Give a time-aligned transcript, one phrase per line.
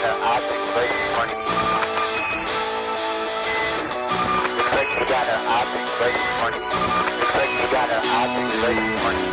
[0.00, 1.44] got an object right in front of you.
[4.56, 6.68] Looks like you got an object right in front of you.
[7.20, 9.32] Looks like you got an object right in front of you.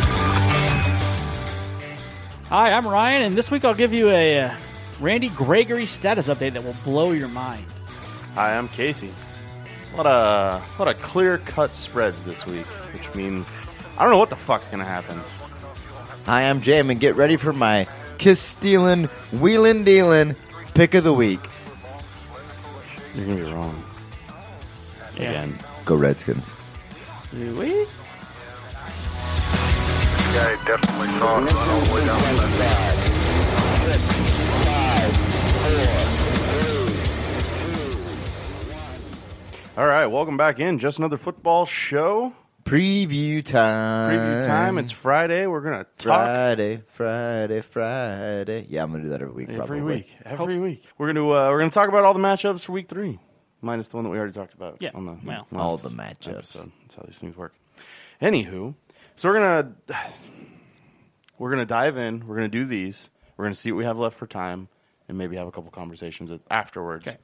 [2.49, 4.55] Hi, I'm Ryan, and this week I'll give you a uh,
[4.99, 7.65] Randy Gregory status update that will blow your mind.
[8.35, 9.13] Hi, I'm Casey.
[9.93, 13.57] A lot of, a lot of clear cut spreads this week, which means
[13.97, 15.21] I don't know what the fuck's gonna happen.
[16.25, 20.35] Hi, I'm Jam, and get ready for my kiss stealing, wheeling dealing
[20.77, 21.39] pick of the week.
[23.15, 23.83] You're gonna be wrong
[25.15, 25.57] again.
[25.85, 26.53] Go Redskins.
[27.33, 27.87] Do we?
[30.35, 33.07] guy definitely saw it run all the way down the left.
[39.79, 40.77] All right, welcome back in.
[40.77, 42.33] Just another football show.
[42.67, 44.11] Preview time.
[44.11, 44.77] Preview time.
[44.77, 45.47] It's Friday.
[45.47, 48.65] We're gonna talk Friday, Friday, Friday.
[48.69, 49.47] Yeah, I'm gonna do that every week.
[49.47, 49.81] every probably.
[49.95, 50.17] week.
[50.25, 50.83] Every week.
[50.97, 53.19] We're gonna uh, we're gonna talk about all the matchups for week three,
[53.61, 54.81] minus the one that we already talked about.
[54.81, 55.47] Yeah, on the well.
[55.49, 56.27] last All the matchups.
[56.39, 56.71] episode.
[56.81, 57.53] That's how these things work.
[58.21, 58.75] Anywho,
[59.15, 59.73] so we're gonna
[61.39, 62.27] we're gonna dive in.
[62.27, 63.07] We're gonna do these.
[63.37, 64.67] We're gonna see what we have left for time,
[65.07, 67.17] and maybe have a couple conversations afterwards Okay.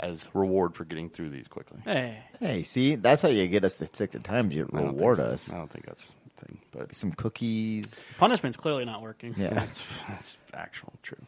[0.00, 1.78] As reward for getting through these quickly.
[1.84, 4.54] Hey, Hey, see, that's how you get us to stick to times.
[4.54, 5.32] You I don't reward think so.
[5.34, 5.50] us.
[5.52, 8.02] I don't think that's the thing, but Some cookies.
[8.18, 9.34] punishment's clearly not working.
[9.36, 9.50] Yeah.
[9.54, 11.18] that's that's actual true.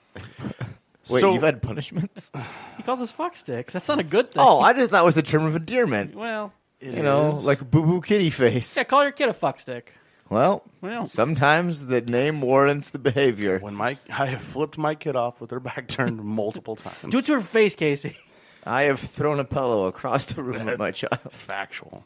[1.11, 2.31] Wait, So- you've had punishments?
[2.77, 3.73] He calls us fuck sticks.
[3.73, 4.43] That's not a good thing.
[4.43, 6.15] oh, I just thought it was a term of endearment.
[6.15, 8.77] well, It You know, is- like boo boo kitty face.
[8.77, 9.93] yeah, call your kid a fuck stick.
[10.31, 11.07] Well, Well.
[11.09, 13.59] sometimes the name warrants the behavior.
[13.59, 16.97] when my I have flipped my kid off with her back turned multiple times.
[17.11, 18.17] Do it to her face, Casey.
[18.65, 21.19] I have thrown a pillow across the room with my child.
[21.31, 22.05] factual.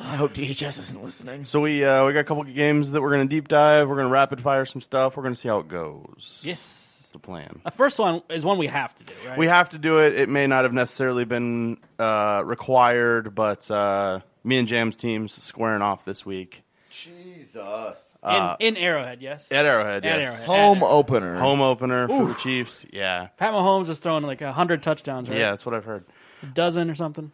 [0.00, 1.44] I hope DHS isn't listening.
[1.44, 3.88] So we uh, we got a couple of games that we're gonna deep dive.
[3.88, 5.16] We're gonna rapid fire some stuff.
[5.16, 6.40] We're gonna see how it goes.
[6.42, 6.98] Yes.
[7.00, 7.60] That's the plan.
[7.64, 9.38] The first one is one we have to do, right?
[9.38, 10.14] We have to do it.
[10.14, 15.80] It may not have necessarily been uh, required, but uh, me and Jam's teams squaring
[15.82, 18.13] off this week Jesus.
[18.24, 19.46] In, uh, in Arrowhead, yes.
[19.50, 20.04] at Arrowhead.
[20.04, 20.28] At yes.
[20.28, 20.46] Arrowhead.
[20.46, 21.38] Home opener.
[21.38, 22.86] Home opener for the Chiefs.
[22.92, 25.38] Yeah, Pat Mahomes is throwing like a hundred touchdowns, right?
[25.38, 26.04] yeah, that's what I've heard.
[26.42, 27.30] a dozen or something.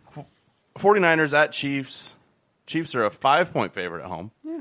[0.77, 2.15] 49ers at Chiefs.
[2.67, 4.31] Chiefs are a five point favorite at home.
[4.45, 4.61] Yeah.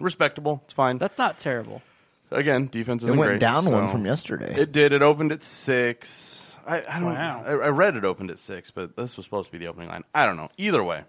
[0.00, 0.60] Respectable.
[0.64, 0.98] It's fine.
[0.98, 1.82] That's not terrible.
[2.30, 4.54] Again, defense It isn't went great, down so- one from yesterday.
[4.58, 4.92] It did.
[4.92, 6.54] It opened at six.
[6.66, 7.14] I, I don't.
[7.14, 7.42] Wow.
[7.46, 9.88] I, I read it opened at six, but this was supposed to be the opening
[9.88, 10.04] line.
[10.14, 10.50] I don't know.
[10.58, 11.04] Either way,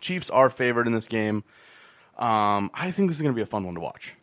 [0.00, 1.44] Chiefs are favored in this game.
[2.18, 4.14] Um, I think this is going to be a fun one to watch.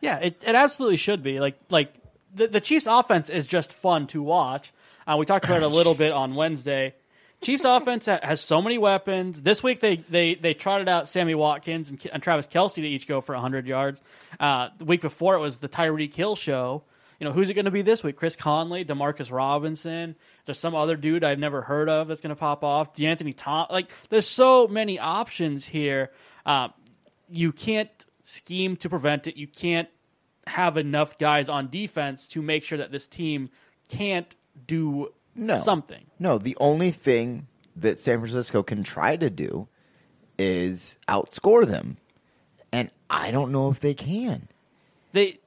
[0.00, 1.40] Yeah, it, it absolutely should be.
[1.40, 1.92] Like like
[2.34, 4.72] the, the Chiefs offense is just fun to watch.
[5.06, 6.94] Uh, we talked about it a little bit on Wednesday.
[7.42, 9.42] Chiefs offense has so many weapons.
[9.42, 13.06] This week they they they trotted out Sammy Watkins and, and Travis Kelce to each
[13.06, 14.00] go for 100 yards.
[14.40, 16.82] Uh, the week before it was the Tyreek Hill show.
[17.18, 18.16] You know, who's it going to be this week?
[18.16, 20.16] Chris Conley, Demarcus Robinson.
[20.44, 22.94] There's some other dude I've never heard of that's going to pop off.
[22.94, 23.68] DeAnthony Tom.
[23.70, 26.10] Like, there's so many options here.
[26.44, 26.68] Uh,
[27.28, 27.90] you can't
[28.22, 29.36] scheme to prevent it.
[29.36, 29.88] You can't
[30.46, 33.50] have enough guys on defense to make sure that this team
[33.88, 34.34] can't
[34.66, 35.56] do No.
[35.58, 36.06] something.
[36.18, 39.68] No, the only thing that San Francisco can try to do
[40.38, 41.96] is outscore them.
[42.72, 44.48] And I don't know if they can.
[45.12, 45.38] They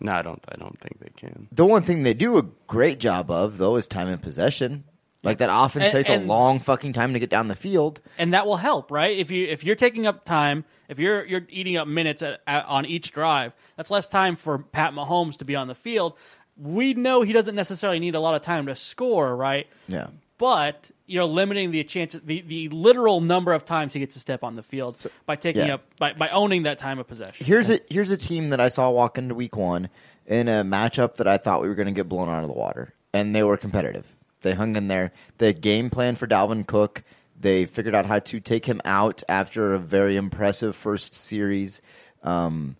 [0.00, 0.42] No, I don't.
[0.48, 1.48] I don't think they can.
[1.52, 4.84] The one thing they do a great job of, though, is time and possession.
[5.22, 8.00] Like that offense And- takes and- a long fucking time to get down the field.
[8.18, 9.16] and that will help, right?
[9.16, 12.64] If you if you're taking up time, if you're you're eating up minutes at, at,
[12.66, 16.14] on each drive, that's less time for Pat Mahomes to be on the field.
[16.56, 19.66] We know he doesn't necessarily need a lot of time to score, right?
[19.86, 20.08] Yeah.
[20.38, 24.44] But you're limiting the chance, the, the literal number of times he gets to step
[24.44, 25.74] on the field by taking yeah.
[25.74, 27.44] up by, by owning that time of possession.
[27.44, 29.88] Here's a here's a team that I saw walk into week one
[30.26, 32.54] in a matchup that I thought we were going to get blown out of the
[32.54, 34.06] water, and they were competitive.
[34.42, 35.12] They hung in there.
[35.38, 37.02] The game plan for Dalvin Cook.
[37.40, 41.80] They figured out how to take him out after a very impressive first series.
[42.22, 42.76] Um,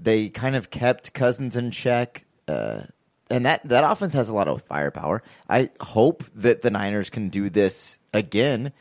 [0.00, 2.82] they kind of kept Cousins in check, uh,
[3.30, 5.22] and that that offense has a lot of firepower.
[5.48, 8.72] I hope that the Niners can do this again.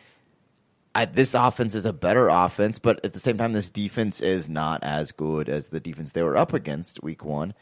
[0.94, 4.48] I, this offense is a better offense, but at the same time, this defense is
[4.48, 7.54] not as good as the defense they were up against week one.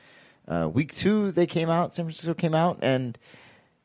[0.47, 3.17] Uh, week two, they came out, San Francisco came out and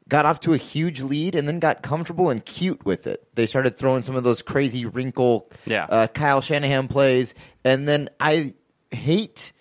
[0.08, 3.26] got off to a huge lead and then got comfortable and cute with it.
[3.34, 5.86] They started throwing some of those crazy wrinkle Yeah.
[5.88, 7.34] uh, Kyle Shanahan plays.
[7.64, 8.54] And then I
[8.90, 9.52] hate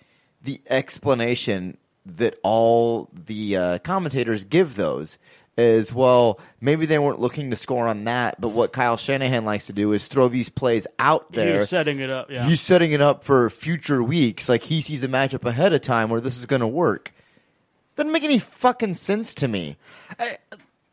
[0.42, 5.18] the explanation that all the uh, commentators give those
[5.58, 9.66] is well maybe they weren't looking to score on that but what kyle shanahan likes
[9.66, 12.46] to do is throw these plays out there You're setting it up, yeah.
[12.46, 16.08] he's setting it up for future weeks like he sees a matchup ahead of time
[16.10, 17.12] where this is going to work
[17.98, 19.76] Doesn't make any fucking sense to me.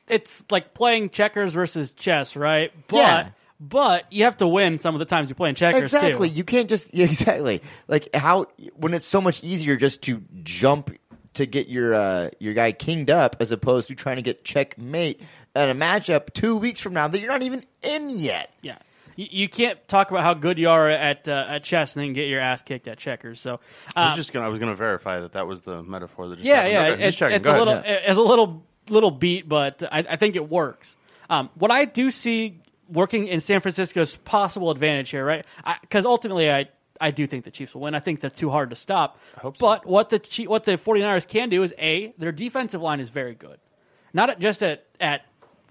[0.07, 2.71] It's like playing checkers versus chess, right?
[2.87, 3.29] But Yeah.
[3.59, 6.29] but you have to win some of the times you're playing checkers Exactly.
[6.29, 6.35] too.
[6.35, 10.91] You can't just yeah, exactly like how when it's so much easier just to jump
[11.35, 15.21] to get your uh, your guy kinged up as opposed to trying to get checkmate
[15.55, 18.51] at a matchup two weeks from now that you're not even in yet.
[18.61, 18.77] Yeah.
[19.15, 22.13] You, you can't talk about how good you are at uh, at chess and then
[22.13, 23.39] get your ass kicked at checkers.
[23.41, 23.59] So
[23.95, 26.35] I uh, was just gonna I was gonna verify that that was the metaphor that
[26.37, 26.73] just yeah, happened.
[26.73, 27.35] yeah, Okay, just it's, checking.
[27.37, 27.67] it's Go a ahead.
[27.85, 30.95] little it's a little little beat, but I, I think it works.
[31.29, 35.45] Um, what I do see working in San Francisco's possible advantage here, right?
[35.81, 36.69] Because ultimately, I
[37.01, 37.95] I do think the Chiefs will win.
[37.95, 39.19] I think they're too hard to stop.
[39.37, 39.65] I hope so.
[39.67, 43.09] But what the Chie- what the 49ers can do is a their defensive line is
[43.09, 43.59] very good,
[44.13, 45.21] not at, just at at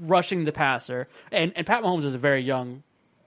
[0.01, 1.09] rushing the passer.
[1.31, 2.83] And and Pat Mahomes is a very young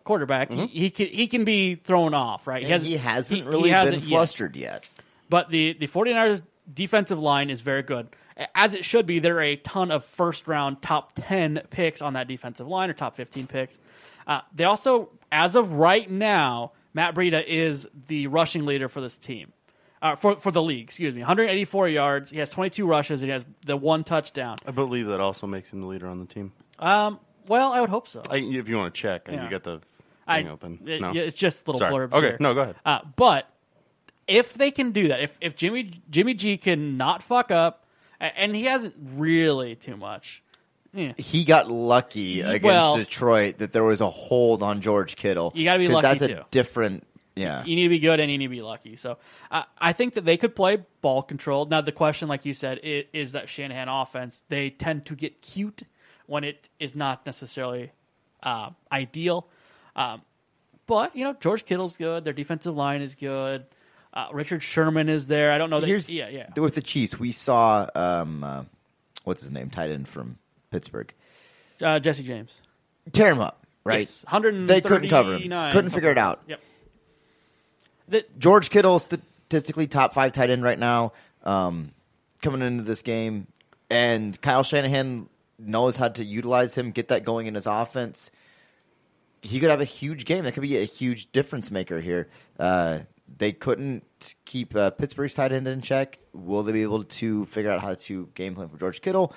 [0.07, 0.51] quarterback.
[0.51, 2.65] He, he can he can be thrown off, right?
[2.65, 2.83] Mm-hmm.
[2.83, 4.15] He, hasn't he- really he hasn't been yet.
[4.17, 4.89] flustered yet.
[5.29, 6.41] But the, the 49ers
[6.73, 8.07] defensive line is very good.
[8.55, 12.13] As it should be, there are a ton of first round top 10 picks on
[12.13, 13.77] that defensive line or top 15 picks.
[14.25, 19.17] Uh, they also, as of right now, Matt Breida is the rushing leader for this
[19.17, 19.51] team.
[20.01, 21.21] Uh, for, for the league, excuse me.
[21.21, 22.29] 184 yards.
[22.29, 23.21] He has 22 rushes.
[23.21, 24.57] And he has the one touchdown.
[24.67, 26.51] I believe that also makes him the leader on the team.
[26.77, 28.21] Um, well, I would hope so.
[28.29, 29.43] I, if you want to check, Yeah.
[29.43, 29.81] you got the
[30.27, 30.79] I- open.
[30.85, 31.93] it- no, yeah, it's just little Sorry.
[31.93, 32.13] blurbs.
[32.13, 32.37] Okay, here.
[32.39, 32.75] no, go ahead.
[32.85, 33.49] Uh, but
[34.27, 37.85] if they can do that, if if Jimmy Jimmy G can not fuck up,
[38.19, 40.43] and he hasn't really too much.
[40.93, 41.13] Yeah.
[41.17, 45.51] He got lucky against well- Detroit that there was a hold on George Kittle.
[45.53, 46.41] You gotta be lucky, That's a too.
[46.49, 47.05] different.
[47.35, 47.63] Yeah.
[47.65, 48.95] You need to be good and you need to be lucky.
[48.95, 49.17] So
[49.51, 51.69] uh, I think that they could play ball controlled.
[51.69, 54.41] Now the question, like you said, is, is that Shanahan offense.
[54.49, 55.83] They tend to get cute
[56.25, 57.91] when it is not necessarily
[58.41, 59.47] uh, ideal.
[59.97, 60.21] Um,
[60.85, 62.23] but you know, George Kittle's good.
[62.23, 63.65] Their defensive line is good.
[64.13, 65.51] Uh, Richard Sherman is there.
[65.51, 65.79] I don't know.
[65.79, 66.47] That, Here's yeah, yeah.
[66.55, 68.63] With the Chiefs, we saw um, uh,
[69.25, 70.37] what's his name, tight end from
[70.71, 71.13] Pittsburgh.
[71.81, 72.61] Uh, Jesse James.
[73.11, 73.99] Tear him up, right?
[73.99, 74.25] Yes,
[74.67, 75.49] They couldn't cover him.
[75.71, 76.41] Couldn't figure it out.
[76.47, 76.59] Yep.
[78.09, 81.13] The, George Kittle, statistically top five tight end right now,
[81.43, 81.91] um,
[82.41, 83.47] coming into this game,
[83.89, 85.29] and Kyle Shanahan
[85.59, 88.31] knows how to utilize him, get that going in his offense.
[89.41, 90.43] He could have a huge game.
[90.43, 92.29] That could be a huge difference maker here.
[92.59, 92.99] Uh,
[93.37, 94.03] they couldn't
[94.45, 96.19] keep uh, Pittsburgh's tight end in check.
[96.33, 99.33] Will they be able to figure out how to game plan for George Kittle?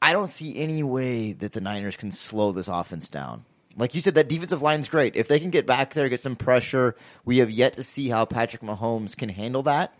[0.00, 3.44] I don't see any way that the Niners can slow this offense down.
[3.76, 5.16] Like you said, that defensive line's great.
[5.16, 8.24] If they can get back there, get some pressure, we have yet to see how
[8.24, 9.92] Patrick Mahomes can handle that.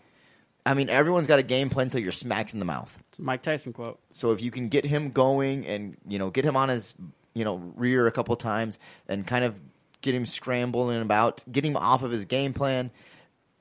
[0.65, 2.97] I mean, everyone's got a game plan until you're smacked in the mouth.
[3.09, 3.99] it's a Mike Tyson quote.
[4.11, 6.93] So if you can get him going and you know get him on his
[7.37, 9.59] you know rear a couple times and kind of
[10.01, 12.91] get him scrambling about, get him off of his game plan,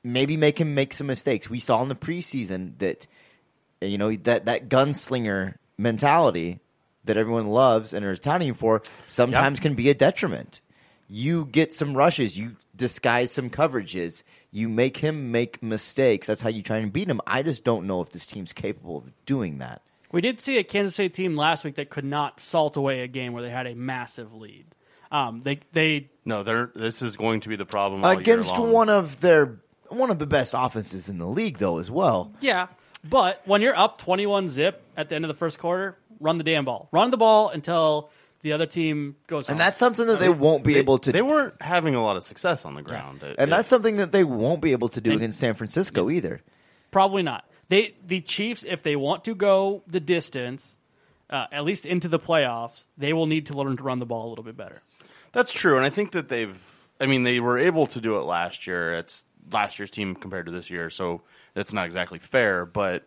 [0.02, 1.50] maybe make him make some mistakes.
[1.50, 3.06] We saw in the preseason that
[3.80, 6.60] you know that that gunslinger mentality
[7.04, 10.60] that everyone loves and is touting for sometimes can be a detriment.
[11.08, 16.26] You get some rushes, you disguise some coverages, you make him make mistakes.
[16.26, 17.20] That's how you try and beat him.
[17.26, 19.82] I just don't know if this team's capable of doing that.
[20.16, 23.06] We did see a Kansas City team last week that could not salt away a
[23.06, 24.64] game where they had a massive lead.
[25.12, 28.50] Um, they they No, they're, this is going to be the problem all year against
[28.52, 28.72] long.
[28.72, 29.58] one of their
[29.88, 32.32] one of the best offenses in the league, though, as well.
[32.40, 32.68] yeah,
[33.04, 36.38] but when you're up twenty one zip at the end of the first quarter, run
[36.38, 38.08] the damn ball, run the ball until
[38.40, 39.42] the other team goes.
[39.50, 39.66] And home.
[39.66, 41.12] that's something that they won't be They- able to.
[41.12, 43.22] They weren't having a lot of success on the ground.
[43.22, 45.52] It- and it- that's something that they won't be able to do And- against San
[45.54, 46.40] Francisco either.
[46.90, 47.44] Probably not.
[47.68, 50.76] They the Chiefs, if they want to go the distance,
[51.30, 54.28] uh, at least into the playoffs, they will need to learn to run the ball
[54.28, 54.80] a little bit better.
[55.32, 56.56] That's true, and I think that they've.
[57.00, 58.94] I mean, they were able to do it last year.
[58.94, 61.22] It's last year's team compared to this year, so
[61.54, 62.64] it's not exactly fair.
[62.64, 63.06] But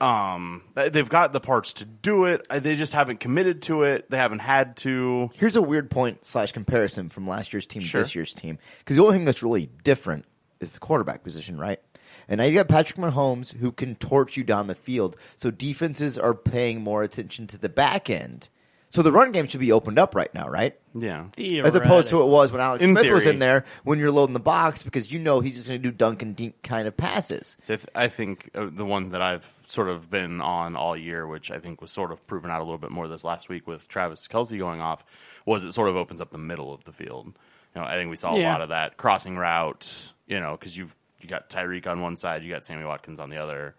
[0.00, 2.44] um, they- they've got the parts to do it.
[2.50, 4.10] Uh, They just haven't committed to it.
[4.10, 5.30] They haven't had to.
[5.36, 8.00] Here's a weird point slash comparison from last year's team Sure.
[8.02, 8.58] to this year's team.
[8.80, 10.26] Because the only thing that's really different
[10.60, 11.80] is the quarterback position, right?
[12.28, 15.16] And now you got Patrick Mahomes who can torch you down the field.
[15.36, 18.48] So defenses are paying more attention to the back end.
[18.88, 20.78] So the run game should be opened up right now, right?
[20.94, 21.26] Yeah,
[21.64, 24.32] As opposed to it was when Alex In Smith was in there when you're loading
[24.32, 26.96] the box because you know he's just going to do dunk and dink kind of
[26.96, 27.56] passes.
[27.62, 31.26] So I I think uh, the one that I've sort of been on all year,
[31.26, 33.66] which I think was sort of proven out a little bit more this last week
[33.66, 35.04] with Travis Kelce going off,
[35.44, 37.26] was it sort of opens up the middle of the field.
[37.74, 38.52] You know, I think we saw a Yeah.
[38.52, 40.12] lot of that crossing route.
[40.28, 40.94] You know, because you've
[41.26, 43.74] you got Tyreek on one side, you got Sammy Watkins on the other.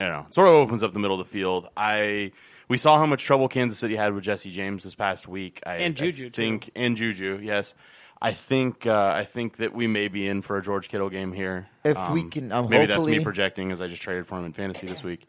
[0.00, 1.68] You know, sort of opens up the middle of the field.
[1.74, 2.32] I
[2.68, 5.62] we saw how much trouble Kansas City had with Jesse James this past week.
[5.64, 7.74] I, And Juju, I think, and Juju, yes.
[8.20, 11.32] I think uh, I think that we may be in for a George Kittle game
[11.32, 11.68] here.
[11.84, 14.52] If we can- um, maybe that's me projecting as I just traded for him in
[14.52, 15.26] fantasy this week.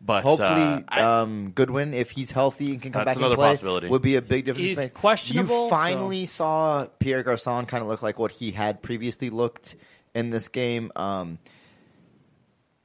[0.00, 3.24] But Hopefully, uh, I- um, Goodwin, if he's healthy and can come That's back and
[3.24, 3.88] another play, possibility.
[3.88, 4.78] would be a big difference.
[4.78, 9.28] He's questionable, You finally saw Pierre Garcon kind of look like what he had previously
[9.30, 9.74] looked
[10.18, 10.90] in this game.
[10.96, 11.38] Um,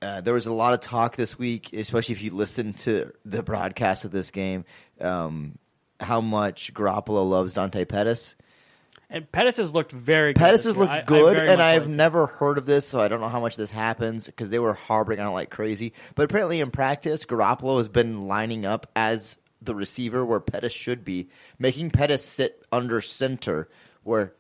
[0.02, 3.42] uh, there was a lot of talk this week, especially if you listen to the
[3.42, 4.66] broadcast of this game,
[5.00, 5.58] um,
[6.00, 8.36] how much Garoppolo loves Dante Pettis.
[9.10, 10.34] And Pettis has looked very.
[10.34, 10.82] good Pettis has year.
[10.86, 13.40] looked I- I good, and I've never heard of this, so I don't know how
[13.40, 15.94] much this happens because they were harboring on it like crazy.
[16.16, 21.06] But apparently, in practice, Garoppolo has been lining up as the receiver where Pettis should
[21.06, 23.70] be, making Pettis sit under center
[24.04, 24.34] where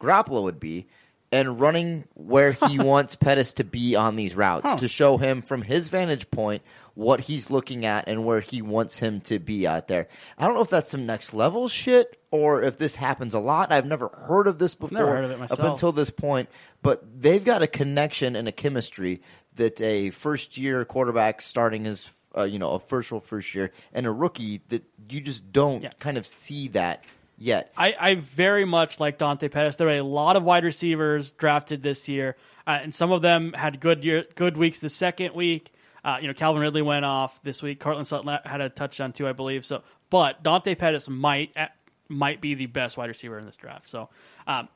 [0.00, 0.88] Garoppolo would be,
[1.32, 5.62] and running where he wants Pettis to be on these routes to show him from
[5.62, 6.62] his vantage point
[6.94, 10.08] what he's looking at and where he wants him to be out there.
[10.36, 13.72] I don't know if that's some next level shit or if this happens a lot.
[13.72, 16.50] I've never heard of this before Never heard of it up until this point,
[16.82, 19.22] but they've got a connection and a chemistry
[19.56, 23.72] that a first year quarterback starting his uh, you know a first virtual first year
[23.94, 25.90] and a rookie that you just don't Yeah.
[25.98, 27.04] kind of see that
[27.42, 27.72] yet.
[27.76, 29.76] I, I very much like Dante Pettis.
[29.76, 33.52] There are a lot of wide receivers drafted this year, uh, and some of them
[33.52, 35.72] had good year, good weeks the second week.
[36.04, 37.78] Uh, you know, Calvin Ridley went off this week.
[37.80, 39.64] Courtland Sutton had a touchdown too, I believe.
[39.64, 41.66] So, but Dante Pettis might uh,
[42.08, 43.90] might be the best wide receiver in this draft.
[43.90, 44.08] So,
[44.46, 44.68] um,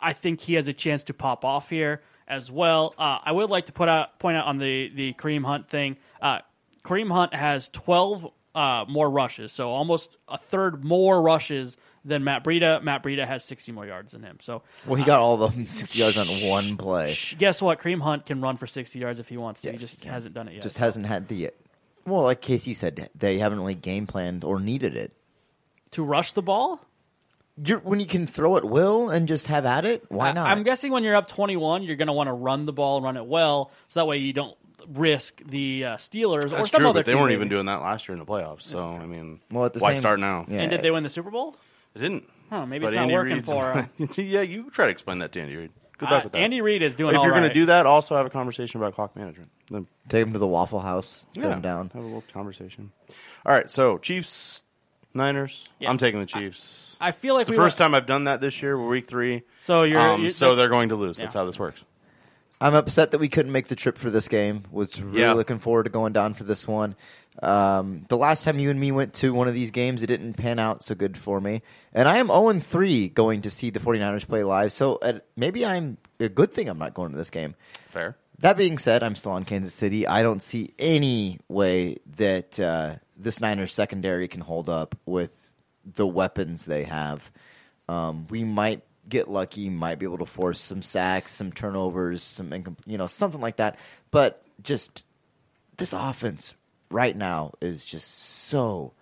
[0.00, 2.94] I think he has a chance to pop off here as well.
[2.96, 5.96] Uh, I would like to put out point out on the the Kareem Hunt thing.
[6.20, 6.38] Uh,
[6.84, 12.44] Kareem Hunt has twelve uh, more rushes, so almost a third more rushes than Matt
[12.44, 12.82] Breida.
[12.82, 14.38] Matt Breida has sixty more yards than him.
[14.40, 17.16] So Well, he got all the 60 yards on one play.
[17.38, 17.80] guess what?
[17.80, 19.68] Kareem Hunt can run for sixty yards if he wants to.
[19.72, 20.62] Yes, he just he hasn't done it yet.
[20.62, 21.50] Just So, hasn't had the.
[22.06, 25.12] Well, like Casey said, they haven't really game planned or needed it.
[25.92, 26.80] to rush the ball.
[27.62, 30.46] You're, when you can throw at will and just have at it, why not?
[30.48, 33.18] I'm guessing when you're up 21, you're going to want to run the ball, run
[33.18, 34.56] it well, so that way you don't
[34.88, 37.34] risk the uh, Steelers or some true, other but they team weren't maybe.
[37.40, 38.62] even doing that last year in the playoffs.
[38.62, 40.46] So I mean, Well, at the why same- start now?
[40.48, 40.60] Yeah.
[40.60, 41.54] And did they win the Super Bowl?
[41.94, 42.24] They didn't.
[42.50, 43.88] Huh, maybe But it's not Andy working Reid's- for 'em.
[44.16, 45.70] yeah, you try to explain that to Andy Reid.
[45.98, 46.38] Good Uh, luck with that.
[46.38, 48.80] Andy Reid is doing if all you're going to do that, also have a conversation
[48.80, 49.50] about clock management.
[49.70, 51.90] Then Take him to the Waffle House, sit yeah, him down.
[51.94, 52.90] Have a little conversation.
[53.46, 54.62] All right, so Chiefs,
[55.14, 55.68] Niners.
[55.78, 55.90] Yeah.
[55.90, 56.96] I'm taking the Chiefs.
[57.00, 58.76] I feel like it's the we first were- time I've done that this year.
[58.78, 59.42] We're week three.
[59.60, 61.18] So you're, um, you're so they're going to lose.
[61.18, 61.82] That's how this works.
[62.62, 64.64] I'm upset that we couldn't make the trip for this game.
[64.70, 65.32] Was really Yeah.
[65.32, 66.94] looking forward to going down for this one.
[67.38, 70.34] Um, the last time you and me went to one of these games, it didn't
[70.34, 71.62] pan out so good for me.
[71.94, 74.72] And I am 0 3 going to see the 49ers play live.
[74.72, 77.54] So uh, maybe I'm a good thing I'm not going to this game.
[77.88, 78.16] Fair.
[78.40, 80.06] That being said, I'm still on Kansas City.
[80.06, 85.52] I don't see any way that uh, this Niners secondary can hold up with
[85.84, 87.30] the weapons they have.
[87.88, 92.50] Um, we might get lucky, might be able to force some sacks, some turnovers, some
[92.50, 93.78] incom- you know something like that.
[94.10, 95.04] But just
[95.76, 96.54] this offense
[96.90, 98.92] right now is just so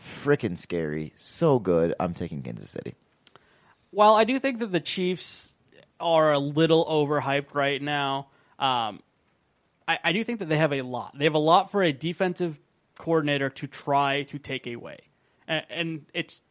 [0.00, 1.94] freaking scary, so good.
[2.00, 2.94] I'm taking Kansas City.
[3.92, 5.54] Well, I do think that the Chiefs
[6.00, 9.02] are a little overhyped right now, um,
[9.86, 11.16] I, I do think that they have a lot.
[11.16, 12.58] They have a lot for a defensive
[12.96, 14.98] coordinator to try to take away,
[15.46, 16.42] and, and it's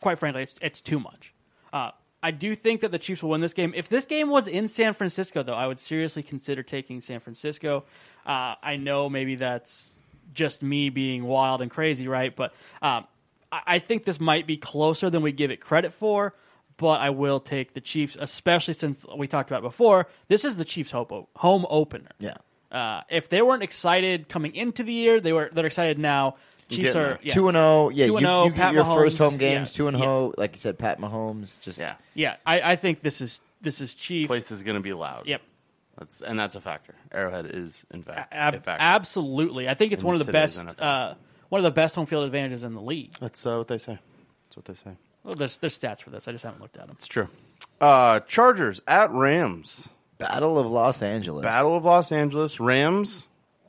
[0.00, 1.32] quite frankly, it's, it's too much.
[1.72, 1.90] Uh,
[2.22, 3.72] I do think that the Chiefs will win this game.
[3.74, 7.84] If this game was in San Francisco, though, I would seriously consider taking San Francisco.
[8.26, 9.93] Uh, I know maybe that's
[10.32, 12.34] just me being wild and crazy, right?
[12.34, 12.52] But
[12.82, 13.06] um,
[13.50, 16.34] I, I think this might be closer than we give it credit for.
[16.76, 20.08] But I will take the Chiefs, especially since we talked about it before.
[20.26, 22.10] This is the Chiefs' hope, home opener.
[22.18, 22.34] Yeah.
[22.72, 25.50] Uh, if they weren't excited coming into the year, they were.
[25.52, 26.34] They're excited now.
[26.68, 27.32] Chiefs are yeah.
[27.32, 28.06] Two and zero, yeah.
[28.06, 29.96] 2 You, and 0, you get Pat your Mahomes, first home yeah, games, two and
[29.96, 30.04] yeah.
[30.04, 30.32] zero.
[30.36, 31.60] Like you said, Pat Mahomes.
[31.60, 31.94] Just Yeah.
[32.14, 34.28] Yeah, I, I think this is this is Chiefs.
[34.28, 35.26] Place is going to be loud.
[35.26, 35.42] Yep.
[35.98, 36.94] That's and that's a factor.
[37.12, 38.82] Arrowhead is in fact Ab- a factor.
[38.84, 39.68] absolutely.
[39.68, 41.14] I think it's In one of the best uh,
[41.50, 43.12] one of the best home field advantages in the league.
[43.20, 43.98] That's uh, what they say.
[44.48, 44.96] That's what they say.
[45.22, 46.26] Well, there's there's stats for this.
[46.28, 46.96] I just haven't looked at them.
[46.98, 47.28] It's true.
[47.80, 49.88] Uh, Chargers at Rams.
[50.18, 51.42] Battle of Los Angeles.
[51.42, 52.60] Battle of Los Angeles.
[52.60, 53.26] Rams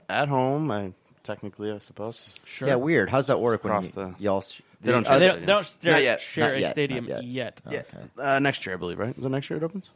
[0.10, 0.70] at home.
[0.72, 2.44] I technically, I suppose.
[2.48, 2.68] Sure.
[2.68, 3.10] Yeah, weird.
[3.10, 4.42] How's that work when you, the- y'all?
[4.42, 6.22] sh- They don't share They don't, they don't share, yet.
[6.22, 6.72] share a yet.
[6.72, 7.62] stadium Not yet.
[7.72, 7.86] yet.
[8.18, 8.24] Yeah.
[8.36, 9.00] Uh, next year, I believe.
[9.00, 9.18] Right?
[9.18, 9.90] Is it next year it opens?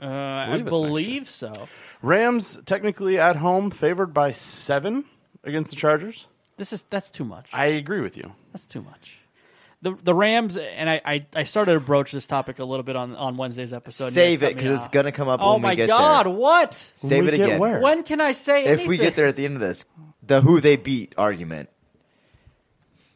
[0.00, 1.68] Uh, I believe it's next believe so.
[2.02, 5.04] Rams technically at home, favored by seven
[5.44, 6.26] against the Chargers.
[6.56, 7.48] This is that's too much.
[7.52, 8.32] I agree with you.
[8.52, 9.18] That's too much.
[9.82, 12.96] The the Rams and I, I, I started to broach this topic a little bit
[12.96, 14.06] on, on Wednesday's episode.
[14.06, 14.92] and Save you it me because it's off.
[14.92, 16.26] gonna come up Oh when my we get god!
[16.26, 16.32] there.
[16.32, 16.74] What?
[16.96, 17.60] Save we it get again.
[17.60, 17.80] where?
[17.80, 19.84] When can I say If we get there at the end of this,
[20.24, 21.68] the who they beat argument.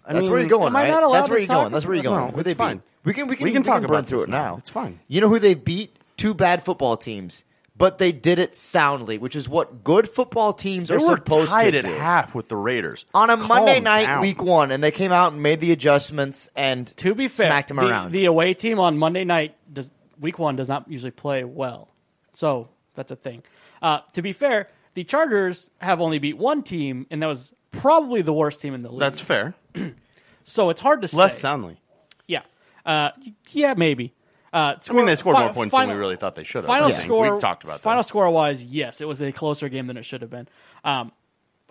[0.05, 0.89] I That's mean, where you're going, am I right?
[0.91, 1.73] not allowed That's where to you're going.
[1.73, 2.27] That's where you're going.
[2.27, 2.77] No, who they it's fine.
[2.79, 2.85] beat?
[3.05, 4.51] We can we can We can talk burn about through this it now.
[4.53, 4.57] now.
[4.59, 5.01] It's fine.
[5.09, 5.97] You know who they beat?
[6.23, 7.43] Two bad football teams,
[7.77, 11.51] but they did it soundly, which is what good football teams They are were supposed
[11.51, 11.91] tied to at do.
[11.95, 14.21] half with the Raiders on a Calm Monday night, down.
[14.21, 17.69] week one, and they came out and made the adjustments and To be fair, smacked
[17.69, 18.13] them the, around.
[18.13, 21.89] the away team on Monday night does week one does not usually play well,
[22.35, 23.43] so that's a thing.
[23.83, 28.23] Uh, to be fair, the Chargers have only beat one team, and that was probably
[28.23, 29.01] the worst team in the league.
[29.01, 29.55] That's fair.
[30.45, 31.17] so it's hard to say.
[31.17, 31.81] Less soundly.
[32.29, 32.43] Yeah,
[32.87, 33.11] uh,
[33.51, 34.15] yeah, maybe.
[34.53, 36.59] Uh, I mean, they scored fi- more points final- than we really thought they should
[36.65, 36.67] have.
[36.67, 37.05] Final I think.
[37.05, 37.31] score.
[37.33, 37.83] We've talked about That.
[37.83, 40.47] final score wise, yes, it was a closer game than it should have been.
[40.85, 41.11] Um,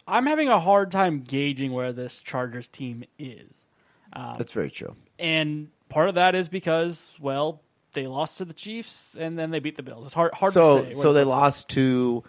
[0.07, 3.65] I'm having a hard time gauging where this Chargers team is,
[4.13, 4.95] That's very true.
[5.19, 7.61] and part of that is because well,
[7.93, 10.05] they lost to the Chiefs and then they beat the Bills.
[10.07, 10.99] It's hard hard So, to say.
[11.01, 12.23] so they that's- lost to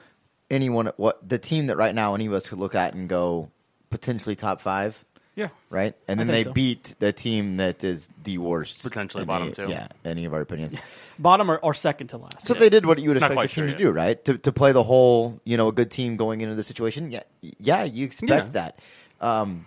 [0.51, 0.91] anyone.
[0.97, 3.51] What the team that right now any of us could look at and go
[3.89, 5.03] potentially top five,
[5.35, 5.95] Yeah, right?
[6.09, 6.53] And then they so.
[6.53, 9.69] beat the team that is the worst, Potentially bottom the- two.
[9.71, 10.77] Yeah, any of our opinions.
[11.19, 12.47] bottom or, or second to last.
[12.47, 14.23] So they did what you would expect the quite team sure to do, right?
[14.27, 17.11] To to play the whole, you know, a good team going into the situation.
[17.11, 18.53] Yeah, yeah, you expect Yeah.
[18.53, 18.79] that.
[19.23, 19.65] Um,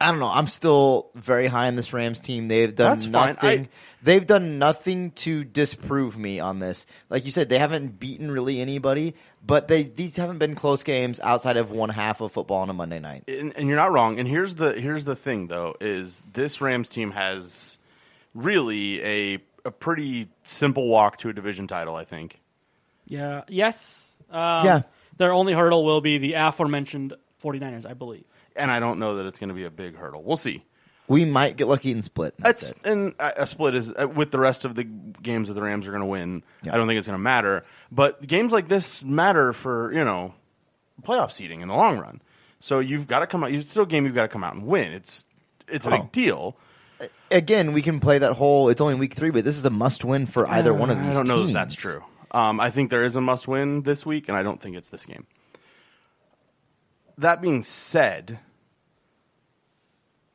[0.00, 0.26] I don't know.
[0.30, 2.48] I'm still very high on this Rams team.
[2.48, 3.60] They've done That's nothing.
[3.64, 3.68] I-
[4.04, 6.86] They've done nothing to disprove me on this.
[7.08, 11.18] Like you said, they haven't beaten really anybody, but they these haven't been close games
[11.20, 13.24] outside of one half of football on a Monday night.
[13.28, 14.18] and, and you're not wrong.
[14.18, 17.78] And here's the here's the thing though is this Rams team has
[18.34, 21.94] really a a pretty simple walk to a division title.
[21.96, 22.40] I think.
[23.06, 23.42] Yeah.
[23.48, 24.16] Yes.
[24.30, 24.82] Um, Yeah.
[25.18, 28.24] Their only hurdle will be the aforementioned 49ers, I believe.
[28.56, 30.22] And I don't know that it's going to be a big hurdle.
[30.22, 30.64] We'll see.
[31.08, 32.34] We might get lucky and split.
[32.38, 32.90] and That's, That's it.
[32.92, 35.86] and a a split is uh, with the rest of the games that the Rams
[35.86, 36.42] are going to win.
[36.62, 37.64] I don't think it's going to matter.
[37.90, 40.34] But games like this matter for you know
[41.02, 42.22] playoff seeding in the long run.
[42.60, 43.50] So you've got to come out.
[43.50, 44.92] It's still a game you've got to come out and win.
[44.92, 45.24] It's
[45.68, 45.98] it's a Oh.
[45.98, 46.56] big deal.
[47.32, 48.68] Again, we can play that whole.
[48.68, 51.08] It's only week three, but this is a must-win for either one of these.
[51.08, 51.52] I don't know that teams.
[51.54, 52.04] that's true.
[52.30, 54.88] Um, I think there is a must win this week, and I don't think it's
[54.90, 55.26] this game.
[57.18, 58.38] That being said,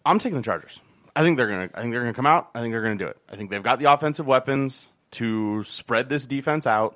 [0.09, 0.79] I'm taking the Chargers.
[1.15, 1.69] I think they're gonna.
[1.73, 2.49] I think they're gonna come out.
[2.55, 3.17] I think they're gonna do it.
[3.31, 6.95] I think they've got the offensive weapons to spread this defense out.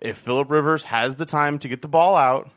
[0.00, 2.50] If Philip Rivers has the time to get the ball out,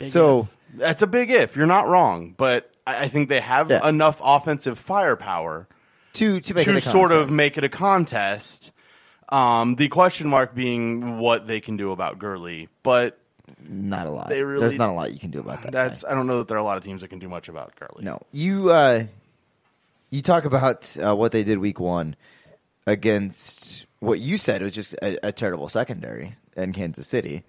[0.00, 1.56] So that's a big if.
[1.56, 3.88] You're not wrong, but I I think they have Yeah.
[3.88, 5.68] enough offensive firepower
[6.14, 8.70] to to to sort of make it a contest.
[9.30, 13.18] Um, the question mark being what they can do about Gurley, but
[13.68, 14.28] not a lot.
[14.28, 15.72] they really- There's not a lot you can do about that.
[15.72, 15.88] guy.
[15.88, 17.48] that's I don't know that there are a lot of teams that can do much
[17.48, 18.04] about Gurley.
[18.04, 19.04] No, you uh,
[20.10, 22.16] you talk about uh, what they did week one
[22.86, 27.42] against what you said was just a, a terrible secondary in Kansas City.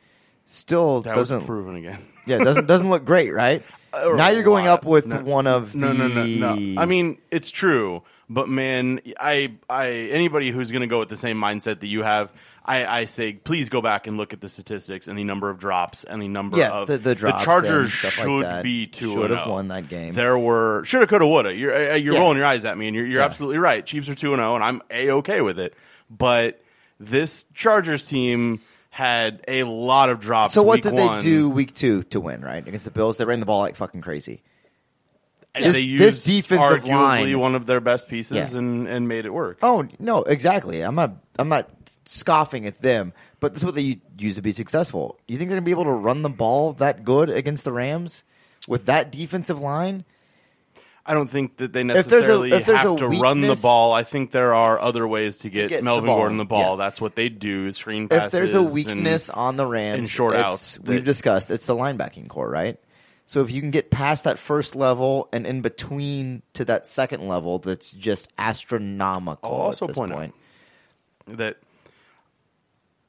[0.45, 2.05] Still that doesn't proven again.
[2.27, 3.63] yeah doesn't doesn't look great, right?
[3.95, 4.79] Now you're going lot.
[4.79, 6.81] up with No, one of no, the no, no, no.
[6.81, 11.15] I mean, it's true, but man, I, I, anybody who's going to go with the
[11.15, 12.29] same mindset that you have,
[12.67, 15.60] I, I say, please go back and look at the statistics and the number of
[15.60, 18.63] drops and the number Yeah, of the- the drops Chargers and stuff like should that.
[18.63, 19.13] be two.
[19.13, 19.51] Should have oh.
[19.51, 20.13] won that game.
[20.15, 21.54] There were shoulda, coulda, woulda.
[21.54, 22.19] You're uh, you're Yeah.
[22.21, 23.25] rolling your eyes at me, and you're, you're Yeah.
[23.25, 23.86] absolutely right.
[23.86, 25.75] Chiefs are two and zero, and I'm a okay with it.
[26.10, 26.60] But
[26.99, 30.54] this Chargers team had a lot of drops.
[30.54, 31.19] so what did one.
[31.19, 32.41] they do week two to win?
[32.41, 34.41] Right against the Bills, they ran the ball like fucking crazy.
[35.54, 38.58] This- they this used defensive arguably line- one of their best pieces Yeah.
[38.60, 39.60] and, and made it work.
[39.62, 40.82] Oh no, exactly.
[40.82, 41.12] I'm not.
[41.38, 41.69] I'm not
[42.05, 45.19] scoffing at them, but this is what they use to be successful.
[45.27, 48.23] You think they're gonna be able to run the ball that good against the Rams
[48.67, 50.05] with that defensive line?
[51.07, 53.55] I don't think that they If there's a- necessarily if have a to run the
[53.61, 53.93] ball.
[53.93, 56.77] I think there are other ways to get, get Melvin ball, Gordon the ball.
[56.77, 56.83] yeah.
[56.83, 57.71] That's what they do.
[57.73, 58.25] Screen passes.
[58.25, 61.75] If there's a and- weakness on the Rams, and short outs we've discussed it's the
[61.75, 62.79] linebacking core, right?
[63.27, 67.27] So if you can get past that first level and in between to that second
[67.27, 69.49] level, that's just astronomical.
[69.49, 70.33] I'll also at this point point.
[71.29, 71.57] out that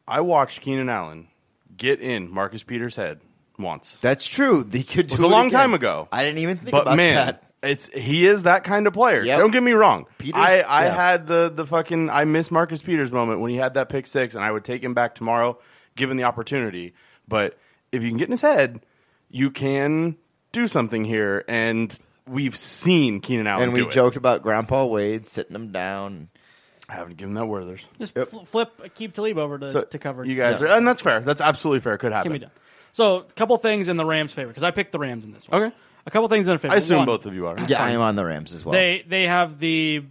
[0.08, 1.28] I watched Keenan Allen
[1.76, 3.20] get in Marcus Peters' head
[3.58, 3.92] once.
[4.00, 4.64] That's true.
[4.64, 5.08] They could.
[5.08, 5.60] do It was a long again.
[5.60, 6.08] time ago.
[6.12, 7.42] I didn't even think but about man, that.
[7.62, 9.22] it's he is that kind of player.
[9.22, 9.38] Yep.
[9.38, 10.06] Don't get me wrong.
[10.18, 10.94] Peters- I, I yeah.
[10.94, 14.34] had the the fucking I miss Marcus Peters moment when he had that pick six,
[14.34, 15.58] and I would take him back tomorrow,
[15.96, 16.94] given the opportunity.
[17.28, 17.58] But
[17.92, 18.84] if you can get in his head,
[19.28, 20.16] you can
[20.52, 23.90] do something here, and we've seen Keenan Allen And we it.
[23.90, 26.28] joked about Grandpa Wade sitting him down.
[26.88, 27.80] I haven't given that Werther's.
[27.98, 30.24] Just fl- flip, keep Talib over to, So to cover.
[30.24, 30.68] you guys Yeah.
[30.74, 31.20] are, and that's fair.
[31.20, 31.98] That's absolutely fair.
[31.98, 32.30] Could happen.
[32.30, 32.52] Can be done.
[32.92, 35.48] So, a couple things in the Rams' favor because I picked the Rams in this
[35.48, 35.62] one.
[35.64, 35.76] Okay.
[36.06, 36.72] A couple things in their favor.
[36.74, 37.58] I assume One, both of you are.
[37.68, 38.72] Yeah, I am on the Rams as well.
[38.72, 40.04] They they have the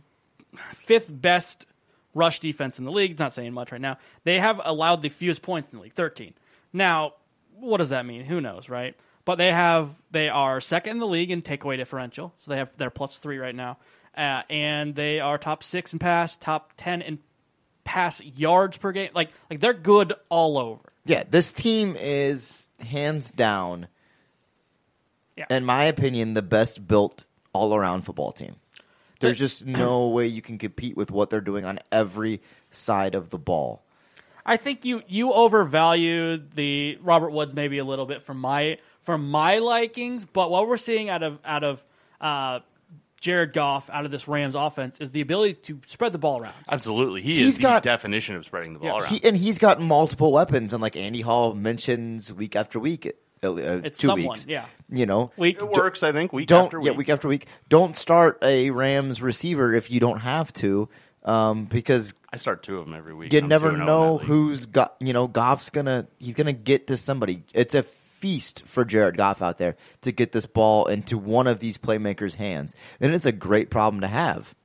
[0.73, 1.65] fifth best
[2.13, 3.11] rush defense in the league.
[3.11, 3.97] It's not saying much right now.
[4.23, 6.33] They have allowed the fewest points in the league, thirteen.
[6.73, 7.13] Now,
[7.57, 8.25] what does that mean?
[8.25, 8.95] Who knows, right?
[9.23, 12.69] But they have they are second in the league in takeaway differential, so they have
[12.77, 13.77] they're plus three right now,
[14.17, 17.19] uh, and they are top six in pass, top ten in
[17.83, 19.11] pass yards per game.
[19.13, 20.81] Like like they're good all over.
[21.05, 23.87] Yeah, this team is hands down,
[25.37, 25.45] Yeah.
[25.49, 28.55] in my opinion, the best built all around football team.
[29.19, 33.29] There's just no way you can compete with what they're doing on every side of
[33.29, 33.83] the ball.
[34.45, 39.29] I think you you overvalue the Robert Woods maybe a little bit from my from
[39.29, 41.83] my likings, but what we're seeing out of out of
[42.21, 42.59] uh,
[43.25, 46.53] Jared Goff out of this Rams offense is the ability to spread the ball around.
[46.69, 48.97] Absolutely, he He's is the got- definition of spreading the ball Yeah.
[48.99, 49.07] around.
[49.07, 53.11] He, and he's got multiple weapons, and like Andy Hall mentions week after week,
[53.43, 54.45] uh, uh, It's two someone, weeks.
[54.47, 54.65] yeah.
[54.91, 56.97] you know, Week it works, I think, week don't after yeah week.
[56.99, 57.47] week after week.
[57.67, 60.87] Don't start a Rams receiver if you don't have to,
[61.23, 63.33] um, because I start two of them every week.
[63.33, 64.95] you I'm never 2-0 in that know who's got.
[64.99, 67.43] You know, Goff's gonna he's gonna get to somebody.
[67.55, 67.83] It's a
[68.25, 72.33] feast for Jared Goff out there to get this ball into one of these playmakers'
[72.33, 74.55] hands, and it's a great problem to have.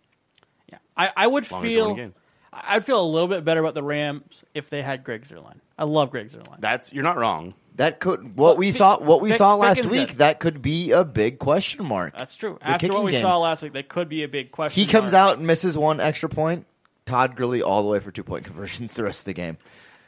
[0.72, 2.10] Yeah, I, I would long as you win feel a.
[2.52, 5.56] I'd feel a little bit better about the Rams if they had Greg Zuerlein.
[5.78, 6.58] I love Greg Zuerlein.
[6.58, 7.52] That's you're not wrong.
[7.76, 10.08] That could what we Fick- saw what we Fick- saw last Ficken's week.
[10.08, 10.18] good.
[10.18, 12.14] That could be a big question mark.
[12.16, 12.56] That's true.
[12.60, 13.20] The After what kicking we game.
[13.20, 14.82] saw last week, that could be a big question.
[14.82, 15.32] He comes mark.
[15.32, 16.64] out and misses one extra point.
[17.04, 19.58] Todd Gurley all the way for two point conversions the rest of the game.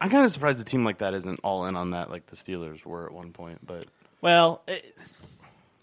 [0.02, 2.34] I'm kind of surprised a team like that isn't all in on that, like the
[2.36, 3.64] Steelers were at one point.
[3.64, 3.86] But
[4.20, 4.96] Well, it,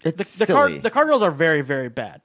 [0.04, 2.20] It's the, the, Card- the Cardinals are very, very bad.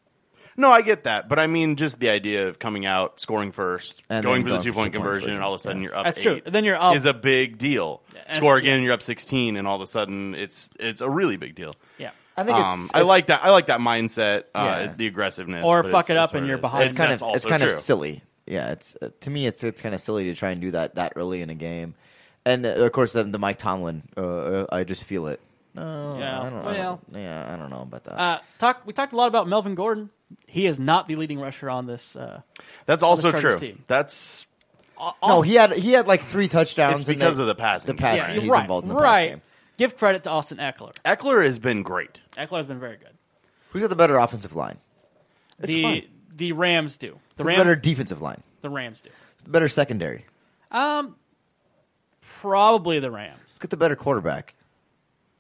[0.58, 1.30] no, I get that.
[1.30, 4.58] But I mean, just the idea of coming out, scoring first, And going for the
[4.58, 5.88] two for point two-point conversion, and all of a sudden Yeah.
[5.90, 6.04] you're up.
[6.06, 6.42] That's eight true.
[6.46, 8.02] Then you're up- is a big deal.
[8.28, 8.86] And- Score again, yeah.
[8.86, 11.76] you're up 16, and all of a sudden it's it's a really big deal.
[11.98, 12.12] Yeah.
[12.38, 13.46] I think Um, it's, I like that.
[13.46, 14.94] I like that mindset, uh, Yeah.
[14.98, 16.84] the aggressiveness, Or fuck it up and you're behind.
[16.86, 18.22] it's kind of it's also kind of silly.
[18.48, 20.96] Yeah, it's uh, to me it's it's kind of silly to try and do that
[20.96, 21.96] that early in a game,
[22.46, 24.04] and uh, of course then the Mike Tomlin.
[24.16, 25.40] Uh, I just feel it.
[25.74, 28.18] No, Yeah, I don't, I don't- yeah, I don't know about that.
[28.20, 28.84] Uh, talk.
[28.86, 30.10] We talked a lot about Melvin Gordon.
[30.48, 32.16] He is not the leading rusher on this.
[32.16, 32.42] Uh,
[32.86, 33.68] That's also Chargers true.
[33.70, 33.84] team.
[33.88, 34.48] That's
[35.22, 37.02] no, he had he had like three touchdowns.
[37.02, 37.88] it's and because they- of the passing.
[37.88, 38.18] the game, passing.
[38.20, 38.34] yeah, right?
[38.36, 38.62] you're he's right.
[38.62, 39.30] involved in the pass right.
[39.32, 39.42] game.
[39.78, 40.94] Give credit to Austin Ekeler.
[41.04, 42.22] Ekeler has been great.
[42.38, 43.10] Ekeler has been very good.
[43.72, 44.78] Who's got the better offensive line?
[45.60, 46.04] It's the fine.
[46.36, 47.18] The Rams do.
[47.38, 47.58] The Rams.
[47.60, 48.44] better defensive line?
[48.62, 49.10] the Rams do.
[49.44, 50.26] The better secondary.
[50.72, 51.16] Um,
[52.22, 53.40] probably the Rams.
[53.48, 54.56] Let's get the better quarterback.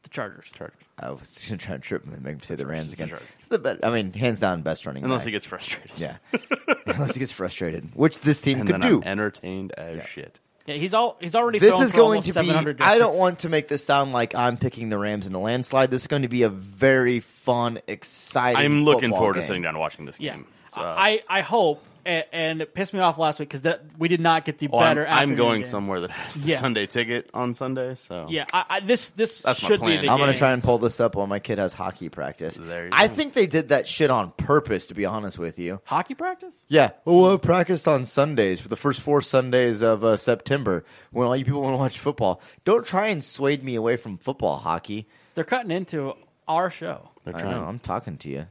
[0.04, 0.46] The Chargers.
[0.54, 0.78] Chargers.
[1.00, 2.98] I was going to try and trip him and make him say the Rams It's
[2.98, 3.20] the again.
[3.50, 5.04] The bet- I mean, hands down, best running.
[5.04, 5.26] Unless back.
[5.26, 5.92] he gets frustrated.
[5.98, 6.18] yeah,
[6.86, 8.98] unless he gets frustrated, which this team And could then do.
[9.02, 10.40] I'm entertained as shit.
[10.68, 11.60] Yeah, he's all he's already.
[11.60, 12.48] this is going almost to be.
[12.48, 15.40] 700 I don't want to make this sound like I'm picking the Rams in a
[15.40, 15.92] landslide.
[15.92, 18.58] This is going to be a very fun, exciting.
[18.64, 20.48] I'm looking football forward to sitting down and watching this Yeah, game.
[20.76, 24.08] So, I I hope, and, and it pissed me off last week because that we
[24.08, 25.08] did not get the well, I'm- better.
[25.08, 25.70] I'm, going game.
[25.70, 26.58] somewhere that has the Yeah.
[26.60, 27.96] Sunday ticket on Sunday.
[27.96, 30.02] So Yeah, I, I, this this That's my should plan.
[30.02, 32.10] be the I'm going to try and pull this up while my kid has hockey
[32.10, 32.56] practice.
[32.62, 33.14] There you I go.
[33.16, 34.86] think they did that shit on purpose.
[34.88, 35.80] To be honest with you.
[35.86, 36.54] hockey practice.
[36.68, 40.84] Yeah, well, we'll have practice on Sundays for the first four Sundays of uh, September
[41.12, 42.42] when all you people want to watch football.
[42.66, 45.08] Don't try and sway me away from football hockey.
[45.34, 46.14] They're cutting into
[46.48, 47.10] our show.
[47.24, 48.46] they're I know, I'm talking to you.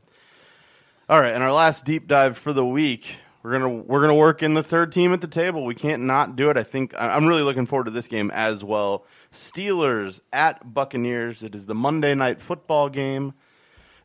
[1.08, 4.42] All right, and our last deep dive for the week, we're gonna we're gonna work
[4.42, 5.64] in the third team at the table.
[5.64, 6.56] We can't not do it.
[6.56, 9.04] I think I- I'm really looking forward to this game as well.
[9.32, 11.42] Steelers at Buccaneers.
[11.42, 13.34] It is the Monday night football game.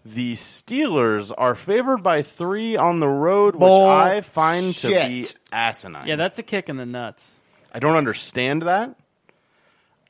[0.03, 6.07] The Steelers are favored by three on the road, which I find to be asinine.
[6.07, 7.31] Yeah, that's a kick in the nuts.
[7.73, 8.95] I don't understand that.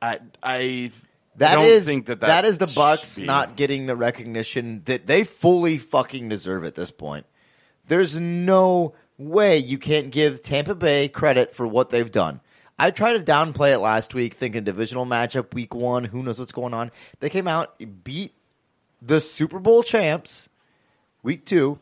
[0.02, 0.92] I I
[1.40, 5.08] That don't is think that that is the Bucks be- not getting the recognition that
[5.08, 7.26] they fully fucking deserve at this point.
[7.88, 12.42] There's no way you can't give Tampa Bay credit for what they've done.
[12.78, 16.06] I tried to downplay it last week, thinking divisional matchup week one.
[16.06, 16.92] Who knows what's going on?
[17.20, 18.34] They came out, beat
[19.02, 20.50] the Super Bowl champs
[21.24, 21.80] week two.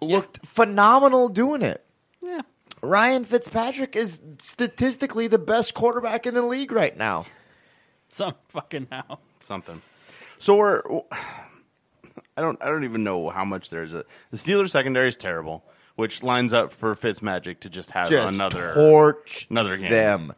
[0.00, 1.84] Looked phenomenal doing it.
[2.22, 2.42] Yeah,
[2.82, 7.26] Ryan Fitzpatrick is statistically the best quarterback in the league right now.
[8.10, 9.18] some fucking now.
[9.40, 9.82] something.
[10.38, 10.82] So we're
[12.36, 15.64] I don't I don't even know how much there's a the Steelers secondary is terrible,
[15.96, 19.90] which lines up for Fitzmagic to just have Just another torch another game.
[19.90, 20.32] them.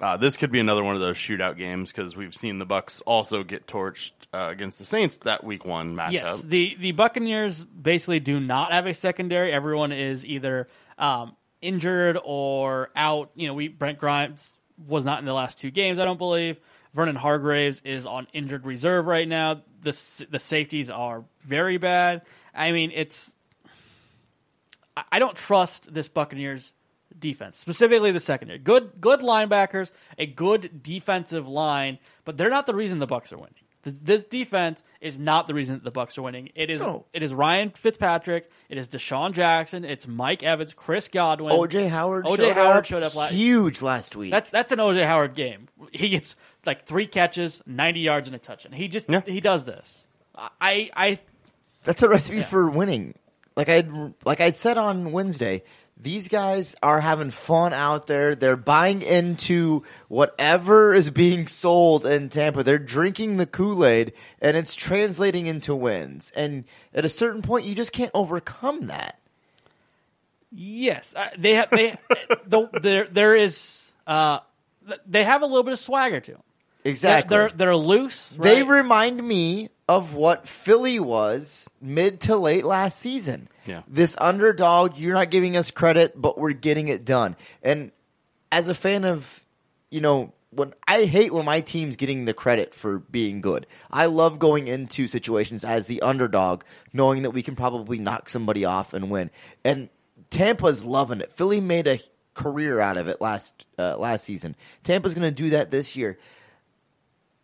[0.00, 3.00] Uh, this could be another one of those shootout games because we've seen the Bucks
[3.00, 6.12] also get torched uh, against the Saints that Week One matchup.
[6.12, 9.52] Yes, the the Buccaneers basically do not have a secondary.
[9.52, 13.30] Everyone is either um, injured or out.
[13.34, 14.56] You know, we Brent Grimes
[14.86, 15.98] was not in the last two games.
[15.98, 16.58] I don't believe
[16.98, 19.62] Vernon Hargreaves is on injured reserve right now.
[19.82, 22.22] The the safeties are very bad.
[22.52, 23.36] I mean, it's
[24.96, 26.72] I- don't trust this Buccaneers
[27.16, 28.58] defense, specifically the secondary.
[28.58, 33.38] Good good linebackers, a good defensive line, but they're not the reason the Bucks are
[33.38, 33.54] winning.
[33.90, 36.50] Th- This defense is not the reason that the Bucks are winning.
[36.54, 37.06] It is No.
[37.12, 41.54] it is Ryan Fitzpatrick, it is DeSean Jackson, it's Mike Evans, Chris Godwin.
[41.54, 42.26] OJ Howard.
[42.26, 42.42] O.J.
[42.48, 44.30] showed Howard up showed up la- huge last week.
[44.30, 45.68] That's that's an OJ Howard game.
[45.92, 48.72] He gets like three catches, ninety yards, and a touchdown.
[48.72, 49.22] He just Yeah.
[49.26, 50.06] he does this.
[50.60, 51.18] I I
[51.84, 52.44] That's a recipe Yeah.
[52.46, 53.14] for winning.
[53.56, 53.84] Like I
[54.24, 55.62] like I said on Wednesday,
[56.00, 58.34] these guys are having fun out there.
[58.34, 62.62] They're buying into whatever is being sold in Tampa.
[62.62, 66.32] They're drinking the Kool-Aid and it's translating into wins.
[66.36, 69.18] And at a certain point you just can't overcome that.
[70.52, 71.98] yes, uh, they have they
[72.46, 74.38] the, there there is uh
[75.06, 76.42] they have a little bit of swagger to them.
[76.84, 77.36] Exactly.
[77.36, 78.36] They're they're loose.
[78.38, 83.48] They remind me of what Philly was mid to late last season.
[83.64, 83.82] Yeah.
[83.88, 87.36] This underdog, you're not giving us credit, but we're getting it done.
[87.62, 87.90] And
[88.52, 89.44] as a fan of,
[89.90, 93.66] you know, when I hate when my team's getting the credit for being good.
[93.90, 98.64] I love going into situations as the underdog, knowing that we can probably knock somebody
[98.64, 99.30] off and win.
[99.62, 99.90] And
[100.30, 101.32] Tampa's loving it.
[101.32, 102.00] Philly made a
[102.34, 104.56] career out of it last uh, last season.
[104.84, 106.18] Tampa's going to do that this year.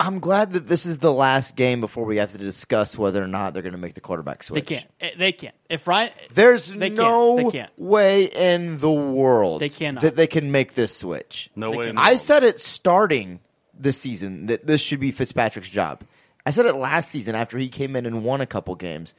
[0.07, 3.27] I'm glad that this is the last game before we have to discuss whether or
[3.29, 4.67] not they're going to make the quarterback switch.
[4.67, 4.91] They can't.
[5.01, 5.55] Eh, They can't.
[5.71, 6.95] If Ryan, There's They can't.
[6.95, 7.73] no They can't.
[7.79, 10.03] way in the world They cannot.
[10.03, 11.51] that they can make this switch.
[11.57, 11.85] No They way.
[11.87, 13.41] can- in I said it starting
[13.73, 16.03] this season that this should be Fitzpatrick's job.
[16.47, 19.15] I said it last season after he came in and won a couple games.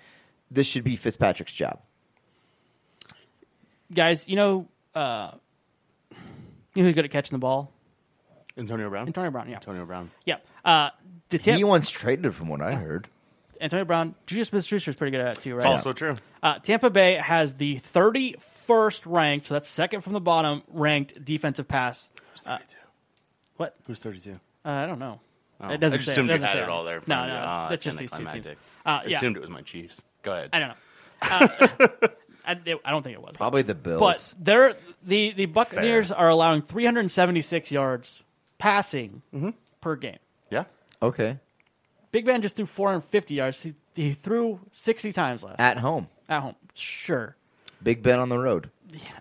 [0.51, 1.79] This should be Fitzpatrick's job.
[3.91, 5.31] guys, you know, uh,
[6.11, 6.17] you
[6.83, 7.71] know who's good at catching the ball?
[8.57, 9.07] Antonio Brown.
[9.07, 9.49] Antonio Brown.
[9.49, 10.11] Yeah, Antonio Brown.
[10.25, 10.37] yeah.
[10.65, 10.89] Uh,
[11.29, 13.07] did Tam- he once traded from what I heard.
[13.61, 15.59] Antonio Brown, Juju Smith-Schuster is pretty good at it too, right?
[15.59, 16.13] It's also true.
[16.43, 21.67] Uh, Tampa Bay has the 31st ranked, so that's second from the bottom ranked defensive
[21.67, 22.09] pass.
[22.45, 22.57] Uh,
[23.57, 23.75] what?
[23.87, 24.31] Who's 32?
[24.31, 24.35] Uh,
[24.69, 25.19] I don't know.
[25.61, 26.11] Oh, It doesn't I just say.
[26.13, 26.95] assumed it you doesn't had it all there.
[26.97, 27.27] No, from no, you.
[27.39, 27.45] no.
[27.47, 28.27] Ah, That's just these two teams.
[28.27, 28.57] anticlimactic.
[28.85, 29.17] Uh, I yeah.
[29.17, 30.01] assumed it was my Chiefs.
[30.21, 30.49] Go ahead.
[30.53, 30.75] I don't know.
[32.07, 32.07] Uh,
[32.47, 32.51] I,
[32.85, 33.31] I don't think it was.
[33.35, 33.99] Probably the Bills.
[33.99, 38.21] But they're the the Buccaneers are allowing 376 yards
[38.59, 39.49] passing Mm-hmm.
[39.81, 40.17] per game.
[40.49, 40.65] Yeah.
[41.01, 41.39] okay.
[42.11, 43.61] Big Ben just threw 450 yards.
[43.61, 46.07] He, he threw 60 times last At home.
[46.29, 46.55] at home.
[46.73, 47.35] Sure,
[47.83, 48.69] Big Ben on the road.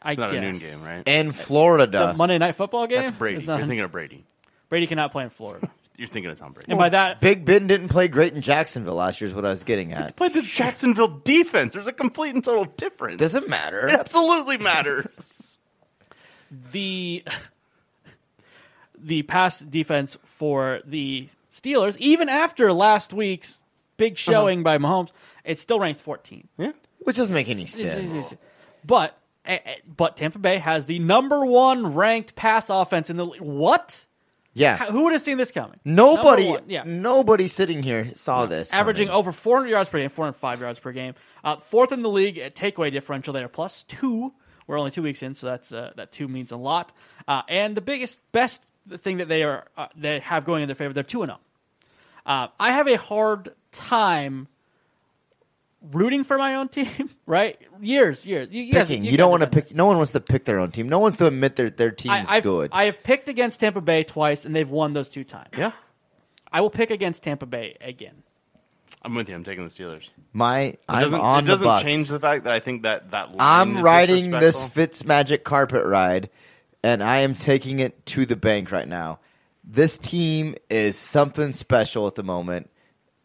[0.03, 0.39] I It's not guess.
[0.39, 1.03] a noon game, right?
[1.09, 1.87] In Florida.
[2.11, 3.01] The Monday night football game.
[3.07, 3.39] That's Brady.
[3.39, 4.25] is You're thinking of Brady.
[4.69, 6.71] Brady cannot play in Florida, You're thinking of Tom Brady.
[6.71, 9.51] and by that, Big Ben didn't play great in Jacksonville last year is what I
[9.51, 10.15] was getting at.
[10.17, 11.75] Played the Jacksonville defense.
[11.75, 13.19] There's a complete and total difference.
[13.19, 13.87] Does it matter?
[13.89, 15.59] It absolutely matters.
[16.73, 17.25] the
[19.05, 23.63] the pass defense for the Steelers, even after last week's
[23.97, 25.11] big showing by Mahomes,
[25.45, 26.49] it's still ranked 14.
[26.59, 26.73] yeah.
[27.01, 28.35] Which doesn't make any sense.
[28.85, 33.27] But eh, eh, but Tampa Bay has the number one ranked pass offense in the
[33.27, 33.43] league.
[33.43, 34.05] What?
[34.55, 34.87] Yeah.
[34.87, 35.79] Who would have seen this coming?
[35.85, 36.85] Nobody, yeah.
[36.87, 38.73] nobody sitting here saw this.
[38.73, 39.19] Averaging coming.
[39.19, 41.15] over 400 yards per game, 405 yards per game.
[41.43, 43.35] Uh, fourth in the league at takeaway differential.
[43.35, 44.33] They are plus two.
[44.67, 46.93] We're only two weeks in, so that's uh, that two means a lot.
[47.29, 48.63] Uh, and the biggest, best
[48.99, 51.41] thing that they are uh, they have going in their favor, they're two and zero.
[52.27, 54.49] Uh, I have a hard time
[55.93, 57.11] rooting for my own team.
[57.27, 57.59] Right?
[57.81, 58.49] Years, years.
[58.51, 59.05] You, guys- picking.
[59.05, 59.67] You, guys don't want to done that.
[59.69, 59.77] pick.
[59.77, 60.89] No one wants to pick their own team.
[60.89, 62.71] No one wants to admit their their team's I, I've, good.
[62.73, 65.51] I have picked against Tampa Bay twice, and they've won those two times.
[65.57, 65.73] Yeah.
[66.53, 68.23] I will pick against Tampa Bay again.
[69.03, 69.35] I'm with you.
[69.35, 70.09] I'm taking the Steelers.
[70.33, 73.11] My, It I'm doesn't, on it doesn't the change the fact that I think that
[73.11, 74.69] that line I'm is riding this disrespectful.
[74.71, 76.31] Fitz Magic carpet ride,
[76.85, 79.19] and I am taking it to the bank right now.
[79.65, 82.69] This team is something special at the moment,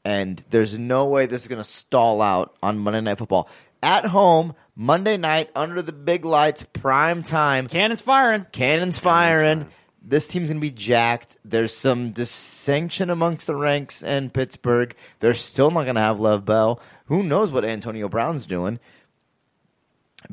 [0.05, 3.49] and there's no way this is going to stall out on Monday Night Football.
[3.83, 7.67] At home, Monday night, under the big lights, prime time.
[7.67, 8.45] Cannon's firing.
[8.53, 9.67] Cannons firing.
[10.01, 11.35] This team's going to be jacked.
[11.43, 14.95] There's some dissension amongst the ranks in Pittsburgh.
[15.19, 16.79] They're still not going to have Lev Bell.
[17.07, 18.79] Who knows what Antonio Brown's doing?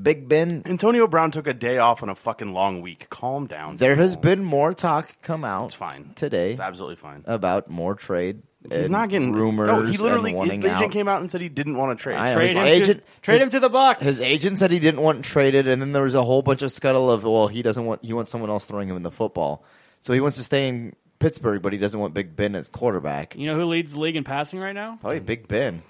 [0.00, 0.62] Big Ben.
[0.66, 3.08] Antonio Brown took a day off on a fucking long week.
[3.08, 3.76] Calm down.
[3.76, 4.30] There has people.
[4.30, 7.22] been more talk come out It's fine today It's absolutely fine.
[7.26, 8.42] about more trade.
[8.68, 9.68] He's not getting rumors.
[9.68, 10.90] No, he literally and his agent out.
[10.90, 12.16] came out and said he didn't want to trade.
[12.16, 12.34] I.
[12.34, 14.04] Trade His him, agent- to, trade his- him to the Bucks.
[14.04, 16.72] His agent said he didn't want traded, and then there was a whole bunch of
[16.72, 19.64] scuttle of well, he doesn't want he wants someone else throwing him in the football,
[20.00, 23.36] so he wants to stay in Pittsburgh, but he doesn't want Big Ben as quarterback.
[23.36, 24.98] you know who leads the league in passing right now?
[25.00, 25.82] Probably Big Ben.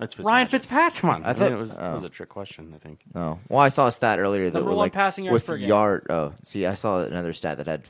[0.00, 0.50] That's Ryan Fitzmagic.
[0.50, 1.00] Fitzpatrick.
[1.02, 1.90] Come on, I I, thought- mean, it was, oh.
[1.90, 2.72] it was a trick question.
[2.74, 3.00] I think.
[3.14, 3.38] No.
[3.48, 5.56] Well, I saw a stat earlier that Number was one like passing yards with per
[5.58, 5.68] game.
[5.68, 6.06] yard.
[6.10, 7.82] Oh, see, I saw another stat that had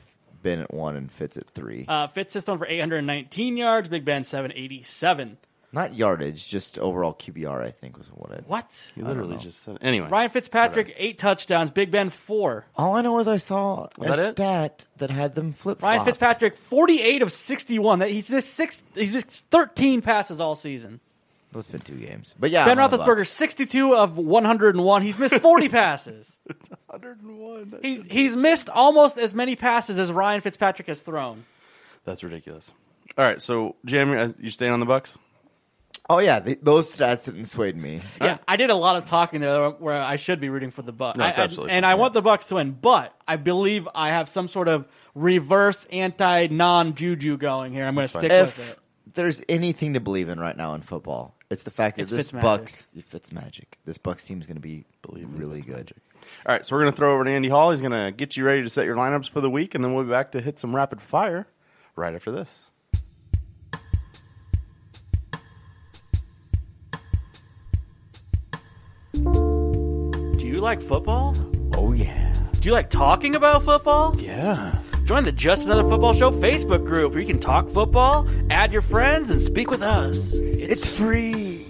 [0.43, 1.85] Ben at one and Fitz at three.
[1.87, 3.89] Uh, Fitz is thrown for 819 yards.
[3.89, 5.37] Big Ben 787.
[5.73, 7.63] Not yardage, just overall QBR.
[7.65, 8.43] I think was what it.
[8.45, 8.65] What?
[8.93, 10.09] You literally just said anyway.
[10.09, 11.71] Ryan Fitzpatrick, eight touchdowns.
[11.71, 12.65] Big Ben, four.
[12.75, 14.31] All I know is I saw a that it?
[14.33, 15.81] stat that had them flip.
[15.81, 17.99] Ryan Fitzpatrick, 48 of 61.
[17.99, 18.83] That He's missed six.
[18.95, 20.99] He's missed 13 passes all season.
[21.53, 22.63] It's been two games, but yeah.
[22.65, 23.29] Ben I'm on the Roethlisberger, Bucks.
[23.31, 25.01] 62 of 101.
[25.01, 26.39] He's missed 40 passes.
[26.87, 27.79] 101.
[27.81, 31.45] He's he's missed almost as many passes as Ryan Fitzpatrick has thrown.
[32.05, 32.71] That's ridiculous.
[33.17, 35.17] All right, so Jam, uh, you staying on the Bucks?
[36.09, 38.01] Oh yeah, th those stats didn't sway me.
[38.19, 40.91] Yeah, I did a lot of talking there where I should be rooting for the
[40.91, 41.17] Bucks.
[41.17, 41.91] No, it's I- I- absolutely and fine.
[41.91, 45.85] I want the Bucks to win, but I believe I have some sort of reverse
[45.91, 47.85] anti non juju going here.
[47.85, 48.79] I'm going to stick with If it.
[49.13, 52.31] there's anything to believe in right now in football, it's the fact that It's this
[52.31, 52.41] Fitzmagic.
[52.41, 53.77] Bucks, it's magic.
[53.85, 55.93] This Bucks team is going to be really good.
[56.45, 57.71] All right, so we're going to throw over to Andy Hall.
[57.71, 59.93] He's going to get you ready to set your lineups for the week, and then
[59.93, 61.47] we'll be back to hit some rapid fire
[61.95, 62.47] right after this.
[69.13, 71.35] Do you like football?
[71.75, 72.33] Oh, yeah.
[72.59, 74.19] Do you like talking about football?
[74.19, 74.79] Yeah.
[75.11, 78.81] Join the Just Another Football Show Facebook group where you can talk football, add your
[78.81, 80.31] friends, and speak with us.
[80.35, 81.65] It's, free.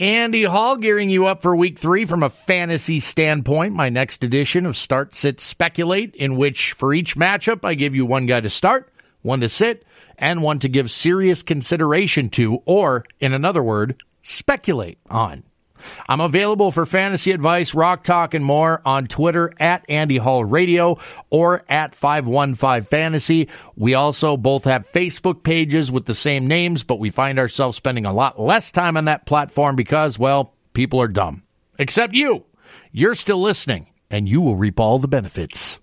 [0.00, 3.72] Andy Hall gearing you up for week three from a fantasy standpoint.
[3.72, 8.04] My next edition of Start, Sit, Speculate, in which for each matchup, I give you
[8.04, 9.84] one guy to start, one to sit,
[10.18, 15.44] and one to give serious consideration to, or in another word, speculate on.
[16.08, 20.98] I'm available for fantasy advice, rock talk, and more on Twitter at Andy Hall Radio
[21.30, 23.48] or at 515 Fantasy.
[23.76, 28.06] We also both have Facebook pages with the same names, but we find ourselves spending
[28.06, 31.42] a lot less time on that platform because, well, people are dumb.
[31.78, 32.44] Except you.
[32.92, 35.78] You're still listening, and you will reap all the benefits.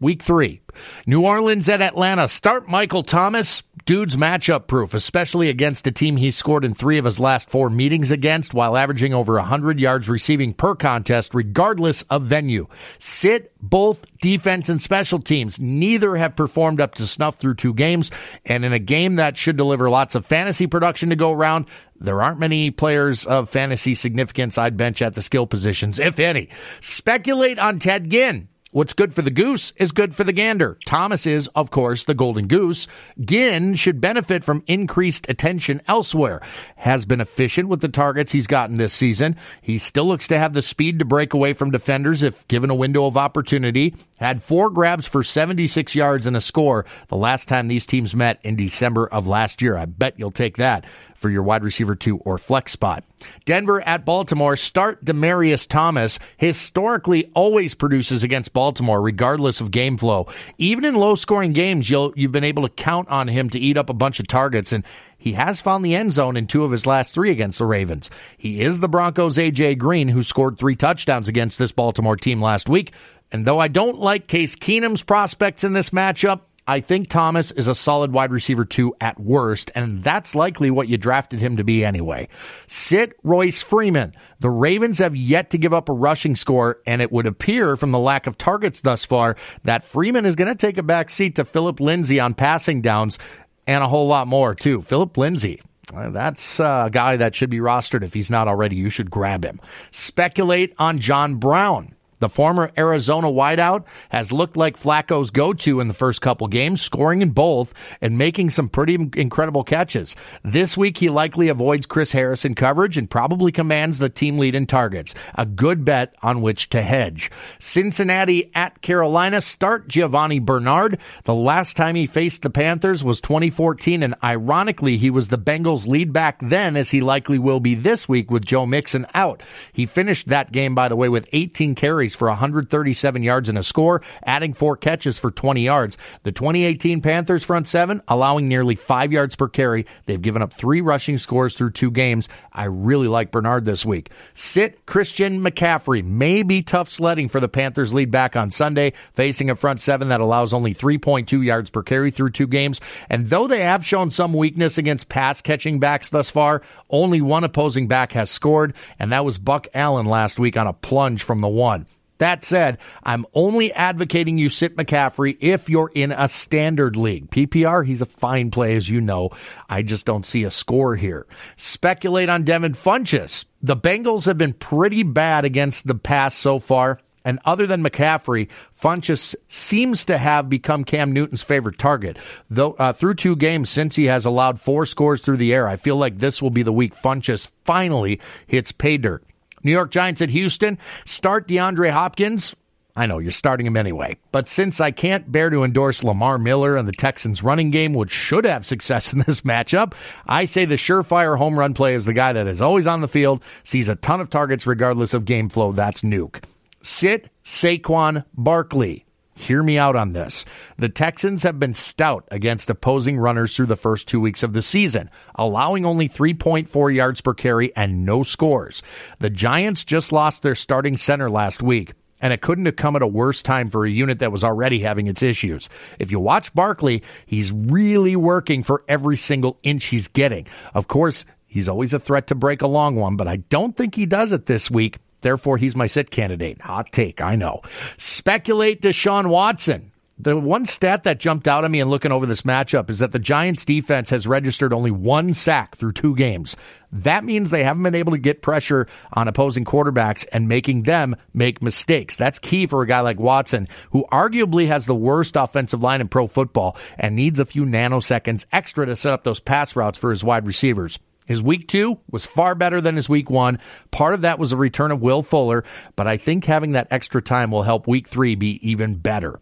[0.00, 0.62] Week three.
[1.06, 2.26] New Orleans at Atlanta.
[2.26, 3.62] Start Michael Thomas.
[3.84, 7.68] Dude's matchup proof, especially against a team he scored in three of his last four
[7.68, 12.66] meetings against while averaging over 100 yards receiving per contest, regardless of venue.
[12.98, 15.60] Sit both defense and special teams.
[15.60, 18.10] Neither have performed up to snuff through two games.
[18.46, 21.66] And in a game that should deliver lots of fantasy production to go around,
[22.00, 26.48] there aren't many players of fantasy significance I'd bench at the skill positions, if any.
[26.80, 28.48] Speculate on Ted Ginn.
[28.72, 30.78] What's good for the goose is good for the gander.
[30.86, 32.86] Thomas is, of course, the golden goose.
[33.20, 36.40] Ginn should benefit from increased attention elsewhere.
[36.76, 39.34] Has been efficient with the targets he's gotten this season.
[39.60, 42.74] He still looks to have the speed to break away from defenders if given a
[42.76, 43.96] window of opportunity.
[44.18, 48.38] Had four grabs for 76 yards and a score the last time these teams met
[48.44, 49.76] in December of last year.
[49.76, 50.84] I bet you'll take that
[51.20, 53.04] for your wide receiver two or flex spot.
[53.44, 54.56] Denver at Baltimore.
[54.56, 56.18] Start Demaryius Thomas.
[56.38, 60.26] Historically, always produces against Baltimore, regardless of game flow.
[60.56, 63.76] Even in low scoring games, you'll, you've been able to count on him to eat
[63.76, 64.82] up a bunch of targets, and
[65.18, 68.10] he has found the end zone in two of his last three against the Ravens.
[68.38, 72.70] He is the Broncos' AJ Green, who scored three touchdowns against this Baltimore team last
[72.70, 72.92] week.
[73.30, 77.66] And though I don't like Case Keenum's prospects in this matchup, I think Thomas is
[77.68, 81.64] a solid wide receiver two at worst, and that's likely what you drafted him to
[81.64, 82.28] be anyway.
[82.66, 84.14] Sit Royce Freeman.
[84.38, 87.90] The Ravens have yet to give up a rushing score, and it would appear from
[87.90, 91.36] the lack of targets thus far that Freeman is going to take a back seat
[91.36, 93.18] to Philip Lindsay on passing downs
[93.66, 94.82] and a whole lot more, too.
[94.82, 95.60] Philip Lindsay.
[95.94, 98.76] uh, That's a guy that should be rostered if he's not already.
[98.76, 99.60] You should grab him.
[99.90, 101.94] Speculate on John Brown.
[102.20, 106.80] The former Arizona wideout has looked like Flacco's go to in the first couple games,
[106.80, 110.14] scoring in both and making some pretty incredible catches.
[110.44, 114.66] This week, he likely avoids Chris Harrison coverage and probably commands the team lead in
[114.66, 115.14] targets.
[115.34, 117.30] A good bet on which to hedge.
[117.58, 119.40] Cincinnati at Carolina.
[119.40, 120.98] Start Giovani Bernard.
[121.24, 125.86] The last time he faced the Panthers was 2014, and ironically, he was the Bengals'
[125.86, 129.42] lead back then, as he likely will be this week with Joe Mixon out.
[129.72, 133.62] He finished that game, by the way, with 18 carries for 137 yards and a
[133.62, 135.98] score, adding four catches for 20 yards.
[136.22, 139.86] The 2018 Panthers front seven allowing nearly five yards per carry.
[140.06, 142.28] They've given up three rushing scores through two games.
[142.52, 144.10] I really like Bernard this week.
[144.34, 149.50] Sit Christian McCaffrey may be tough sledding for the Panthers lead back on Sunday, facing
[149.50, 152.80] a front seven that allows only 3.2 yards per carry through two games.
[153.08, 157.44] And though they have shown some weakness against pass catching backs thus far, only one
[157.44, 161.40] opposing back has scored, and that was Buck Allen last week on a plunge from
[161.40, 161.86] the one.
[162.20, 167.30] That said, I'm only advocating you sit McCaffrey if you're in a standard league.
[167.30, 169.30] PPR, he's a fine play, as you know.
[169.70, 171.26] I just don't see a score here.
[171.56, 173.46] Speculate on Devin Funchess.
[173.62, 177.00] The Bengals have been pretty bad against the pass so far.
[177.24, 178.48] And other than McCaffrey,
[178.78, 182.18] Funchess seems to have become Cam Newton's favorite target.
[182.50, 185.76] Though uh, through two games since he has allowed four scores through the air, I
[185.76, 189.24] feel like this will be the week Funchess finally hits pay dirt.
[189.62, 190.78] New York Giants at Houston.
[191.04, 192.54] Start DeAndre Hopkins.
[192.96, 196.76] I know you're starting him anyway, but since I can't bear to endorse Lamar Miller
[196.76, 199.94] and the Texans running game, which should have success in this matchup,
[200.26, 203.08] I say the surefire home run play is the guy that is always on the
[203.08, 205.72] field, sees a ton of targets regardless of game flow.
[205.72, 206.42] That's Nuke.
[206.82, 209.04] Sit Saquon Barkley.
[209.40, 210.44] Hear me out on this.
[210.76, 214.60] The Texans have been stout against opposing runners through the first two weeks of the
[214.60, 218.82] season, allowing only 3.4 yards per carry and no scores.
[219.18, 223.02] The Giants just lost their starting center last week and it couldn't have come at
[223.02, 225.70] a worse time for a unit that was already having its issues.
[225.98, 230.48] If you watch Barkley, he's really working for every single inch he's getting.
[230.74, 233.94] Of course, he's always a threat to break a long one, but I don't think
[233.94, 234.98] he does it this week.
[235.20, 236.60] Therefore, he's my sit candidate.
[236.62, 237.62] Hot take, I know.
[237.96, 239.92] Speculate Deshaun Watson.
[240.22, 243.12] The one stat that jumped out at me in looking over this matchup is that
[243.12, 246.56] the Giants defense has registered only one sack through two games.
[246.92, 251.16] That means they haven't been able to get pressure on opposing quarterbacks and making them
[251.32, 252.16] make mistakes.
[252.16, 256.08] That's key for a guy like Watson, who arguably has the worst offensive line in
[256.08, 260.10] pro football and needs a few nanoseconds extra to set up those pass routes for
[260.10, 260.98] his wide receivers.
[261.30, 263.60] His week two was far better than his week one.
[263.92, 265.62] Part of that was a return of Will Fuller,
[265.94, 269.38] but I think having that extra time will help week three be even better.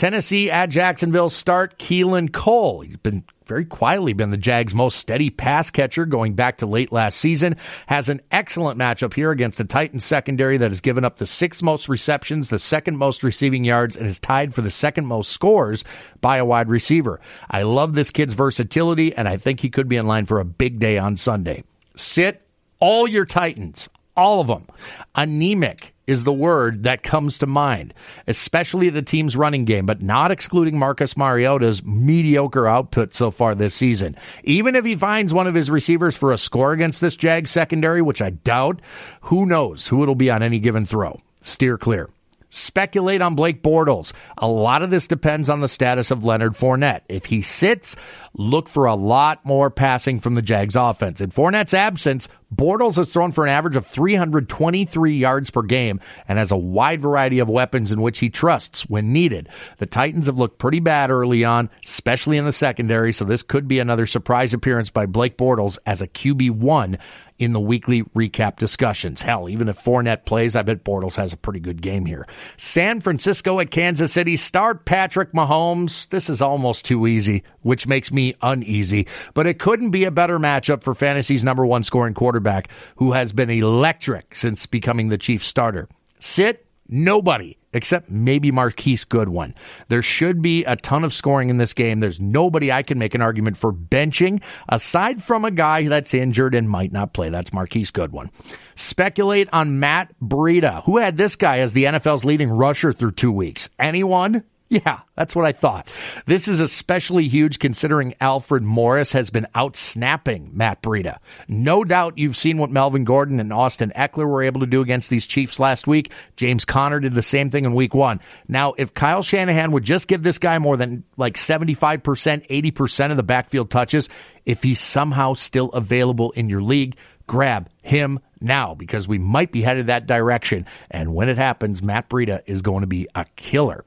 [0.00, 2.80] Tennessee at Jacksonville start Keelan Cole.
[2.80, 6.90] He's been very quietly been the Jags' most steady pass catcher going back to late
[6.90, 7.56] last season.
[7.86, 11.62] Has an excellent matchup here against a Titans secondary that has given up the sixth
[11.62, 15.84] most receptions, the second most receiving yards, and is tied for the second most scores
[16.22, 17.20] by a wide receiver.
[17.50, 20.46] I love this kid's versatility, and I think he could be in line for a
[20.46, 21.62] big day on Sunday.
[21.94, 22.40] Sit
[22.78, 24.66] all your Titans, all of them.
[25.14, 27.94] Anemic is the word that comes to mind,
[28.26, 33.74] especially the team's running game, but not excluding Marcus Mariota's mediocre output so far this
[33.74, 34.16] season.
[34.42, 38.02] Even if he finds one of his receivers for a score against this Jags secondary,
[38.02, 38.80] which I doubt,
[39.20, 41.20] who knows who it'll be on any given throw.
[41.42, 42.10] Steer clear
[42.50, 44.12] speculate on Blake Bortles.
[44.38, 47.02] A lot of this depends on the status of Leonard Fournette.
[47.08, 47.96] If he sits,
[48.34, 51.20] look for a lot more passing from the Jags offense.
[51.20, 56.38] In Fournette's absence, Bortles has thrown for an average of 323 yards per game and
[56.38, 59.48] has a wide variety of weapons in which he trusts when needed.
[59.78, 63.68] The Titans have looked pretty bad early on, especially in the secondary, so this could
[63.68, 66.98] be another surprise appearance by Blake Bortles as a QB1
[67.40, 69.22] in the weekly recap discussions.
[69.22, 72.26] Hell, even if Fournette plays, I bet Bortles has a pretty good game here.
[72.58, 74.36] San Francisco at Kansas City.
[74.36, 76.06] Start Patrick Mahomes.
[76.10, 79.06] This is almost too easy, which makes me uneasy.
[79.32, 83.32] But it couldn't be a better matchup for fantasy's number one scoring quarterback, who has
[83.32, 85.88] been electric since becoming the chief starter.
[86.18, 89.54] Sit Nobody except maybe Marquise Goodwin.
[89.88, 92.00] There should be a ton of scoring in this game.
[92.00, 96.54] There's nobody I can make an argument for benching aside from a guy that's injured
[96.54, 97.28] and might not play.
[97.28, 98.30] That's Marquise Goodwin.
[98.74, 100.84] Speculate on Matt Breida.
[100.84, 103.70] Who had this guy as the NFL's leading rusher through two weeks?
[103.78, 104.44] Anyone?
[104.84, 105.88] Yeah, that's what I thought.
[106.26, 111.18] This is especially huge considering Alfred Morris has been out snapping Matt Breida.
[111.48, 115.10] No doubt you've seen what Melvin Gordon and Austin Ekeler were able to do against
[115.10, 116.12] these Chiefs last week.
[116.36, 118.20] James Conner did the same thing in week one.
[118.46, 123.16] Now, if Kyle Shanahan would just give this guy more than like 75%, 80% of
[123.16, 124.08] the backfield touches,
[124.46, 126.94] if he's somehow still available in your league,
[127.26, 130.64] grab him now because we might be headed that direction.
[130.92, 133.84] And when it happens, Matt Breida is going to be a killer.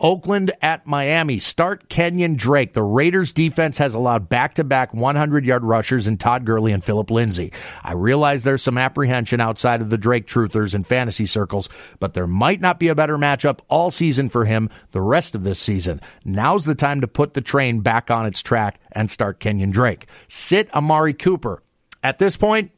[0.00, 1.38] Oakland at Miami.
[1.38, 2.72] Start Kenyon Drake.
[2.72, 6.84] The Raiders defense has allowed back to back 100 yard rushers in Todd Gurley and
[6.84, 7.52] Philip Lindsay.
[7.82, 12.26] I realize there's some apprehension outside of the Drake truthers in fantasy circles, but there
[12.26, 16.00] might not be a better matchup all season for him the rest of this season.
[16.24, 20.06] Now's the time to put the train back on its track and start Kenyon Drake.
[20.28, 21.62] Sit Amari Cooper.
[22.02, 22.70] At this point,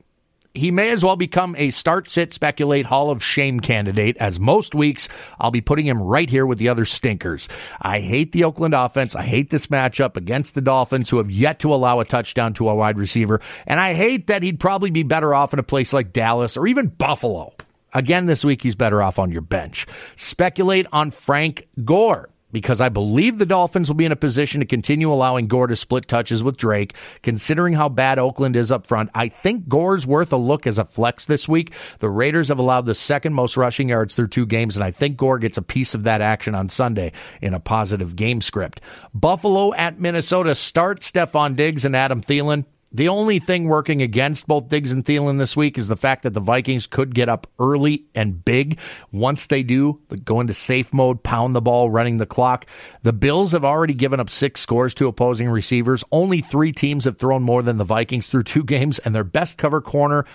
[0.54, 4.74] he may as well become a start, sit, speculate Hall of Shame candidate, as most
[4.74, 7.48] weeks I'll be putting him right here with the other stinkers.
[7.80, 9.14] I hate the Oakland offense.
[9.14, 12.68] I hate this matchup against the Dolphins, who have yet to allow a touchdown to
[12.68, 13.40] a wide receiver.
[13.66, 16.66] And I hate that he'd probably be better off in a place like Dallas or
[16.66, 17.52] even Buffalo.
[17.92, 19.86] Again, this week he's better off on your bench.
[20.16, 24.66] Speculate on Frank Gore because I believe the Dolphins will be in a position to
[24.66, 26.94] continue allowing Gore to split touches with Drake.
[27.22, 30.84] Considering how bad Oakland is up front, I think Gore's worth a look as a
[30.84, 31.72] flex this week.
[31.98, 35.16] The Raiders have allowed the second most rushing yards through two games, and I think
[35.16, 38.80] Gore gets a piece of that action on Sunday in a positive game script.
[39.14, 42.64] Buffalo at Minnesota start Stefon Diggs and Adam Thielen.
[42.92, 46.32] The only thing working against both Diggs and Thielen this week is the fact that
[46.32, 48.80] the Vikings could get up early and big.
[49.12, 52.66] Once they do, go into safe mode, pound the ball, running the clock.
[53.04, 56.02] The Bills have already given up six scores to opposing receivers.
[56.10, 59.56] Only three teams have thrown more than the Vikings through two games, and their best
[59.56, 60.26] cover corner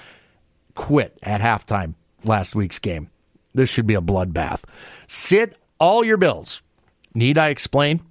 [0.76, 3.10] quit at halftime last week's game.
[3.54, 4.64] This should be a bloodbath.
[5.08, 6.62] Sit all your Bills.
[7.14, 8.02] Need I explain?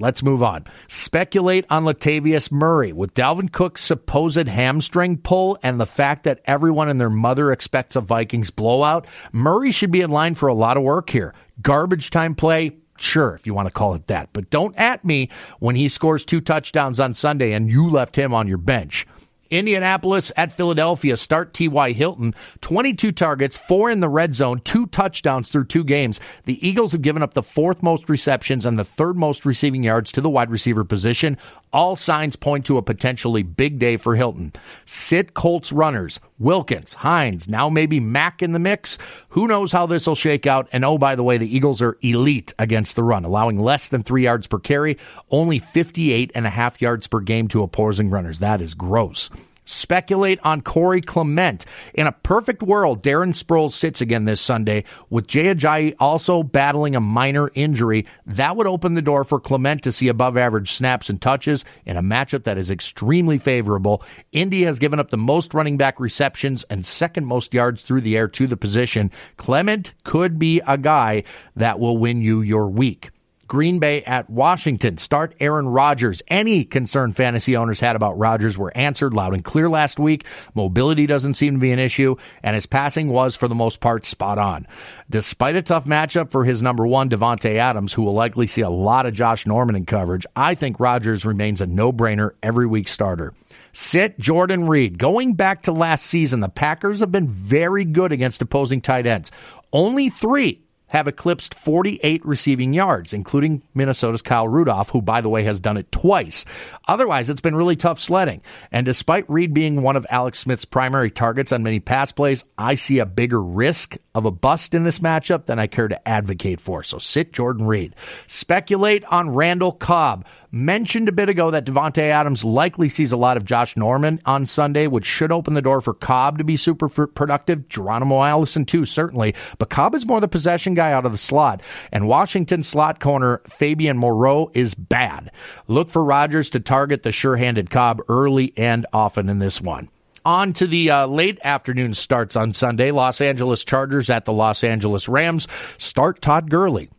[0.00, 0.64] Let's move on.
[0.88, 6.88] Speculate on Latavius Murray with Dalvin Cook's supposed hamstring pull and the fact that everyone
[6.88, 9.06] and their mother expects a Vikings blowout.
[9.32, 11.32] Murray should be in line for a lot of work here.
[11.62, 15.30] Garbage time play, sure, if you want to call it that, but don't at me
[15.60, 19.06] when he scores two touchdowns on Sunday and you left him on your bench.
[19.54, 21.16] Indianapolis at Philadelphia.
[21.16, 21.92] Start T.Y.
[21.92, 22.34] Hilton.
[22.60, 26.20] 22 targets, four in the red zone, two touchdowns through two games.
[26.44, 30.12] The Eagles have given up the fourth most receptions and the third most receiving yards
[30.12, 31.38] to the wide receiver position.
[31.72, 34.52] All signs point to a potentially big day for Hilton.
[34.86, 36.20] Sit Colts runners.
[36.38, 38.98] Wilkins, Hines, now maybe Mack in the mix.
[39.30, 40.68] Who knows how this will shake out?
[40.72, 44.02] And oh, by the way, the Eagles are elite against the run, allowing less than
[44.02, 44.98] three yards per carry,
[45.30, 48.40] only 58 and a half yards per game to opposing runners.
[48.40, 49.30] That is gross
[49.64, 51.64] speculate on Corey Clement.
[51.94, 56.94] In a perfect world, Darren Sproles sits again this Sunday with Jay Ajayi also battling
[56.94, 58.06] a minor injury.
[58.26, 61.96] That would open the door for Clement to see above average snaps and touches in
[61.96, 64.02] a matchup that is extremely favorable.
[64.32, 68.16] Indy has given up the most running back receptions and second most yards through the
[68.16, 69.10] air to the position.
[69.36, 71.24] Clement could be a guy
[71.56, 73.10] that will win you your week.
[73.46, 74.98] Green Bay at Washington.
[74.98, 76.22] Start Aaron Rodgers.
[76.28, 80.24] Any concern fantasy owners had about Rodgers were answered loud and clear last week.
[80.54, 84.04] Mobility doesn't seem to be an issue, and his passing was, for the most part,
[84.04, 84.66] spot on.
[85.10, 88.70] Despite a tough matchup for his number one, Davante Adams, who will likely see a
[88.70, 92.88] lot of Josh Norman in coverage, I think Rodgers remains a no brainer every week
[92.88, 93.34] starter.
[93.72, 94.98] Sit Jordan Reed.
[94.98, 99.32] Going back to last season, the Packers have been very good against opposing tight ends.
[99.72, 100.63] Only three
[100.94, 105.76] have eclipsed 48 receiving yards, including Minnesota's Kyle Rudolph, who, by the way, has done
[105.76, 106.44] it twice.
[106.86, 108.40] Otherwise, it's been really tough sledding.
[108.70, 112.76] And despite Reed being one of Alex Smith's primary targets on many pass plays, I
[112.76, 116.60] see a bigger risk of a bust in this matchup than I care to advocate
[116.60, 116.84] for.
[116.84, 117.96] So sit Jordan Reed.
[118.28, 120.24] Speculate on Randall Cobb.
[120.54, 124.46] Mentioned a bit ago that Davante Adams likely sees a lot of Josh Norman on
[124.46, 127.68] Sunday, which should open the door for Cobb to be super productive.
[127.68, 129.34] Geronimo Allison, too, certainly.
[129.58, 131.60] But Cobb is more the possession guy out of the slot.
[131.90, 135.32] And Washington slot corner Fabian Moreau is bad.
[135.66, 139.88] Look for Rodgers to target the sure handed Cobb early and often in this one.
[140.24, 142.92] On to the uh, late afternoon starts on Sunday.
[142.92, 145.48] Los Angeles Chargers at the Los Angeles Rams.
[145.78, 146.90] Start Todd Gurley.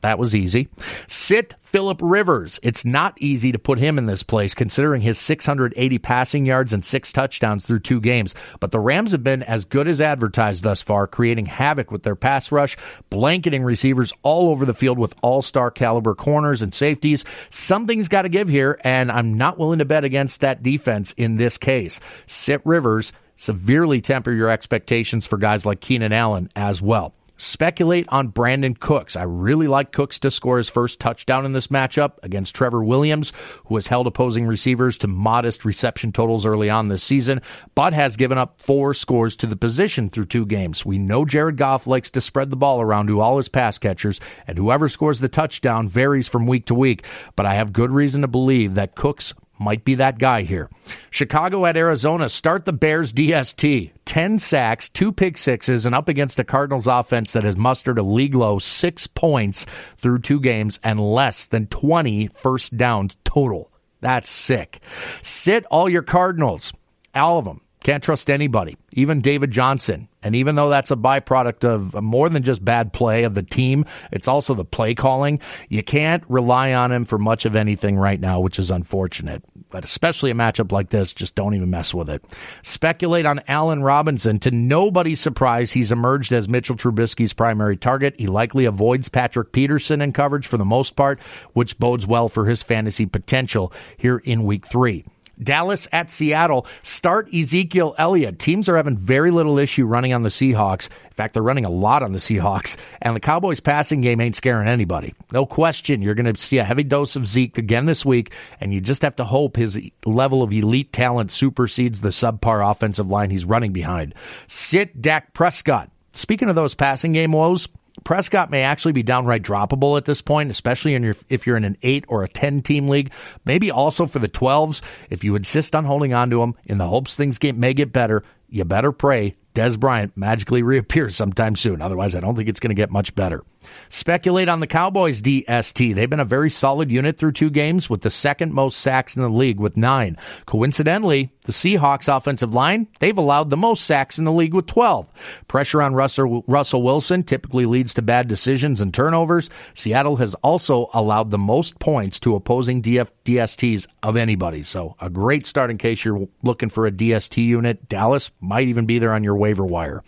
[0.00, 0.68] That was easy.
[1.08, 2.58] Sit Philip Rivers.
[2.62, 6.84] It's not easy to put him in this place considering his 680 passing yards and
[6.84, 8.34] six touchdowns through two games.
[8.58, 12.16] But the Rams have been as good as advertised thus far, creating havoc with their
[12.16, 12.76] pass rush,
[13.10, 17.24] blanketing receivers all over the field with all star caliber corners and safeties.
[17.50, 21.36] Something's got to give here, and I'm not willing to bet against that defense in
[21.36, 22.00] this case.
[22.26, 23.12] Sit Rivers.
[23.36, 29.16] Severely temper your expectations for guys like Keenan Allen as well speculate on Brandin Cooks.
[29.16, 33.32] I really like Cooks to score his first touchdown in this matchup against Trevor Williams,
[33.66, 37.40] who has held opposing receivers to modest reception totals early on this season,
[37.74, 40.84] but has given up four scores to the position through two games.
[40.84, 44.20] We know Jared Goff likes to spread the ball around to all his pass catchers,
[44.46, 47.04] and whoever scores the touchdown varies from week to week,
[47.36, 50.68] but I have good reason to believe that Cooks might be that guy here.
[51.10, 53.92] Chicago at Arizona start the Bears DST.
[54.04, 58.02] 10 sacks, two pick sixes, and up against a Cardinals offense that has mustered a
[58.02, 59.66] league low six points
[59.98, 63.70] through two games and less than 20 first downs total.
[64.00, 64.80] That's sick.
[65.22, 66.72] Sit all your Cardinals,
[67.14, 67.60] all of them.
[67.82, 70.08] Can't trust anybody, even David Johnson.
[70.22, 73.86] And even though that's a byproduct of more than just bad play of the team,
[74.12, 75.40] it's also the play calling.
[75.70, 79.42] You can't rely on him for much of anything right now, which is unfortunate.
[79.70, 82.22] But especially a matchup like this, just don't even mess with it.
[82.62, 84.38] Speculate on Allen Robinson.
[84.40, 88.14] To nobody's surprise, he's emerged as Mitchell Trubisky's primary target.
[88.18, 91.18] He likely avoids Patrick Peterson in coverage for the most part,
[91.54, 95.06] which bodes well for his fantasy potential here in week three.
[95.42, 96.66] Dallas at Seattle.
[96.82, 98.38] Start Ezekiel Elliott.
[98.38, 100.88] Teams are having very little issue running on the Seahawks.
[100.88, 102.76] In fact, they're running a lot on the Seahawks.
[103.02, 105.14] And the Cowboys passing game ain't scaring anybody.
[105.32, 106.02] No question.
[106.02, 108.32] You're going to see a heavy dose of Zeke again this week.
[108.60, 113.08] And you just have to hope his level of elite talent supersedes the subpar offensive
[113.08, 114.14] line he's running behind.
[114.48, 115.90] Sit Dak Prescott.
[116.12, 117.68] Speaking of those passing game woes,
[118.04, 121.76] Prescott may actually be downright droppable at this point, especially your, if you're in an
[121.82, 123.10] 8 or a 10 team league.
[123.44, 124.80] Maybe also for the 12s.
[125.10, 127.92] If you insist on holding on to him in the hopes things get, may get
[127.92, 131.82] better, you better pray Dez Bryant magically reappears sometime soon.
[131.82, 133.42] Otherwise, I don't think it's going to get much better.
[133.88, 135.94] Speculate on the Cowboys DST.
[135.94, 139.22] They've been a very solid unit through two games with the second most sacks in
[139.22, 140.16] the league with nine.
[140.46, 145.06] Coincidentally, the Seahawks offensive line, they've allowed the most sacks in the league with 12.
[145.48, 149.50] Pressure on Russell, Russell Wilson typically leads to bad decisions and turnovers.
[149.74, 154.62] Seattle has also allowed the most points to opposing DF, DSTs of anybody.
[154.62, 157.88] So a great start in case you're looking for a DST unit.
[157.88, 160.04] Dallas might even be there on your waiver wire.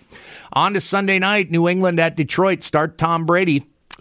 [0.53, 2.63] On to Sunday night, New England at Detroit.
[2.63, 3.42] Start Tom Brady.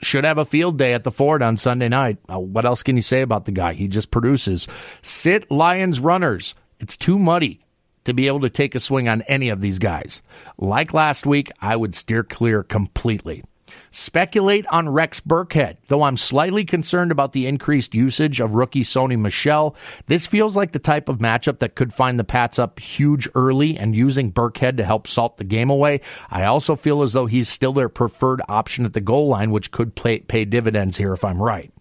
[0.02, 2.18] Should have a field day at the Ford on Sunday night.
[2.28, 3.74] Uh, what else can you say about the guy?
[3.74, 4.68] He just produces.
[5.02, 6.56] Sit Lions runners.
[6.80, 7.60] It's too muddy
[8.06, 10.22] to be able to take a swing on any of these guys.
[10.58, 13.44] Like last week, I would steer clear completely.
[13.92, 19.20] Speculate on Rex Burkhead, though I'm slightly concerned about the increased usage of rookie Sony
[19.20, 19.76] Michel.
[20.08, 23.78] This feels like the type of matchup that could find the Pats up huge early
[23.78, 26.00] and using Burkhead to help salt the game away.
[26.30, 29.72] I also feel as though he's still their preferred option at the goal line, which
[29.72, 31.72] could play, pay dividends here if I'm right.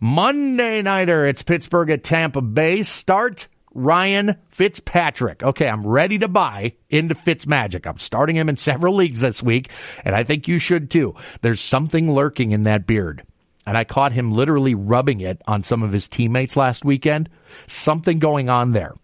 [0.00, 2.82] Monday Nighter, it's Pittsburgh at Tampa Bay.
[2.82, 5.42] Start Ryan Fitzpatrick.
[5.42, 7.86] Okay, I'm ready to buy into Fitzmagic.
[7.86, 9.70] I'm starting him in several leagues this week,
[10.04, 11.14] and I think you should too.
[11.40, 13.24] There's something lurking in that beard.
[13.64, 17.28] And I caught him literally rubbing it on some of his teammates last weekend.
[17.66, 18.94] Something going on there.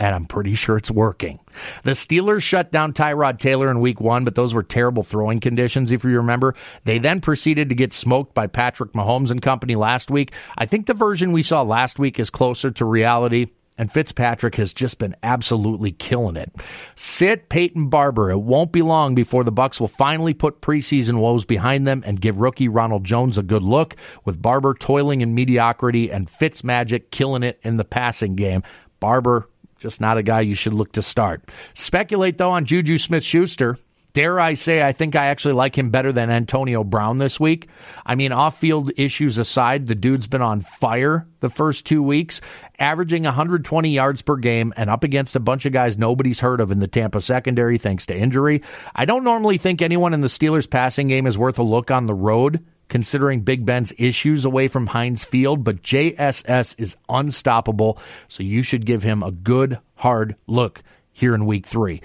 [0.00, 1.40] And I'm pretty sure it's working.
[1.82, 5.92] The Steelers shut down Tyrod Taylor in week one, but those were terrible throwing conditions,
[5.92, 6.54] if you remember.
[6.84, 10.32] They then proceeded to get smoked by Patrick Mahomes and company last week.
[10.56, 13.48] I think the version we saw last week is closer to reality
[13.80, 16.52] and Fitzpatrick has just been absolutely killing it.
[16.96, 18.30] Sit Peyton Barber.
[18.30, 22.20] It won't be long before the Bucks will finally put preseason woes behind them and
[22.20, 27.42] give rookie Ronald Jones a good look, with Barber toiling in mediocrity and Fitzmagic killing
[27.42, 28.62] it in the passing game.
[29.00, 31.50] Barber just not a guy you should look to start.
[31.72, 33.78] Speculate though on Juju Smith-Schuster.
[34.12, 37.68] Dare I say, I think I actually like him better than Antonio Brown this week.
[38.04, 42.40] I mean, off field issues aside, the dude's been on fire the first two weeks,
[42.78, 46.70] averaging 120 yards per game and up against a bunch of guys nobody's heard of
[46.70, 48.62] in the Tampa secondary thanks to injury.
[48.94, 52.06] I don't normally think anyone in the Steelers passing game is worth a look on
[52.06, 52.64] the road.
[52.88, 58.84] Considering Big Ben's issues away from Heinz Field, but JSS is unstoppable, so you should
[58.84, 60.82] give him a good, hard look
[61.12, 62.02] here in week three.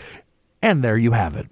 [0.61, 1.47] And there you have it.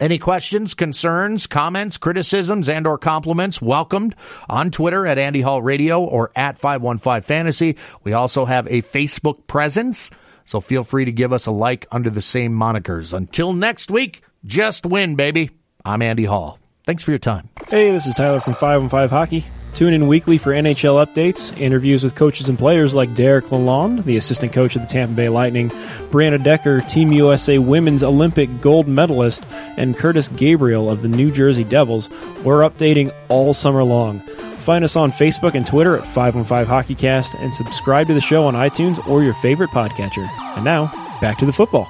[0.00, 4.14] Any questions, concerns, comments, criticisms, and or compliments welcomed
[4.48, 7.76] on Twitter at Andy Hall Radio or at 515 Fantasy.
[8.02, 10.10] We also have a Facebook presence,
[10.44, 13.12] so feel free to give us a like under the same monikers.
[13.12, 15.50] Until next week, just win, baby.
[15.84, 16.58] I'm Andy Hall.
[16.84, 17.48] Thanks for your time.
[17.68, 19.44] Hey, this is Tyler from 515 Hockey.
[19.74, 24.18] Tune in weekly for NHL updates, interviews with coaches and players like Derek Lalonde, the
[24.18, 25.70] assistant coach of the Tampa Bay Lightning,
[26.10, 29.46] Brianna Decker, Team USA women's Olympic gold medalist,
[29.78, 32.10] and Curtis Gabriel of the New Jersey Devils.
[32.44, 34.20] We're updating all summer long.
[34.60, 38.54] Find us on Facebook and Twitter at 515 HockeyCast and subscribe to the show on
[38.54, 40.28] iTunes or your favorite podcatcher.
[40.54, 40.86] And now,
[41.20, 41.88] back to the football.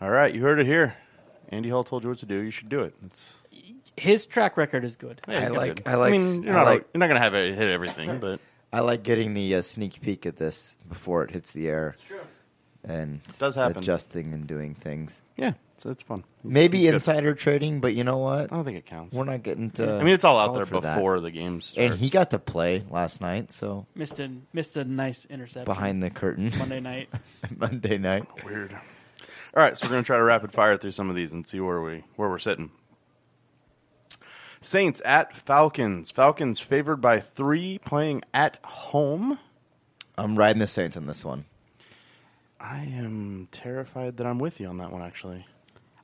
[0.00, 0.96] All right, you heard it here.
[1.50, 2.40] Andy Hall told you what to do.
[2.40, 2.94] You should do it.
[3.04, 3.22] It's,
[3.96, 5.20] His track record is good.
[5.28, 5.88] yeah, I you like- did.
[5.88, 8.40] I like- mean, you're I not, like- you're not gonna have it hit everything, but
[8.72, 11.94] I like getting the uh, sneak peek at this before it hits the air.
[12.08, 12.20] True,
[12.84, 13.78] and does happen.
[13.78, 15.20] adjusting and doing things.
[15.36, 16.20] yeah, it's, it's fun.
[16.20, 16.94] It's- Maybe it's good.
[16.94, 18.50] insider trading, but you know what?
[18.52, 19.14] I don't think it counts.
[19.14, 19.96] We're not getting to.
[19.98, 20.94] I mean, it's all out there for that.
[20.96, 21.92] before the game starts.
[21.92, 26.02] And he got to play last night, so Missed a missed a nice interception behind
[26.02, 27.08] the curtain Monday night.
[27.56, 28.24] Monday night.
[28.44, 28.72] weird.
[29.54, 31.60] All right, so we're gonna try to rapid fire through some of these and see
[31.60, 32.70] where we where we're sitting.
[34.62, 36.10] Saints at Falcons.
[36.10, 39.38] Falcons favored by three, playing at home.
[40.16, 41.44] I'm riding the Saints on this one.
[42.60, 45.02] I am terrified that I'm with you on that one.
[45.02, 45.46] Actually,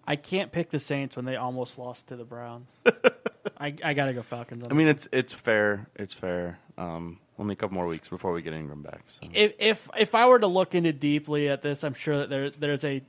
[0.06, 2.68] I can't pick the Saints when they almost lost to the Browns.
[3.61, 4.62] I, I gotta go Falcons.
[4.62, 5.86] On I mean it's it's fair.
[5.94, 6.59] It's fair.
[6.76, 9.02] Um, only a couple more weeks before we get Ingram back.
[9.09, 9.28] So.
[9.32, 12.50] if if if I were to look into deeply at this, I'm sure that there
[12.50, 13.02] there's a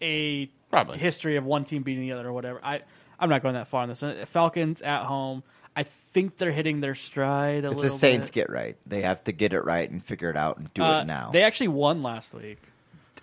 [0.00, 0.98] a Probably.
[0.98, 2.60] history of one team beating the other or whatever.
[2.64, 2.82] I
[3.22, 4.02] I'm not going that far on this.
[4.02, 4.26] one.
[4.26, 5.42] Falcons at home.
[5.74, 7.82] I think they're hitting their stride a If little.
[7.84, 8.34] the Saints bit.
[8.34, 11.00] get right, they have to get it right and figure it out and do Uh,
[11.00, 11.30] it now.
[11.32, 12.58] They actually won last week.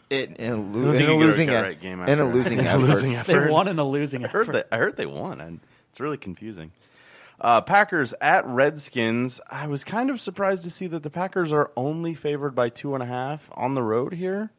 [0.09, 2.19] in, in a, I lo- in a you a losing get e- right game in
[2.19, 2.69] a losing in a
[3.19, 3.27] effort.
[3.27, 4.53] They won in a losing I heard effort.
[4.53, 4.67] that.
[4.71, 5.59] I heard they won, and
[5.91, 6.71] it's really confusing.
[7.39, 9.39] Uh, Packers at Redskins.
[9.51, 12.95] I was kind of surprised to see that the Packers are only favored by two
[12.95, 14.49] and a half on the road here.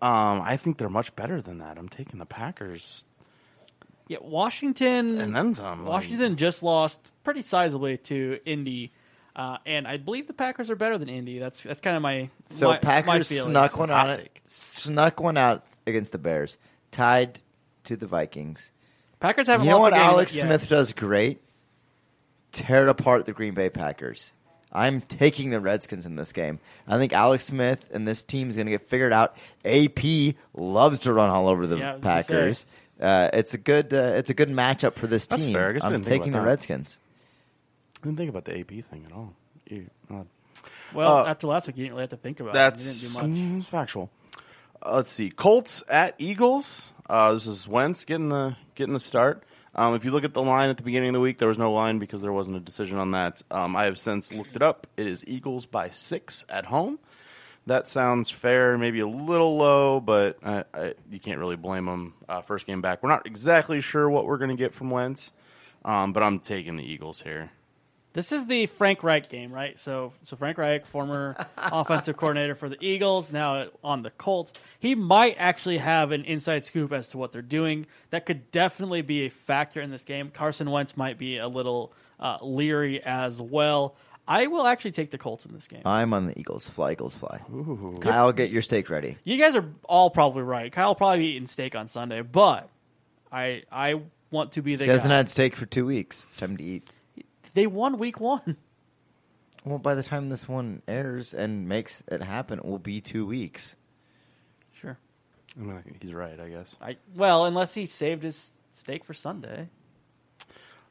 [0.00, 1.76] Um, I think they're much better than that.
[1.78, 3.04] I'm taking the Packers.
[4.08, 5.80] Yeah, Washington and then some.
[5.84, 8.92] like- Washington just lost pretty sizably to Indy,
[9.36, 11.38] uh, and I believe the Packers are better than Indy.
[11.38, 13.50] That's that's kind of my So my, my Packers feelings.
[13.52, 14.20] snuck one out.
[14.44, 16.58] Snuck one out against the Bears,
[16.90, 17.40] tied
[17.84, 18.70] to the Vikings.
[19.20, 20.46] Packers haven't You know what Alex yet.
[20.46, 21.40] Smith does great?
[22.50, 24.32] Tear apart the Green Bay Packers.
[24.74, 26.58] I'm taking the Redskins in this game.
[26.88, 29.36] I think Alex Smith and this team is going to get figured out.
[29.64, 32.66] AP loves to run all over the Yeah, I was Packers.
[33.00, 35.52] Uh, it's a good uh, it's a good matchup for this That's team.
[35.54, 35.70] fair.
[35.70, 36.50] I guess I I'm didn't think taking about the that.
[36.50, 36.98] Redskins.
[38.02, 39.32] I didn't think about the AP thing at all.
[39.68, 40.26] You- odd.
[40.94, 43.02] Well, Uh, after last week, you didn't really have to think about That's it.
[43.02, 43.50] You didn't do much.
[43.52, 44.10] mm, it's factual.
[44.84, 45.30] Uh, let's see.
[45.30, 46.90] Colts at Eagles.
[47.08, 49.42] Uh, this is Wentz getting the getting the start.
[49.74, 51.56] Um, if you look at the line at the beginning of the week, there was
[51.56, 53.40] no line because there wasn't a decision on that.
[53.50, 54.86] Um, I have since looked it up.
[54.98, 56.98] It is Eagles by six at home.
[57.66, 62.14] That sounds fair, maybe a little low, but I, I, you can't really blame them.
[62.28, 65.30] Uh, first game back, we're not exactly sure what we're going to get from Wentz,
[65.84, 67.50] um, but I'm taking the Eagles here.
[68.14, 69.78] This is the Frank Reich game, right?
[69.80, 74.52] So, so Frank Reich, former offensive coordinator for the Eagles, now on the Colts.
[74.78, 77.86] He might actually have an inside scoop as to what they're doing.
[78.10, 80.30] That could definitely be a factor in this game.
[80.30, 83.96] Carson Wentz might be a little uh, leery as well.
[84.26, 85.82] I will actually take the Colts in this game.
[85.84, 86.68] I'm on the Eagles.
[86.68, 87.40] Fly, Eagles, fly.
[88.00, 89.18] Kyle, get your steak ready.
[89.24, 90.70] You guys are all probably right.
[90.70, 92.68] Kyle will probably be eating steak on Sunday, but
[93.32, 94.00] I I
[94.30, 94.92] want to be the guy.
[94.92, 95.16] He hasn't guy.
[95.16, 96.22] had steak for two weeks.
[96.22, 96.88] It's time to eat.
[97.54, 98.56] they won week one.
[99.64, 103.24] Well, by the time this one airs and makes it happen, it will be two
[103.24, 103.76] weeks.
[104.72, 104.98] Sure.
[105.56, 106.74] I mean, he's right, I guess.
[106.80, 109.68] I well, unless he saved his steak for Sunday.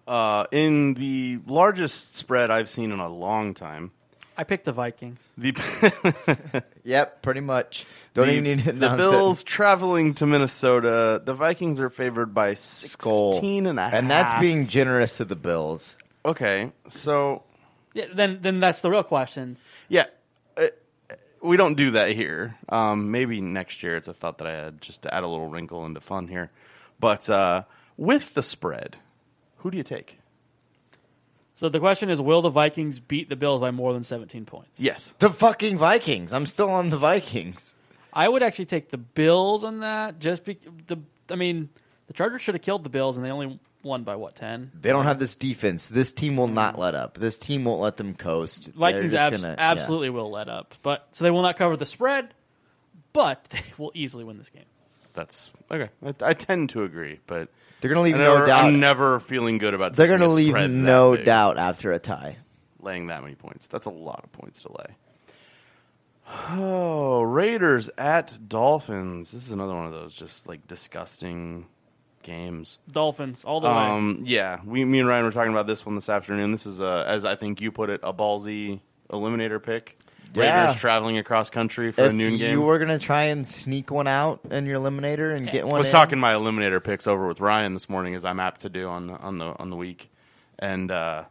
[0.08, 3.92] Uh, in the largest spread I've seen in a long time,
[4.38, 5.20] I picked the Vikings.
[5.38, 5.52] the
[6.84, 7.86] Yep, pretty much.
[8.14, 11.22] Don't the, even need to the announce Bills traveling to Minnesota.
[11.24, 13.34] The Vikings are favored by Skull.
[13.34, 13.94] 16 and a half.
[13.94, 15.98] And that's being generous to the Bills.
[16.26, 16.72] okay.
[16.88, 17.44] So
[17.94, 19.58] Yeah, then then that's the real question.
[19.90, 20.06] yeah,
[20.58, 20.68] uh,
[21.44, 22.58] we don't do that here.
[22.70, 23.96] Um, maybe next year.
[23.96, 26.50] It's a thought that I had just to add a little wrinkle into fun here.
[27.00, 27.64] But uh,
[27.98, 28.96] with the spread,
[29.62, 30.18] who do you take?
[31.56, 34.72] So the question is, will the Vikings beat the Bills by more than 17 points?
[34.78, 35.14] Yes.
[35.20, 36.34] The fucking Vikings.
[36.34, 37.76] I'm still on the Vikings.
[38.12, 40.20] I would actually take the Bills on that.
[40.20, 40.58] Just be,
[40.88, 40.98] the,
[41.30, 41.70] I mean,
[42.08, 44.72] the Chargers should have killed the Bills, and they only won by what 10.
[44.82, 45.88] They don't have this defense.
[45.88, 47.18] This team will not let up.
[47.20, 48.66] This team won't let them coast.
[48.66, 49.72] They're Vikings just abs- gonna- yeah.
[49.72, 52.34] absolutely will let up, but so they will not cover the spread,
[53.14, 54.66] but they will easily win this game.
[55.14, 55.90] That's okay.
[56.04, 57.50] I, I tend to agree, but
[57.82, 58.66] They're going to leave I no doubt.
[58.66, 59.96] I'm never feeling good about.
[59.96, 62.38] They're going to leave no doubt after a tie.
[62.80, 63.68] laying that many points.
[63.68, 64.96] That's a lot of points to lay.
[66.52, 69.32] Oh, Raiders at Dolphins.
[69.32, 71.66] This is another one of those just like disgusting
[72.24, 72.78] games.
[72.90, 73.74] Dolphins all the way.
[73.74, 76.52] Um, yeah, we, me and Ryan were talking about this one this afternoon.
[76.52, 78.80] This is a, as I think you put it, a ballsy
[79.10, 80.00] eliminator pick.
[80.34, 80.62] Yeah.
[80.62, 82.52] Raiders traveling across country for a noon game.
[82.52, 85.76] you were going to try and sneak one out in your eliminator and get one
[85.76, 88.62] I was in, talking my eliminator picks over with Ryan this morning, as I'm apt
[88.62, 90.10] to do on the on the on the week,
[90.60, 91.26] and uh,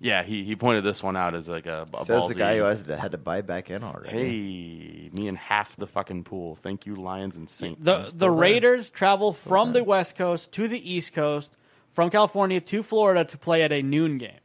[0.00, 2.28] yeah, he, he pointed this one out as like a, a says ballsy.
[2.28, 4.10] the guy who has to, had to buy back in already.
[4.10, 6.56] Hey, me and half the fucking pool.
[6.56, 7.84] Thank you, Lions and Saints.
[7.84, 11.56] the the Raiders travel from the West Coast to the East Coast,
[11.92, 14.40] from California to Florida to play at a noon game.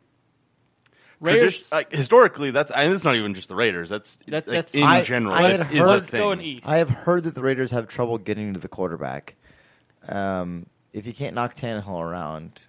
[1.26, 3.90] Raiders, Tradi- like, historically, that's and it's not even just the Raiders.
[3.90, 5.34] That's, That- like, that's- in I- general.
[5.34, 6.62] I this had is a thing.
[6.66, 9.36] I have heard that the Raiders have trouble getting to the quarterback.
[10.08, 12.62] Um, if you can't knock Tannehill around,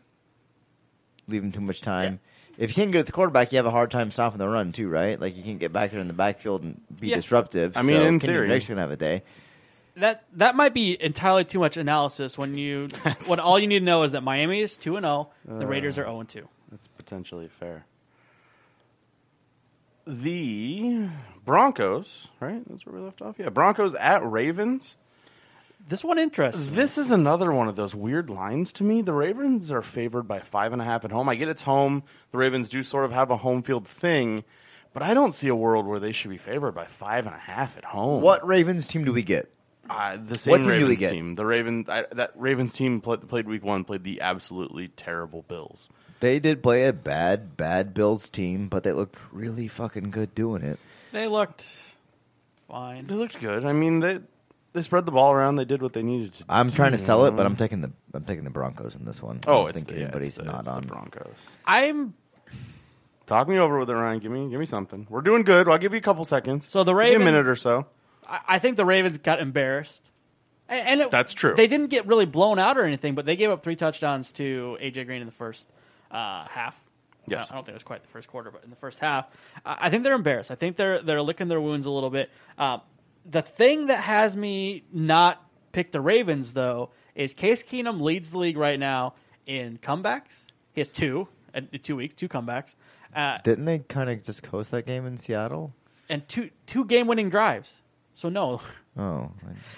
[1.28, 2.20] leave him too much time.
[2.58, 4.72] If you can't get at the quarterback, you have a hard time stopping the run
[4.72, 5.20] too, right?
[5.20, 7.16] Like you can't get back there in the backfield and be Yeah.
[7.16, 7.76] disruptive.
[7.76, 8.48] I mean, so in Kenyon theory.
[8.48, 9.22] Drake's gonna have a day.
[9.96, 12.88] that that might be entirely too much analysis when you
[13.28, 15.98] when all you need to know is that Miami is two and zero, the Raiders
[15.98, 16.48] are zero and two.
[16.70, 17.84] That's potentially fair.
[20.06, 21.08] The
[21.44, 22.62] Broncos, right?
[22.68, 23.36] That's where we left off.
[23.38, 24.96] Yeah, Broncos at Ravens.
[25.88, 26.74] This one interesting.
[26.74, 29.02] This is another one of those weird lines to me.
[29.02, 31.28] The Ravens are favored by five and a half at home.
[31.28, 32.02] I get it's home.
[32.32, 34.42] The Ravens do sort of have a home field thing,
[34.92, 37.38] but I don't see a world where they should be favored by five and a
[37.38, 38.20] half at home.
[38.22, 39.52] What Ravens team do we get?
[39.88, 41.10] Uh, the same What team do we Ravens get?
[41.12, 41.34] team.
[41.36, 45.88] The Raven I, that Ravens team played, played week one played the absolutely terrible Bills.
[46.20, 50.62] They did play a bad, bad Bills team, but they looked really fucking good doing
[50.62, 50.78] it.
[51.12, 51.66] They looked
[52.68, 53.06] fine.
[53.06, 53.64] They looked good.
[53.64, 54.20] I mean they
[54.72, 55.56] they spread the ball around.
[55.56, 56.44] They did what they needed to.
[56.48, 56.74] I'm do.
[56.74, 59.40] trying to sell it, but I'm taking the I'm taking the Broncos in this one.
[59.46, 60.82] I Oh, don't it's think the, yeah, anybody's it's the, not it's on.
[60.82, 61.34] the Broncos.
[61.64, 62.14] I'm
[63.26, 64.20] Talk me over with it, Ryan.
[64.20, 65.06] Give me give me something.
[65.10, 65.68] We're doing good.
[65.68, 66.68] I'll give you a couple seconds.
[66.68, 67.86] So the Give me Ravens- a minute or so.
[68.26, 70.10] I I think the Ravens got embarrassed
[70.68, 71.54] And, and it, That's true.
[71.56, 74.78] They didn't get really blown out or anything, but they gave up three touchdowns to
[74.80, 75.68] AJ Green in the first
[76.10, 76.78] uh, half.
[77.28, 77.50] Yes.
[77.50, 79.26] I don't think it was quite the first quarter, but in the first half,
[79.64, 80.50] I I think they're embarrassed.
[80.50, 82.30] I think they're they're licking their wounds a little bit.
[82.58, 82.82] Um,
[83.28, 88.38] the thing that has me not pick the Ravens though is Case Keenum leads the
[88.38, 89.14] league right now
[89.46, 90.44] in comebacks.
[90.72, 92.74] He has two in two weeks, two comebacks,
[93.14, 95.72] uh, Didn't they kind of just coast that game in Seattle?
[96.08, 97.78] and two two game winning drives.
[98.14, 98.60] So no,
[98.96, 99.32] Oh,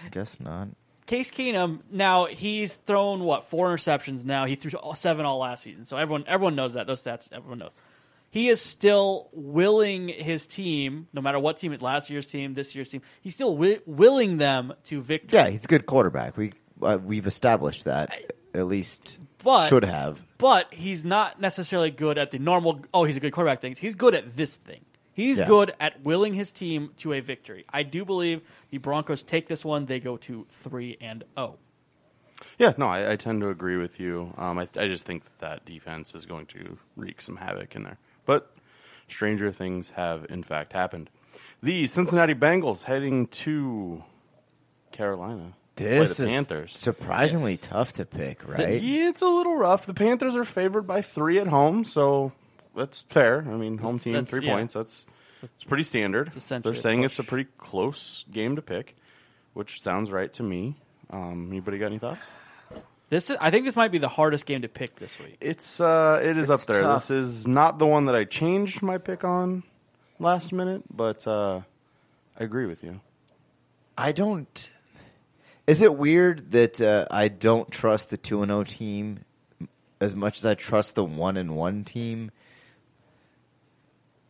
[0.04, 0.68] I guess not.
[1.08, 4.44] Case Keenum now he's thrown what four interceptions now.
[4.44, 7.26] He threw all- seven all last season, so everyone everyone knows that those stats.
[7.32, 7.70] Everyone knows
[8.30, 12.90] he is still willing his team, no matter what team, last year's team, this year's
[12.90, 13.00] team.
[13.22, 15.30] He's still wi- willing them to victory.
[15.38, 16.36] Yeah, he's a good quarterback.
[16.36, 16.52] We
[16.82, 18.14] uh, we've established that
[18.54, 20.22] at least But- should have.
[20.36, 22.82] but he's not necessarily good at the normal.
[22.92, 23.78] Oh, he's a good quarterback things.
[23.78, 24.80] He's good at this thing.
[25.18, 25.46] He's Yeah.
[25.46, 27.64] good at willing his team to a victory.
[27.72, 28.40] I do believe
[28.70, 29.86] the Broncos take this one.
[29.86, 31.56] They go to three and oh.
[32.56, 34.32] Yeah, no, I, I tend to agree with you.
[34.38, 37.82] Um, I, I just think that, that defense is going to wreak some havoc in
[37.82, 37.98] there.
[38.26, 38.54] But
[39.08, 41.10] stranger things have, in fact, happened.
[41.64, 44.04] The Cincinnati Bengals heading to
[44.92, 45.54] Carolina.
[45.74, 46.78] This the is Panthers.
[46.78, 48.80] surprisingly tough to pick, right?
[48.80, 49.84] Yeah, it's a little rough.
[49.84, 52.30] The Panthers are favored by three at home, so
[52.78, 53.44] that's fair.
[53.48, 54.54] I mean, home team, That's- three yeah.
[54.54, 54.74] points.
[54.74, 55.04] That's
[55.42, 56.28] it's pretty standard.
[56.36, 57.06] essentially They're a saying push.
[57.12, 58.96] it's a pretty close game to pick,
[59.54, 60.76] which sounds right to me.
[61.10, 62.24] Um, anybody got any thoughts?
[63.10, 65.38] This is, I think this might be the hardest game to pick this week.
[65.40, 66.82] It's uh, it is up there.
[66.82, 67.08] tough.
[67.08, 69.62] This is not the one that I changed my pick on
[70.18, 71.60] last minute, but uh,
[72.38, 73.00] I agree with you.
[73.96, 74.70] I don't.
[75.66, 79.20] Is it weird that uh, I don't trust the two and zero team
[80.00, 82.30] as much as I trust the one and one team?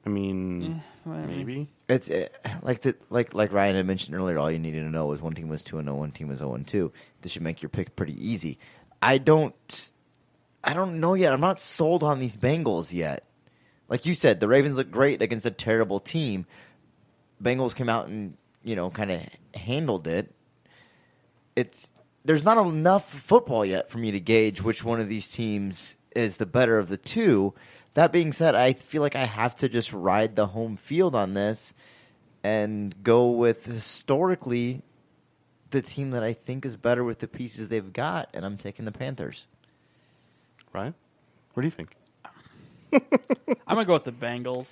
[0.08, 1.68] I mean, maybe.
[1.88, 2.28] It's uh,
[2.62, 4.38] like the like like Ryan had mentioned earlier.
[4.38, 6.38] All you needed to know was one team was two and zero, one team was
[6.38, 6.92] zero and two.
[7.20, 8.58] This should make your pick pretty easy.
[9.02, 9.90] I don't.
[10.64, 11.32] I don't know yet.
[11.32, 13.24] I'm not sold on these Bengals yet.
[13.88, 16.46] Like you said, the Ravens look great against a terrible team.
[17.42, 19.22] Bengals came out and you know kind of
[19.54, 20.34] handled it.
[21.54, 21.88] It's
[22.24, 26.36] there's not enough football yet for me to gauge which one of these teams is
[26.36, 27.52] the better of the two.
[27.94, 31.34] That being said, I feel like I have to just ride the home field on
[31.34, 31.74] this
[32.44, 34.82] and go with historically
[35.70, 38.84] the team that I think is better with the pieces they've got, and I'm taking
[38.84, 39.46] the Panthers.
[40.72, 40.94] Right?
[41.54, 41.96] What do you think?
[43.66, 44.68] I'm gonna go with the Bengals.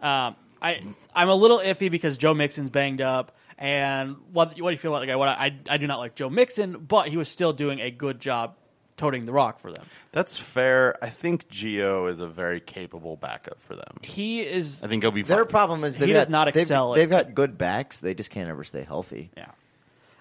[0.00, 0.82] Um, I
[1.14, 4.92] I'm a little iffy because Joe Mixon's banged up, and what what do you feel
[4.92, 5.16] about the guy?
[5.16, 8.20] What I I do not like Joe Mixon, but he was still doing a good
[8.20, 8.56] job
[8.96, 9.86] toting the rock for them.
[10.12, 10.96] That's fair.
[11.02, 13.98] I think Gio is a very capable backup for them.
[14.02, 15.36] He is I think he'll be fine.
[15.36, 17.98] Their problem is He they've does got, not they've- excel They've, got good backs.
[17.98, 19.30] They just can't ever stay healthy.
[19.36, 19.50] Yeah.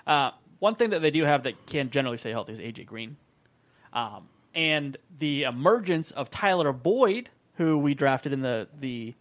[0.08, 3.18] Uh, one thing that they do have that can generally stay healthy is AJ Green.
[3.92, 9.14] Um, and the emergence of Tyler Boyd, who we drafted in the the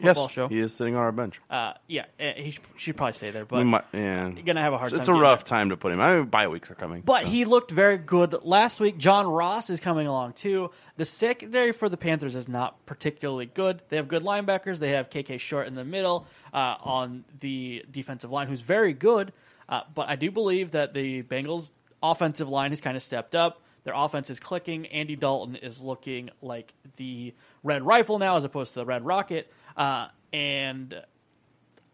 [0.00, 0.48] yes, show.
[0.48, 1.40] he is sitting on our bench.
[1.48, 4.28] Uh, yeah, eh, he sh- should probably stay there, but might, yeah.
[4.28, 5.00] you're gonna have a hard It's, time.
[5.00, 6.00] it's a rough time to put him.
[6.00, 7.02] I mean, bye weeks are coming.
[7.02, 7.28] But so.
[7.28, 8.98] he looked very good last week.
[8.98, 10.70] John Ross is coming along too.
[10.96, 13.82] The secondary for the Panthers is not particularly good.
[13.88, 14.78] They have good linebackers.
[14.78, 19.32] They have KK Short in the middle uh, on the defensive line, who's very good.
[19.68, 21.70] Uh, but I do believe that the Bengals'
[22.02, 23.62] offensive line has kind of stepped up.
[23.84, 24.86] Their offense is clicking.
[24.86, 29.52] Andy Dalton is looking like the Red Rifle now, as opposed to the Red Rocket.
[29.76, 31.02] Uh, and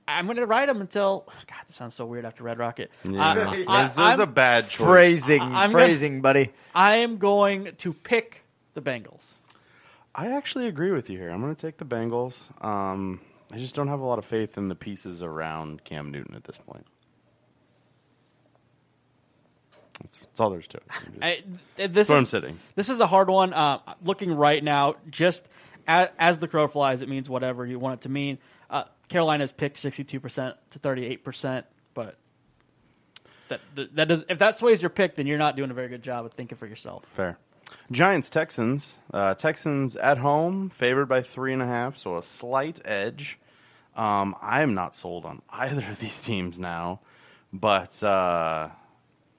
[0.08, 1.24] I'm going to ride them until.
[1.46, 2.90] God, this sounds so weird after Red Rocket.
[3.04, 3.20] yeah.
[3.22, 4.86] I- I- this is I'm- a bad choice.
[4.86, 6.50] Phrasing, I- I'm gonna- phrasing, buddy.
[6.74, 9.32] I am going to pick the Bengals.
[10.14, 11.30] I actually agree with you here.
[11.30, 12.40] I'm going to take the Bengals.
[12.64, 13.20] Um,
[13.50, 16.44] I just don't have a lot of faith in the pieces around Cam Newton at
[16.44, 16.86] this point.
[20.00, 20.82] That's, that's all there's to it.
[20.90, 21.42] I'm just- I,
[21.76, 22.58] this that's where I'm is sitting.
[22.74, 23.52] this is a hard one.
[23.52, 25.46] Uh, looking right now, just
[25.86, 28.38] as, as the crow flies, it means whatever you want it to mean.
[28.70, 32.16] Uh, Carolina's picked 62 percent to 38 percent, but
[33.48, 33.60] that
[33.94, 36.24] that does if that sways your pick, then you're not doing a very good job
[36.24, 37.04] of thinking for yourself.
[37.12, 37.38] Fair.
[37.90, 38.98] Giants Texans.
[39.12, 43.38] Uh, Texans at home, favored by three and a half, so a slight edge.
[43.94, 47.00] Um, I am not sold on either of these teams now,
[47.52, 48.70] but uh,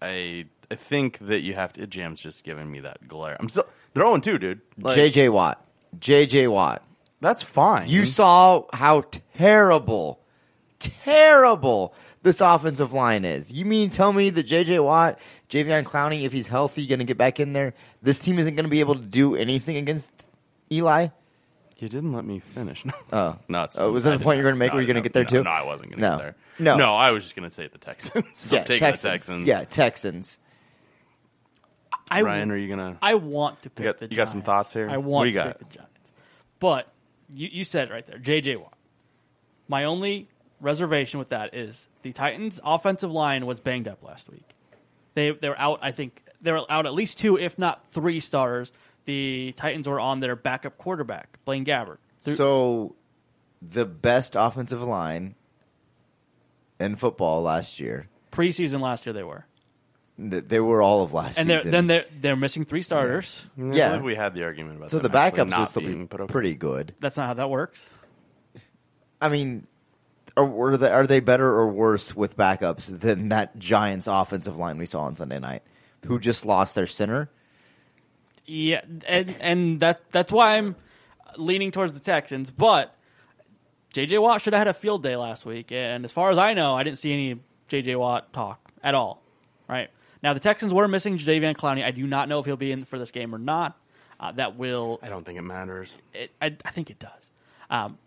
[0.02, 1.88] I I think that you have to.
[1.88, 3.38] Jam's just giving me that glare.
[3.40, 4.62] I'm still they're 0 2, dude.
[4.80, 5.64] Like, JJ Watt.
[6.00, 6.84] JJ Watt.
[7.22, 7.88] that's fine.
[7.90, 9.04] You saw how
[9.38, 10.20] terrible,
[10.80, 13.52] terrible this offensive line is.
[13.52, 15.20] You mean tell me that JJ Watt,
[15.50, 18.66] Javion Clowney, if he's healthy, going to get back in there, this team isn't going
[18.66, 20.10] to be able to do anything against
[20.72, 21.08] Eli?
[21.80, 22.86] You didn't let me finish.
[23.12, 23.36] Oh.
[23.50, 24.72] no, it's, Oh, was that the point you were gonna make?
[24.72, 25.44] no, Were you gonna get there no, too?
[25.44, 26.16] No, I wasn't going to No.
[26.18, 26.36] get there.
[26.60, 26.78] No.
[26.78, 28.54] no, I was just gonna say the Texans.
[28.54, 29.46] I'm taking the Texans.
[29.48, 30.38] Yeah, Texans.
[32.10, 32.98] I, Ryan, are you gonna?
[33.02, 34.90] I want to pick got- the you got some thoughts here?
[34.90, 35.60] I want do you to got?
[35.60, 36.12] pick the Giants.
[36.60, 36.88] But
[37.34, 38.58] you, you said it right there, J.J.
[38.58, 38.74] Watt.
[39.68, 40.28] My only
[40.62, 44.48] reservation with that is the Titans' offensive line was banged up last week.
[45.16, 45.80] They they were out.
[45.82, 48.72] I think they were out at least two, if not three starters.
[49.06, 51.98] The Titans were on their backup quarterback, Blaine Gabbert.
[52.22, 52.96] Through- So,
[53.62, 55.36] the best offensive line
[56.80, 58.08] in football last year.
[58.32, 59.46] preseason last year they were, th-
[60.18, 61.42] They were all of last year.
[61.42, 61.72] and they're, season.
[61.72, 63.46] then they're they're missing three starters.
[63.58, 63.90] I Yeah.
[63.90, 64.98] believe we had the argument about that.
[64.98, 66.32] so the them actually backups not will still being put over.
[66.32, 66.94] pretty good.
[67.00, 67.86] That's not how that works.
[69.20, 69.66] I mean,
[70.38, 74.78] are, were they, are they better or worse with backups than that Giants offensive line
[74.78, 75.64] we saw on Sunday night,
[76.06, 77.30] who just lost their center?
[78.46, 80.76] Yeah, and and that that's why I'm
[81.38, 82.52] leaning towards the Texans.
[82.52, 82.94] But
[83.94, 84.18] J.J.
[84.20, 86.76] Watt should have had a field day last week, and as far as I know,
[86.76, 87.40] I didn't see any
[87.70, 87.96] J.J.
[87.96, 89.24] Watt talk at all.
[89.68, 89.90] Right
[90.24, 91.84] now, the Texans were missing Jadeveon Clowney.
[91.84, 93.78] I do not know if he'll be in for this game or not.
[94.20, 95.92] Uh, that will, I don't think it matters.
[96.14, 97.12] it, I, I think it does.
[97.70, 97.98] Um,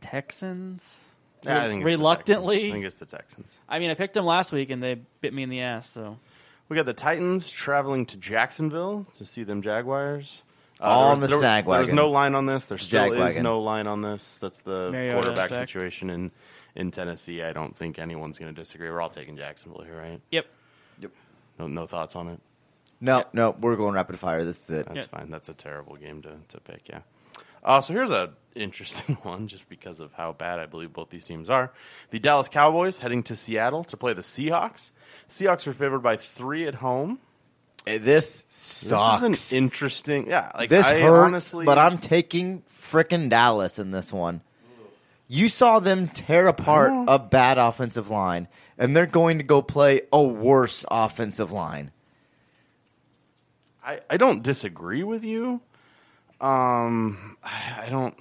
[0.00, 0.86] Texans.
[1.44, 2.56] Yeah, I think it's reluctantly.
[2.56, 2.70] Texans.
[2.70, 3.46] I think it's the Texans.
[3.68, 5.90] I mean, I picked them last week, and they bit me in the ass.
[5.90, 6.18] So
[6.68, 10.42] We got the Titans traveling to Jacksonville to see them Jaguars.
[10.80, 12.66] Uh, All there on the there snag There was no line on this.
[12.66, 13.42] There still is Jagwagon.
[13.42, 14.38] no line on this.
[14.38, 15.68] That's the Mariota quarterback effect.
[15.70, 16.30] situation in,
[16.74, 17.42] in Tennessee.
[17.42, 18.90] I don't think anyone's going to disagree.
[18.90, 20.20] We're all taking Jacksonville here, right?
[20.30, 20.46] yep,
[21.00, 21.10] Yep.
[21.58, 22.40] No, no thoughts on it.
[23.00, 24.44] No, no, we're going rapid fire.
[24.44, 24.86] This is it.
[24.86, 25.18] That's Yeah.
[25.18, 25.30] fine.
[25.30, 26.88] That's a terrible game to, to pick.
[26.88, 27.00] Yeah.
[27.64, 31.24] Uh, so here's a interesting one, just because of how bad I believe both these
[31.24, 31.72] teams are.
[32.10, 34.90] The Dallas Cowboys heading to Seattle to play the Seahawks.
[35.30, 37.18] Seahawks are favored by three at home.
[37.86, 39.22] Eh, This sucks.
[39.22, 40.28] This is an interesting.
[40.28, 44.42] Yeah, like this I hurts, honestly, but I'm taking frickin' Dallas in this one.
[45.32, 50.02] You saw them tear apart a bad offensive line, and they're going to go play
[50.12, 51.92] a worse offensive line.
[53.84, 55.60] I, I don't disagree with you.
[56.40, 58.16] Um, I, I don't.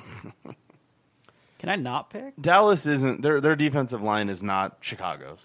[1.57, 2.35] can I not pick?
[2.39, 5.43] Dallas isn't their their defensive line is not Chicago's.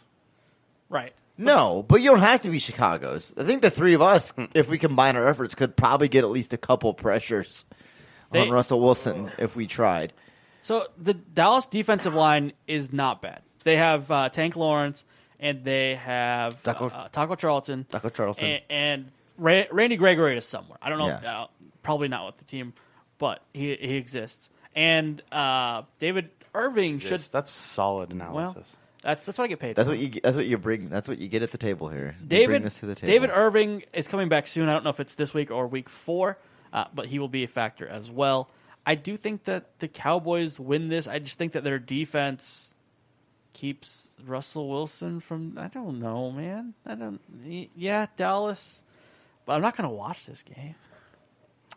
[0.90, 1.14] Right.
[1.38, 3.32] No, but you don't have to be Chicago's.
[3.38, 6.30] I think the three of us, if we combine our efforts, could probably get at
[6.30, 7.64] least a couple pressures
[8.32, 10.12] They- on Russell Wilson if we tried.
[10.64, 13.42] So the Dallas defensive line is not bad.
[13.64, 15.04] They have uh, Tank Lawrence
[15.38, 17.84] and they have Taco- uh, Taco Charlton.
[17.90, 18.44] Taco Charlton.
[18.44, 20.78] And, and Ra- Randy Gregory is somewhere.
[20.80, 21.08] I don't know.
[21.08, 21.42] Yeah.
[21.42, 21.46] Uh,
[21.82, 22.72] probably not with the team,
[23.18, 24.48] but he he exists.
[24.74, 27.20] And uh, David Irving should.
[27.20, 28.74] That's solid Well, analysis.
[29.02, 29.76] that's, that's what I get paid.
[29.76, 29.94] That's for.
[29.94, 30.20] what you.
[30.22, 30.88] That's what you bring.
[30.88, 32.16] That's what you get at the table here.
[32.22, 33.12] You David bring this to the table.
[33.12, 34.70] David Irving is coming back soon.
[34.70, 36.38] I don't know if it's this week or week four,
[36.72, 38.48] uh, but he will be a factor as well.
[38.86, 41.06] I do think that the Cowboys win this.
[41.08, 42.72] I just think that their defense
[43.52, 45.56] keeps Russell Wilson from.
[45.58, 46.74] I don't know, man.
[46.84, 47.20] I don't.
[47.76, 48.82] Yeah, Dallas,
[49.46, 50.74] but I'm not going to watch this game.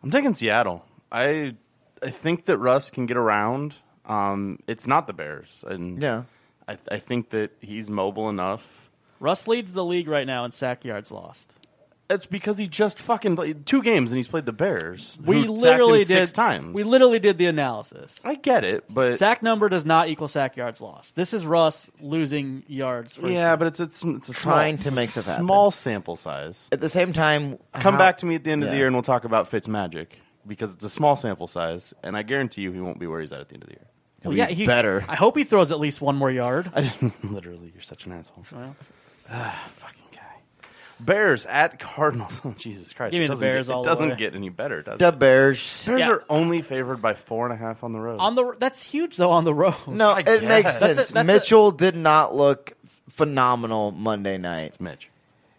[0.03, 0.85] I'm taking Seattle.
[1.11, 1.55] I
[2.03, 3.75] I think that Russ can get around.
[4.05, 6.23] Um, it's not the Bears, and Yeah.
[6.67, 8.89] I, I think that he's mobile enough.
[9.19, 11.55] Russ leads the league right now in sack yards lost.
[12.09, 15.17] It's because he just fucking played two games and he's played the Bears.
[15.25, 16.73] We who sacked literally him six did times.
[16.73, 18.17] We literally did the analysis.
[18.23, 21.15] I get it, but Sack number does not equal sack yards lost.
[21.15, 23.15] This is Russ losing yards.
[23.15, 23.59] First yeah, time.
[23.59, 25.45] but it's it's it's a Trying small, to it's make a stuff happen.
[25.45, 26.67] small sample size.
[26.71, 28.77] At the same time, Come how- back to me at the end of the Yeah.
[28.79, 32.23] year and we'll talk about Fitz magic because it's a small sample size, and I
[32.23, 33.87] guarantee you he won't be where he's at at the end of the year.
[34.23, 35.03] Well, be yeah, he, better.
[35.09, 36.71] I hope he throws at least one more yard.
[36.75, 37.71] I didn't literally.
[37.73, 38.45] You're such an asshole.
[38.53, 38.75] Well,
[39.29, 40.06] ah, Fucking guy.
[40.99, 42.41] Bears at Cardinals.
[42.45, 43.11] Oh, Jesus Christ!
[43.11, 44.15] Give me it the doesn't Bears get, all It the doesn't way.
[44.15, 44.99] get any better, does it?
[44.99, 45.19] the it?
[45.19, 45.85] Bears.
[45.85, 46.09] Bears Yeah.
[46.11, 48.19] are only favored by four and a half on the road.
[48.19, 49.75] on the that's huge though on the road.
[49.87, 50.41] No, I it guess.
[50.43, 51.09] makes That's a- sense.
[51.09, 52.73] that's a- Mitchell did not look
[53.09, 54.79] phenomenal Monday night.
[54.79, 55.09] Mitch.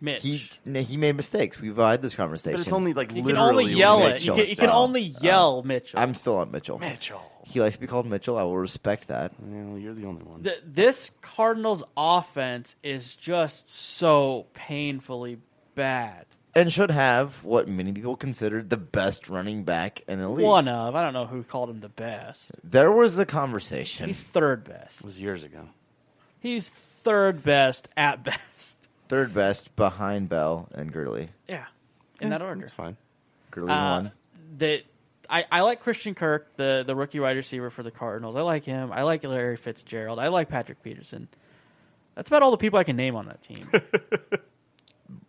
[0.01, 0.23] Mitch.
[0.23, 0.49] He
[0.83, 1.61] he made mistakes.
[1.61, 2.53] We've had this conversation.
[2.57, 4.25] But it's only like you can literally only yell with it.
[4.25, 4.83] You Mitchell can, you can style.
[4.83, 5.99] only uh, yell Mitchell.
[6.01, 6.79] I'm still on Mitchell.
[6.79, 7.23] Mitchell.
[7.49, 8.37] He likes to be called Mitchell.
[8.37, 9.33] I will respect that.
[9.41, 10.43] Well, you're the only one.
[10.43, 15.39] Th- this Cardinals offense is just so painfully
[15.75, 16.27] bad.
[16.55, 20.45] And should have what many people considered the best running back in the league.
[20.45, 22.51] One of I don't know who called him the best.
[22.65, 24.09] There was the conversation.
[24.09, 25.01] He's third best.
[25.01, 25.69] It was years ago.
[26.41, 28.89] He's third best at best.
[29.09, 31.31] Third best behind Bell and Gurley.
[31.49, 31.65] Yeah,
[32.21, 32.65] in that order.
[32.65, 32.97] It's fine.
[33.51, 34.13] Gurley Uh, won.
[34.59, 34.83] that
[35.31, 38.35] I, I like Christian Kirk, the the rookie wide receiver for the Cardinals.
[38.37, 38.91] I like him.
[38.93, 40.19] I like Larry Fitzgerald.
[40.19, 41.29] I like Patrick Peterson.
[42.15, 43.71] That's about all the people I can name on that team.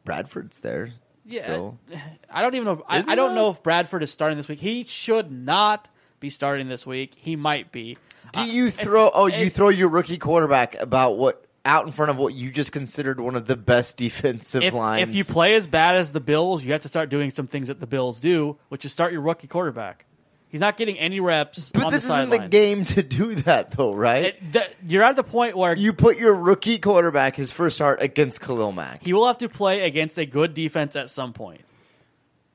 [0.06, 0.92] Bradford's there.
[1.26, 1.80] yeah, Still.
[2.32, 2.74] I don't even know.
[2.74, 4.60] If, I, I don't know if Bradford is starting this week.
[4.60, 5.88] He should not
[6.20, 7.14] be starting this week.
[7.16, 7.98] He might be.
[8.34, 9.10] Do Uh, you throw?
[9.14, 12.72] Oh, you throw your rookie quarterback about what out in front of what you just
[12.72, 15.08] considered one of the best defensive if, lines.
[15.08, 17.68] if you play as bad as the Bills, you have to start doing some things
[17.68, 20.06] that the Bills do, which is start your rookie quarterback.
[20.50, 23.94] He's not getting any reps but this the isn't the game to do that, though,
[23.94, 24.26] right?
[24.26, 28.02] It- the- you're at the point where you put your rookie quarterback his first start
[28.02, 29.04] against Khalil Mack.
[29.04, 31.62] he will have to play against a good defense at some point.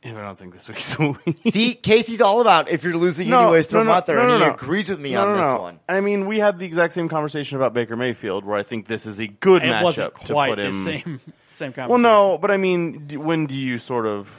[0.04, 1.38] Yeah, I don't think this week's the week.
[1.52, 4.90] See, Casey's all about if you're losing anyways, throw him out there, and he agrees
[4.90, 5.58] with me No, on no, this no.
[5.60, 5.80] one.
[5.88, 9.06] I mean, we had the exact same conversation about Baker Mayfield, where I think this
[9.06, 10.72] is a good It wasn't matchup to quite put the him.
[10.74, 11.88] same same conversation.
[11.88, 14.30] Well, no, but I mean, d- when do you sort of?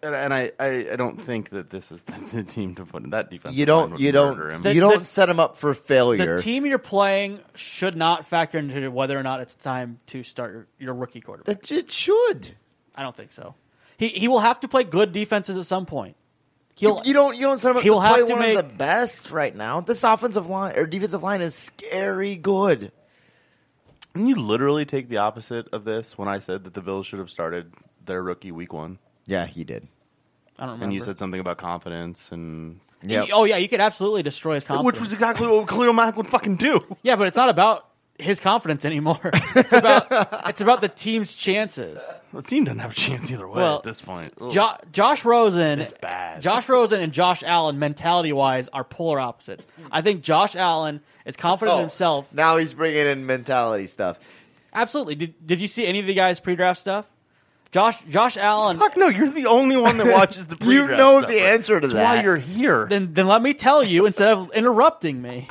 [0.00, 3.02] And, and I, I, I don't think that this is the, the team to put
[3.02, 3.54] in that defense.
[3.56, 4.62] You don't, you don't, Him.
[4.62, 6.36] The- you don't the- set him up for failure.
[6.36, 10.52] the team you're playing should not factor into whether or not it's time to start
[10.52, 11.64] your, your rookie quarterback.
[11.64, 12.54] It, it should.
[12.94, 13.54] I don't think so.
[13.98, 16.16] He he will have to play good defenses at some point.
[16.78, 18.40] You, He'll you don't, you don't set him up he'll to play have to one
[18.42, 19.80] make- of the best right now.
[19.80, 22.92] This offensive line or defensive line is scary good.
[24.14, 27.18] Can you literally take the opposite of this when I said that the Bills should
[27.18, 27.72] have started
[28.04, 29.86] their rookie week one, Yeah, he did.
[30.58, 30.84] I don't remember.
[30.84, 32.80] and you said something about confidence and.
[33.02, 33.28] Yep.
[33.32, 34.86] Oh yeah, you could absolutely destroy his confidence.
[34.86, 36.80] Which was exactly what Khalil Mack would fucking do.
[37.02, 37.87] yeah, but it's not about
[38.18, 39.20] his confidence anymore.
[39.54, 40.06] It's about
[40.48, 42.02] it's about the team's chances.
[42.32, 44.34] The team doesn't have a chance either way Well, at this point.
[44.40, 44.52] Ugh.
[44.52, 46.42] Jo- Josh Rosen, It's bad.
[46.42, 49.66] Josh Rosen and Josh Allen, mentality wise, are polar opposites.
[49.90, 52.32] I think Josh Allen is confident in Oh, himself.
[52.34, 54.18] Now he's bringing in mentality stuff.
[54.74, 55.14] Absolutely.
[55.16, 57.06] Did Did you see any of the guys pre-draft stuff?
[57.72, 58.78] Josh Josh Allen.
[58.78, 61.40] Fuck no, you're the only one that watches the You pre-draft You know stuff, the
[61.40, 62.16] answer to That's that.
[62.16, 62.86] why you're here.
[62.88, 65.48] Then then let me tell you instead of interrupting me.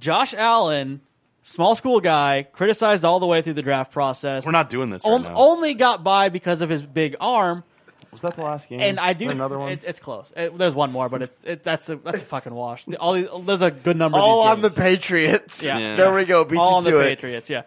[0.00, 1.00] Josh Allen,
[1.44, 4.44] small school guy, criticized all the way through the draft process.
[4.44, 5.34] We're not doing this right On- now.
[5.36, 7.62] only got by because of his big arm,
[8.10, 8.80] Was that the last game?
[8.80, 9.68] and I Is do there another one.
[9.72, 10.32] It, it's close.
[10.36, 12.84] It- there's one more, but it's it, that's a that's a fucking wash.
[12.98, 14.18] All these, there's a good number.
[14.18, 14.98] All of on these the games.
[14.98, 15.62] Patriots.
[15.62, 15.78] Yeah.
[15.78, 15.96] Yeah.
[15.96, 16.44] There we go.
[16.44, 17.04] Beat all you on the to it.
[17.16, 17.48] Patriots.
[17.50, 17.62] Yeah,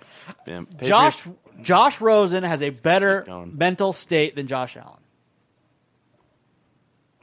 [0.46, 3.58] Yeah, Josh Patriots- Josh Rosen has a better going.
[3.58, 5.00] mental state than Josh Allen.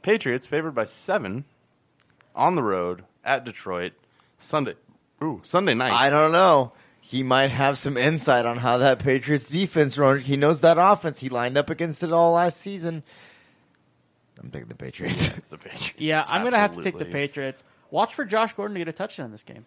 [0.01, 1.45] Patriots favored by seven
[2.35, 3.93] on the road at Detroit
[4.37, 4.75] Sunday.
[5.25, 5.91] Ooh, Sunday night.
[5.91, 6.71] I don't know.
[7.01, 10.23] He might have some insight on how that Patriots defense runs.
[10.23, 11.19] He knows that offense.
[11.19, 13.03] He lined up against it all last season.
[14.41, 15.29] I'm taking the Patriots.
[15.37, 15.93] It's the Patriots.
[15.97, 17.63] Yeah, I'm gonna have to take the Patriots.
[17.91, 19.65] Watch for Josh Gordon to get a touchdown in this game.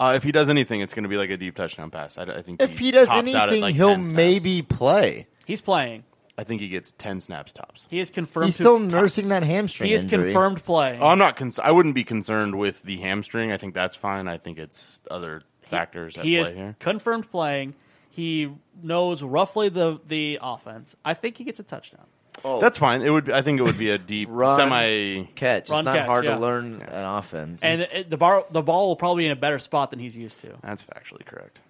[0.00, 2.18] Uh, if he does anything, it's going to be like a deep touchdown pass.
[2.18, 5.26] I, I think if he does tops anything, like, he'll maybe play.
[5.44, 6.04] He's playing.
[6.42, 7.82] I think he gets ten snaps tops.
[7.88, 8.46] He is confirmed.
[8.46, 10.24] He's to- still nursing that hamstring He is injury.
[10.32, 11.00] confirmed playing.
[11.00, 11.36] Oh, I'm not.
[11.36, 13.52] Cons- I wouldn't be concerned with the hamstring.
[13.52, 14.26] I think that's fine.
[14.26, 16.74] I think it's other factors at he play is here.
[16.80, 17.74] confirmed playing.
[18.10, 18.50] He
[18.82, 20.96] knows roughly the the offense.
[21.04, 22.06] I think he gets a touchdown.
[22.44, 23.02] Oh, That's fine.
[23.02, 23.30] It would.
[23.30, 24.56] I think it would be a deep Run.
[24.58, 25.24] semi.
[25.36, 25.68] catch.
[25.70, 26.34] Run it's not catch, hard yeah.
[26.34, 27.62] to learn an offense.
[27.62, 30.16] And it, the bar the ball will probably be in a better spot than he's
[30.16, 30.48] used to.
[30.62, 31.60] That's factually correct.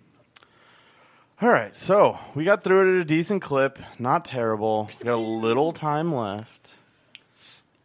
[1.42, 3.80] All right, so we got through it at a decent clip.
[3.98, 4.88] Not terrible.
[5.00, 6.76] We got a little time left.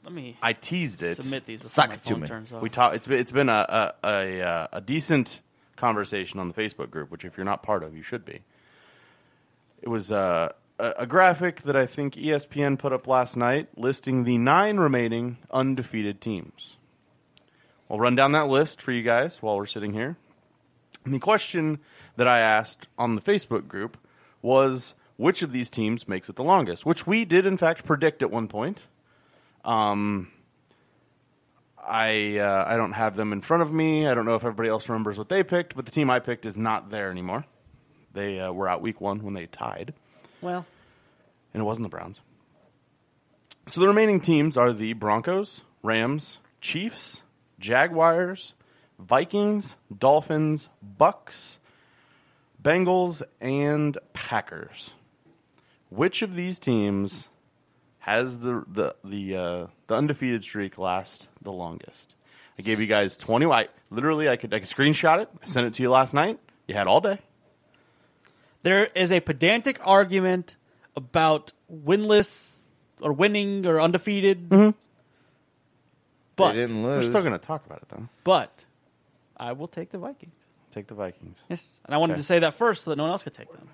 [0.03, 1.15] Let me I teased it.
[1.15, 2.27] submit these before Suck my it to phone me.
[2.27, 2.61] turns off.
[2.61, 2.93] We talk.
[2.93, 5.41] It's been, it's been a a, a uh, a decent
[5.75, 8.41] conversation on the Facebook group, which if you're not part of, you should be.
[9.81, 14.23] It was uh, a, a graphic that I think ESPN put up last night, listing
[14.23, 16.77] the nine remaining undefeated teams.
[17.89, 20.15] I'll run down that list for you guys while we're sitting here.
[21.05, 21.79] And the question
[22.17, 23.97] that I asked on the Facebook group
[24.41, 28.21] was which of these teams makes it the longest, which we did in fact predict
[28.21, 28.83] at one point.
[31.87, 34.07] I uh, I don't have them in front of me.
[34.07, 36.45] I don't know if everybody else remembers what they picked, but the team I picked
[36.45, 37.45] is not there anymore.
[38.13, 39.93] They uh, were out week one when they tied,
[40.41, 40.65] well,
[41.53, 42.19] and it wasn't the Browns.
[43.67, 47.21] So the remaining teams are the Broncos, Rams, Chiefs,
[47.59, 48.53] Jaguars,
[48.99, 51.59] Vikings, Dolphins, Bucks,
[52.61, 54.91] Bengals, and Packers.
[55.89, 57.27] Which of these teams
[57.99, 62.13] has the the the uh, the undefeated streak last the longest?
[62.59, 63.45] I gave you guys twenty.
[63.45, 65.29] I literally I could I could screenshot it.
[65.41, 66.39] I sent it to you last night.
[66.67, 67.19] You had all day.
[68.63, 70.55] there is a pedantic argument
[70.95, 72.49] about winless
[72.99, 74.49] or winning or undefeated.
[74.49, 74.71] Mm-hmm.
[76.35, 78.09] But they didn't We're still going to talk about it though.
[78.23, 78.65] but
[79.37, 80.33] I will take the Vikings.
[80.73, 81.37] Take the Vikings.
[81.49, 82.19] Yes, and I wanted Okay.
[82.21, 83.67] to say that first so that no one else could take them.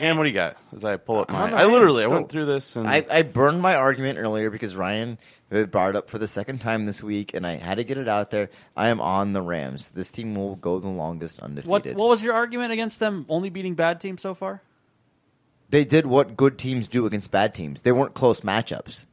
[0.00, 0.56] And what do you got?
[0.72, 2.32] As I pull up my, on the I literally I Rams, went though.
[2.32, 5.18] through this and I, I burned my argument earlier because Ryan
[5.50, 7.98] had brought it up for the second time this week, and I had to get
[7.98, 8.48] it out there.
[8.76, 9.88] I am on the Rams.
[9.90, 11.96] This team will go the longest What undefeated.
[11.96, 14.62] what was your argument against them only beating bad teams so far?
[15.70, 17.82] They did what good teams do against bad teams.
[17.82, 19.04] They weren't close matchups.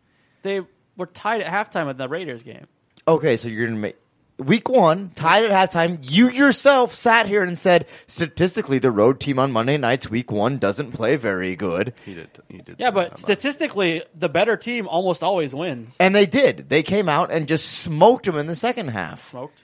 [0.43, 0.61] They
[0.97, 2.67] were tied at halftime in the Raiders game.
[3.07, 3.95] Okay, so you're gonna make
[4.37, 5.99] week one tied at halftime.
[6.01, 10.57] You yourself sat here and said statistically the road team on Monday nights week one
[10.57, 12.29] doesn't play very good, He did.
[12.49, 12.75] He did.
[12.79, 13.17] Yeah, say but that.
[13.19, 15.95] statistically, the better team almost always wins.
[15.99, 16.69] and they did.
[16.69, 19.29] They came out and just smoked them in the second half.
[19.31, 19.63] Smoked.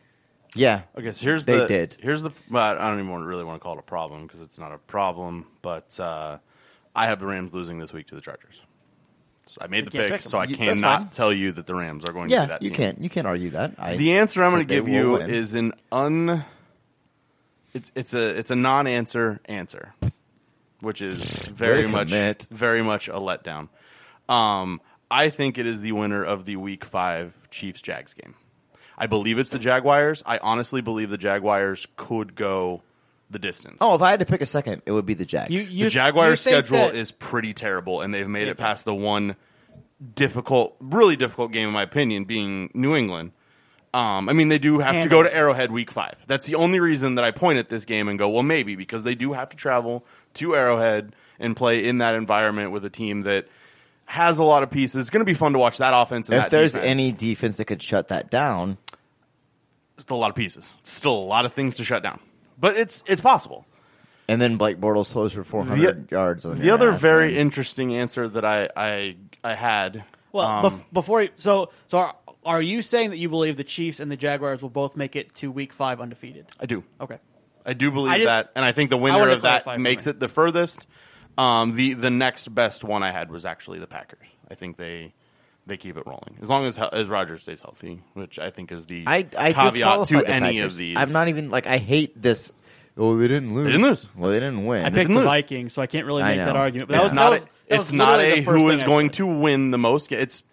[0.53, 1.97] Yeah, Okay, so here's They the did.
[2.01, 4.59] here's the well, I don't even really want to call it a problem because it's
[4.59, 6.39] not a problem, but uh,
[6.93, 8.59] I have the Rams losing this week to the Chargers.
[9.47, 10.29] So I made the can't pick, pick 'em.
[10.29, 12.45] so I You- cannot tell you that the Rams are going to be yeah.
[12.45, 12.77] that You team.
[12.77, 13.73] can't you can't argue that.
[13.77, 15.29] I, The answer I'm going to give you win.
[15.29, 16.45] is an un.
[17.73, 19.93] It's it's a it's a non-answer answer,
[20.81, 22.47] which is very Way much commit.
[22.51, 23.69] very much a letdown.
[24.29, 28.35] Um, I think it is the winner of the Week Five Chiefs Jags game.
[28.97, 30.21] I believe it's the Jaguars.
[30.25, 32.83] I honestly believe the Jaguars could go
[33.31, 33.77] the distance.
[33.81, 35.49] oh, if I had to pick a second, it would be the Jags.
[35.49, 38.93] You, you, the Jaguars' schedule that- is pretty terrible, and they've made it past the
[38.93, 39.35] one
[40.15, 43.31] difficult, really difficult game, in my opinion, being New England.
[43.93, 46.15] Um, I mean, they do have to go to Arrowhead week five.
[46.25, 49.03] That's the only reason that I point at this game and go, well, maybe because
[49.03, 50.05] they do have to travel
[50.35, 53.47] to Arrowhead and play in that environment with a team that
[54.05, 55.01] has a lot of pieces.
[55.01, 56.29] It's going to be fun to watch that offense.
[56.29, 56.89] And if that there's defense.
[56.89, 58.77] any defense that could shut that down,
[59.97, 62.19] still a lot of pieces, still a lot of things to shut down,
[62.61, 63.65] but it's it's possible.
[64.29, 66.45] and then Blake Bortles throws for 400 yards.
[66.45, 70.05] On The other ass, very then- interesting answer that I I, I had.
[70.31, 72.15] Well, um, bef- before you, so so are,
[72.45, 75.35] are you saying that you believe the Chiefs and the Jaguars will both make it
[75.35, 76.45] to Week Five undefeated?
[76.59, 76.83] I do.
[77.01, 77.17] Okay.
[77.65, 80.27] I do believe I that, and I think the winner of that makes it the
[80.29, 80.87] furthest.
[81.37, 84.27] Um, the the next best one I had was actually the Packers.
[84.49, 85.13] I think they
[85.67, 88.85] they keep it rolling as long as as Rodgers stays healthy, which I think is
[88.87, 90.73] the I, I caveat to the any Packers.
[90.73, 90.97] of these.
[90.97, 92.51] I'm not even like I hate this.
[92.97, 93.65] Oh, they didn't lose.
[93.65, 94.07] They didn't lose.
[94.15, 94.85] Well, they didn't win.
[94.85, 95.23] I picked the lose.
[95.23, 96.89] Vikings, so I can't really I make that argument.
[96.89, 98.61] But that was, not that was, a, that it's was not literally a the first
[98.61, 100.09] who thing is I going to win the most.
[100.09, 100.43] ga- It's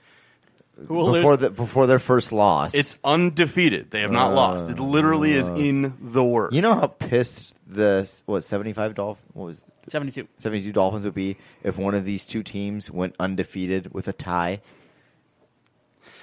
[0.86, 1.40] Who will before lose?
[1.40, 2.74] the before their first loss.
[2.74, 3.90] it's undefeated.
[3.90, 4.70] They have not lost.
[4.70, 6.54] It literally is uh, in the word.
[6.54, 9.62] you know how pissed the what 75 Dolphins what was it?
[9.90, 10.28] Seventy-two.
[10.36, 14.60] 72 Dolphins would be if one of these two teams went undefeated with a tie.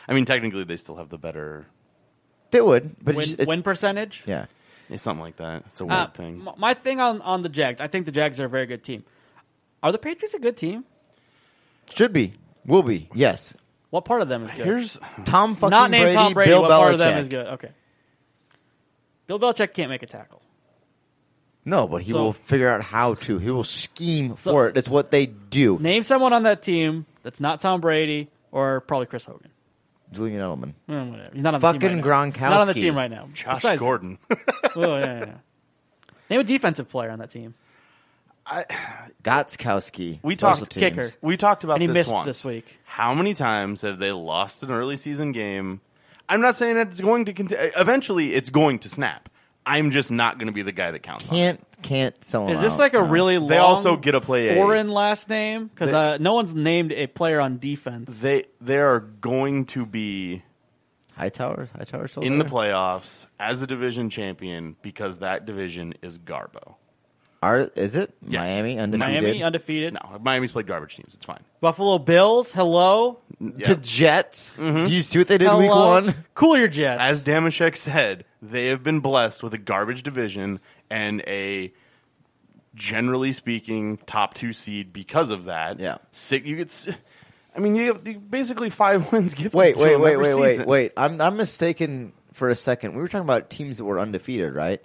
[0.07, 1.65] I mean, technically, they still have the better.
[2.51, 4.23] They would, but Win, it's, it's, win percentage.
[4.25, 4.45] yeah.
[4.89, 5.63] It's something like that.
[5.71, 6.43] It's a weird Uh, thing.
[6.47, 8.83] m- my thing on, on the Jags, I think the Jags are a very good
[8.83, 9.03] team.
[9.81, 10.85] Are the Patriots a good team?
[11.93, 12.33] Should be,
[12.65, 13.55] will be, yes.
[13.89, 14.65] What part of them is good?
[14.65, 16.51] Here's Tom fucking Not named Brady, Tom Brady.
[16.51, 16.77] Bill what Belichick.
[16.79, 17.47] part of them is good?
[17.47, 17.69] Okay.
[19.27, 20.41] Bill Belichick can't make a tackle.
[21.65, 23.39] No, but he So- will figure out how to.
[23.39, 24.75] He will scheme So- for it.
[24.75, 25.79] That's what they do.
[25.79, 29.49] Name someone on that team that's not Tom Brady or probably Chris Hogan.
[30.15, 30.73] Julian Edelman.
[30.89, 31.29] Eh, whatever.
[31.33, 32.49] He's not on the Fucking team right now.
[32.49, 33.29] Not on the team right now.
[33.33, 34.17] Josh Besides- Gordon.
[34.75, 35.33] Oh, yeah, yeah, yeah.
[36.29, 37.53] Name a defensive player on that team.
[39.23, 40.19] Gostkowski.
[40.23, 40.95] We special talked- teams.
[40.95, 41.11] Kicker.
[41.21, 42.27] We talked about And he this missed once.
[42.27, 42.77] this week.
[42.85, 45.81] How many times have they lost an early season game?
[46.27, 47.71] I'm not saying that it's going to continue.
[47.77, 49.29] Eventually, it's going to snap.
[49.65, 51.35] I'm just not going to be the guy that counts on.
[51.35, 51.39] it.
[51.39, 52.79] Can't can't sell him Is this out.
[52.79, 53.03] like a No.
[53.07, 55.67] really long They also get a play a- foreign last name?
[55.67, 58.19] Because They- uh, no one's named a player on defense.
[58.21, 60.43] They they are going to be
[61.15, 61.69] high Hightower?
[61.77, 62.51] Hightower still in the there?
[62.53, 66.75] playoffs as a division champion because that division is Garbo.
[67.45, 68.39] Are is it Yes.
[68.41, 68.99] Miami undefeated?
[69.23, 69.93] Miami undefeated.
[69.93, 71.13] No, Miami's played garbage teams.
[71.13, 71.43] It's fine.
[71.61, 72.51] Buffalo Bills.
[72.51, 73.19] Hello.
[73.63, 74.51] to Jets.
[74.57, 74.83] Mm-hmm.
[74.83, 75.59] Do you see what they did Hello.
[75.59, 76.15] week one?
[76.33, 76.99] Cool your jets.
[77.01, 80.59] As Damashek said, they have been blessed with a garbage division
[80.89, 81.71] and a
[82.73, 85.79] generally speaking top two seed because of that.
[85.79, 85.97] Yeah.
[86.11, 86.45] Sick.
[86.45, 86.67] You get.
[86.69, 86.89] s-
[87.55, 89.33] I mean, you have you basically five wins.
[89.33, 90.65] Gifted Wait, to wait, them wait, every wait, wait, season.
[90.65, 90.91] wait.
[90.97, 92.95] I'm I'm mistaken for a second.
[92.95, 94.81] We were talking about teams that were undefeated, right?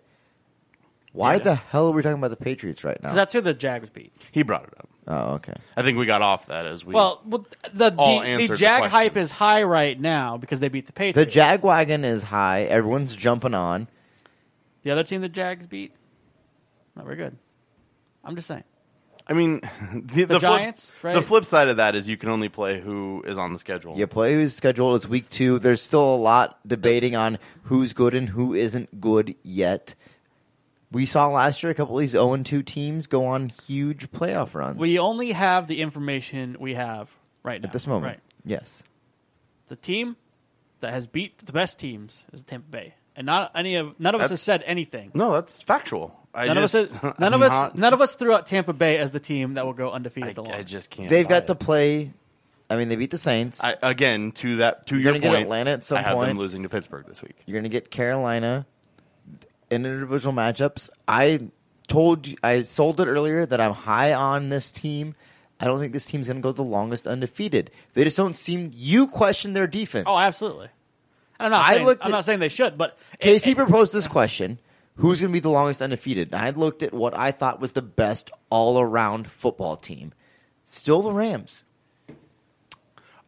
[1.13, 1.39] Why Yeah.
[1.41, 3.09] the hell are we talking about the Patriots right now?
[3.09, 4.13] 'Cause that's who the Jags beat.
[4.31, 4.89] He brought it up.
[5.09, 5.55] oh, okay.
[5.77, 6.95] I think we got off that as we.
[6.95, 8.91] Well, well, the All the, answered the the Jag question.
[8.99, 11.33] hype is high right now because they beat the Patriots.
[11.35, 12.63] The jag wagon is high.
[12.63, 13.89] Everyone's jumping on.
[14.83, 15.93] The other team the Jags beat,
[16.97, 17.37] not very good.
[18.25, 18.65] I'm just saying.
[19.27, 19.61] I mean,
[20.15, 21.15] the, the, Giants, flip, right?
[21.15, 23.97] The flip side of that is you can only play who is on the schedule.
[23.97, 24.97] You play who's scheduled.
[24.97, 25.59] It's week two.
[25.59, 29.95] There's still a lot debating on who's good and who isn't good yet.
[30.93, 34.55] We saw last year a couple of these 0 2 teams go on huge playoff
[34.55, 34.79] runs.
[34.79, 37.09] We only have the information we have
[37.45, 37.67] right now.
[37.69, 38.07] at this moment.
[38.15, 38.21] right?
[38.45, 38.83] Yes.
[39.69, 40.17] The team
[40.81, 44.21] that has beat the best teams is Tampa Bay, and not any of none of
[44.21, 45.13] us That's- has said anything.
[45.15, 46.17] No, that's factual.
[46.35, 48.33] I None just, of us, has, none of I'm us, not- none of us threw
[48.35, 50.37] out Tampa Bay as the team that will go undefeated.
[50.37, 51.09] the I, I just can't.
[51.09, 51.47] They've buy got it.
[51.49, 52.13] to play.
[52.69, 53.63] I mean, they beat the Saints.
[53.63, 56.21] I, again, to that to You're your gonna get point, Atlanta at some I have
[56.21, 57.35] them losing to Pittsburgh this week.
[57.47, 58.65] You're going to get Carolina
[59.71, 60.89] in individual matchups.
[61.09, 61.49] I
[61.89, 65.15] told you, I sold it earlier that I'm high on this team
[65.63, 67.71] I don't think this team's going to go the longest undefeated.
[67.93, 68.71] They just don't seem.
[68.75, 70.05] You question their defense.
[70.09, 70.69] Oh, absolutely.
[71.39, 73.93] I'm not I saying, looked I'm at- not saying they should, but Casey it- proposed
[73.93, 74.59] this question:
[74.97, 76.33] Who's going to be the longest undefeated?
[76.33, 80.15] And I looked at what I thought was the best all-around football team.
[80.65, 81.65] Still the Rams.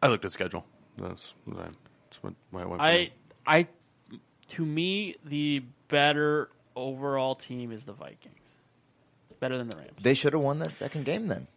[0.01, 0.65] I looked at schedule.
[0.97, 1.69] That's, what I-
[2.09, 2.79] that's what my wife.
[2.81, 3.11] I,
[3.45, 3.67] I,
[4.55, 8.29] to me, the better overall team is the Vikings.
[9.39, 9.91] Better than the Rams.
[10.01, 11.47] They should have won that second game then,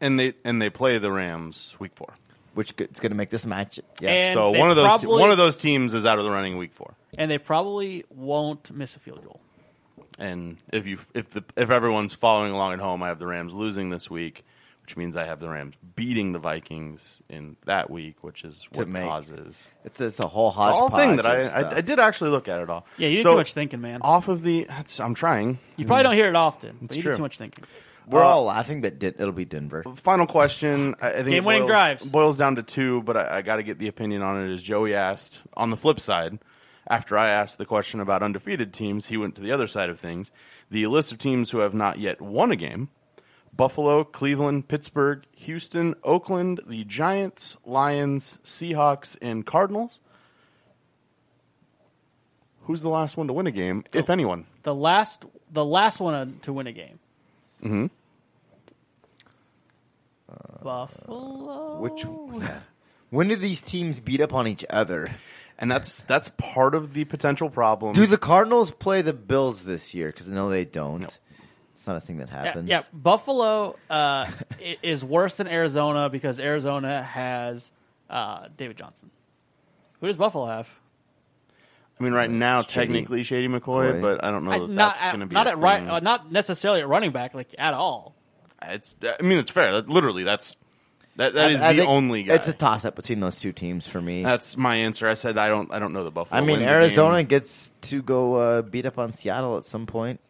[0.00, 2.14] and they and they play the Rams week four.
[2.54, 3.80] which is going to make this match.
[4.00, 4.10] Yeah.
[4.10, 6.30] And so they one of those probably- one of those teams is out of the
[6.30, 6.94] running week four.
[7.18, 9.40] and they probably won't miss a field goal.
[10.16, 13.52] And if you if the if everyone's following along at home, I have the Rams
[13.52, 14.44] losing this week,
[14.84, 18.86] which means I have the Rams beating the Vikings in that week, which is what
[18.86, 19.68] make- causes.
[19.84, 21.44] It's, it's a whole It's a whole thing that I.
[21.46, 22.84] I I did actually look at it all.
[22.98, 24.00] Yeah, you did So, too much thinking, man.
[24.02, 25.58] Off of the, that's, I'm trying.
[25.78, 27.12] You probably don't hear it often, but It's you true.
[27.12, 27.64] do too much thinking.
[28.06, 29.82] We're Uh, all laughing, but Den- it'll be Denver.
[29.94, 30.94] Final question.
[31.00, 32.04] I I think it Game-winning boils, drives.
[32.04, 34.52] boils down to two, but I, I got to get the opinion on it.
[34.52, 36.38] As Joey asked, on the flip side,
[36.86, 39.98] after I asked the question about undefeated teams, he went to the other side of
[39.98, 40.30] things.
[40.70, 42.90] The list of teams who have not yet won a game:
[43.56, 50.00] Buffalo, Cleveland, Pittsburgh, Houston, Oakland, the Giants, Lions, Seahawks, and Cardinals.
[52.62, 54.46] Who's the last one to win a game, if anyone?
[54.62, 56.98] The last, the last one to win a game.
[57.62, 57.86] Mm-hmm.
[60.62, 61.78] Buffalo.
[61.80, 62.04] Which
[63.10, 65.06] when do these teams beat up on each other?
[65.58, 67.92] And that's that's part of the potential problem.
[67.92, 70.08] Do the Cardinals play the Bills this year?
[70.08, 71.18] Because no, they don't.
[71.84, 71.84] No.
[71.84, 72.68] It's not a thing that happens.
[72.68, 74.30] yeah, Buffalo uh,
[74.82, 77.70] is worse than Arizona because Arizona has
[78.08, 79.10] uh, David Johnson.
[80.00, 80.68] Who does Buffalo have?
[82.00, 84.00] I mean, right now, Shady technically Shady McCoy, McCoy.
[84.02, 86.00] but I don't know I- not that's going to be not a at right, uh,
[86.00, 88.14] not necessarily at running back, like at all.
[88.62, 88.96] It's.
[89.02, 89.72] I mean, it's fair.
[89.72, 90.56] That, literally, that's
[91.16, 91.34] that.
[91.34, 92.34] That I- is I the only guy.
[92.34, 94.22] It's a toss up between those two teams for me.
[94.24, 95.06] that's my answer.
[95.06, 95.72] I said I don't.
[95.72, 96.38] I don't know the Buffalo.
[96.40, 97.26] I mean, wins Arizona game.
[97.26, 100.20] gets to go uh, beat up on Seattle at some point.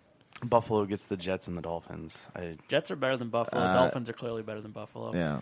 [0.49, 2.16] Buffalo gets the Jets and the Dolphins.
[2.35, 3.61] I, Jets are better than Buffalo.
[3.61, 5.15] Uh, Dolphins are clearly better than Buffalo.
[5.15, 5.41] Yeah.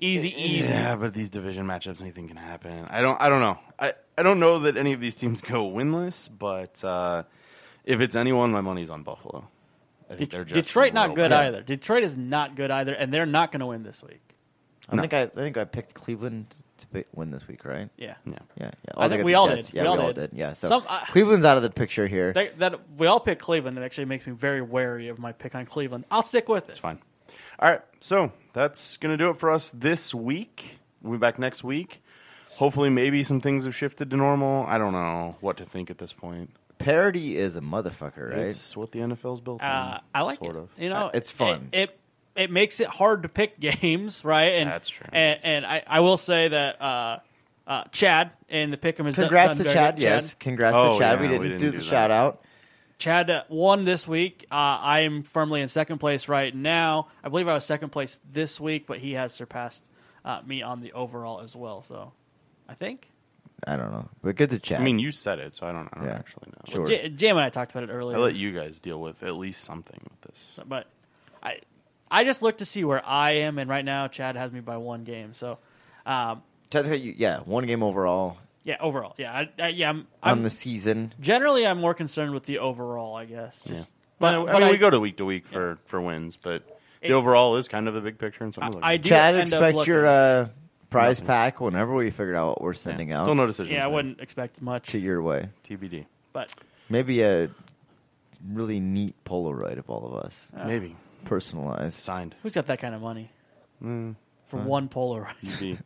[0.00, 0.68] Easy, easy.
[0.68, 2.86] Yeah, but these division matchups, anything can happen.
[2.90, 3.20] I don't.
[3.20, 3.58] I don't know.
[3.78, 3.92] I.
[4.18, 7.22] I don't know that any of these teams go winless, but uh,
[7.84, 9.48] if it's anyone, my money's on Buffalo.
[10.10, 11.46] I think they're just Detroit not good bad.
[11.46, 11.62] either.
[11.62, 14.20] Detroit is not good either, and they're not going to win this week.
[14.88, 15.02] I No.
[15.02, 17.88] think I, I think I picked Cleveland to pick, win this week, right?
[17.96, 18.38] Yeah, Yeah.
[18.60, 18.94] Yeah, yeah.
[18.96, 19.68] I think we all Jets.
[19.68, 19.76] did.
[19.76, 20.30] Yeah, We all all did.
[20.30, 20.38] did.
[20.38, 22.32] Yeah, so Some- uh, Cleveland's out of the picture here.
[22.32, 23.76] That, that we all pick Cleveland.
[23.78, 26.04] It actually makes me very wary of my pick on Cleveland.
[26.10, 26.70] I'll stick with it.
[26.70, 26.98] It's fine.
[27.58, 30.78] All right, so that's gonna do it for us this week.
[31.02, 32.02] We'll be back next week.
[32.56, 34.64] Hopefully, maybe some things have shifted to normal.
[34.66, 36.50] I don't know what to think at this point.
[36.78, 38.38] Parody is a motherfucker, right?
[38.46, 40.00] It's what the NFL's built Uh, on.
[40.14, 40.58] I like sort it.
[40.58, 40.68] of.
[40.76, 41.68] You know, Uh, it's fun.
[41.72, 41.98] It, it
[42.36, 44.54] it makes it hard to pick games, right?
[44.54, 45.06] And That's true.
[45.12, 47.18] And, and I, I will say that uh,
[47.66, 49.94] uh, Chad and the pick'em has done- Congrats done to very Chad.
[49.96, 50.02] good.
[50.02, 51.16] Yes, congrats Oh, to Chad.
[51.16, 51.84] yeah, we, didn't we didn't do do the that.
[51.84, 52.42] shout out.
[52.98, 54.46] Chad uh, won this week.
[54.50, 57.08] Uh, I am firmly in second place right now.
[57.24, 59.88] I believe I was second place this week, but he has surpassed
[60.24, 61.82] uh, me on the overall as well.
[61.82, 62.12] So
[62.68, 63.10] I think
[63.66, 64.80] I don't know, but good to chat.
[64.80, 65.88] I mean, you said it, so I don't.
[65.92, 66.14] I don't Yeah.
[66.14, 66.72] actually know.
[66.72, 66.86] Sure.
[66.86, 68.16] J- Jam and I talked about it earlier.
[68.16, 70.46] I let you guys deal with at least something with this.
[70.66, 70.86] but
[71.42, 71.58] I
[72.14, 74.76] I just look to see where I am, and right now Chad has me by
[74.76, 75.34] one game.
[75.34, 75.58] So
[76.06, 79.90] um, Chad's you- yeah, one game overall yeah, overall, yeah, I, I, yeah.
[79.90, 81.12] I'm, on I'm the season.
[81.20, 83.54] generally I'm more concerned with the overall, I guess.
[83.64, 83.72] Yeah.
[83.74, 86.38] Just- But, But, I but mean, we go to week to week for for wins,
[86.40, 86.62] but
[87.02, 88.70] the It- overall is kind of the big picture and something.
[88.72, 89.02] to look I at.
[89.02, 90.48] do Chad, expect your uh,
[90.88, 91.26] prize Nothing.
[91.26, 93.74] pack whenever we figure out what we're sending Yeah, out Still no decision.
[93.74, 95.48] Yeah, I wouldn't expect much, to your way.
[95.68, 96.06] TBD.
[96.32, 96.54] but
[96.88, 97.50] Maybe a
[98.50, 101.94] really neat Polaroid of all of us, Maybe personalized.
[101.98, 102.34] signed.
[102.42, 103.30] who's got that kind of money
[103.82, 105.34] Mm, for one Polaroid?
[105.42, 105.78] you'd be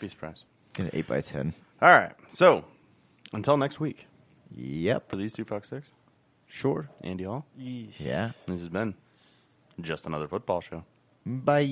[0.00, 0.44] be surprised.
[0.78, 1.54] An eight by ten.
[1.80, 2.12] All right.
[2.30, 2.64] So
[3.32, 4.06] until next week,
[4.54, 5.10] Yep.
[5.10, 5.88] for these two fuck sticks,
[6.48, 6.88] Sure.
[7.02, 7.44] Andy Hall.
[7.58, 7.98] Yeesh.
[7.98, 8.32] Yeah.
[8.46, 8.94] This has been
[9.80, 10.84] just another football show.
[11.24, 11.68] Bye.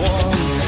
[0.00, 0.64] Ah.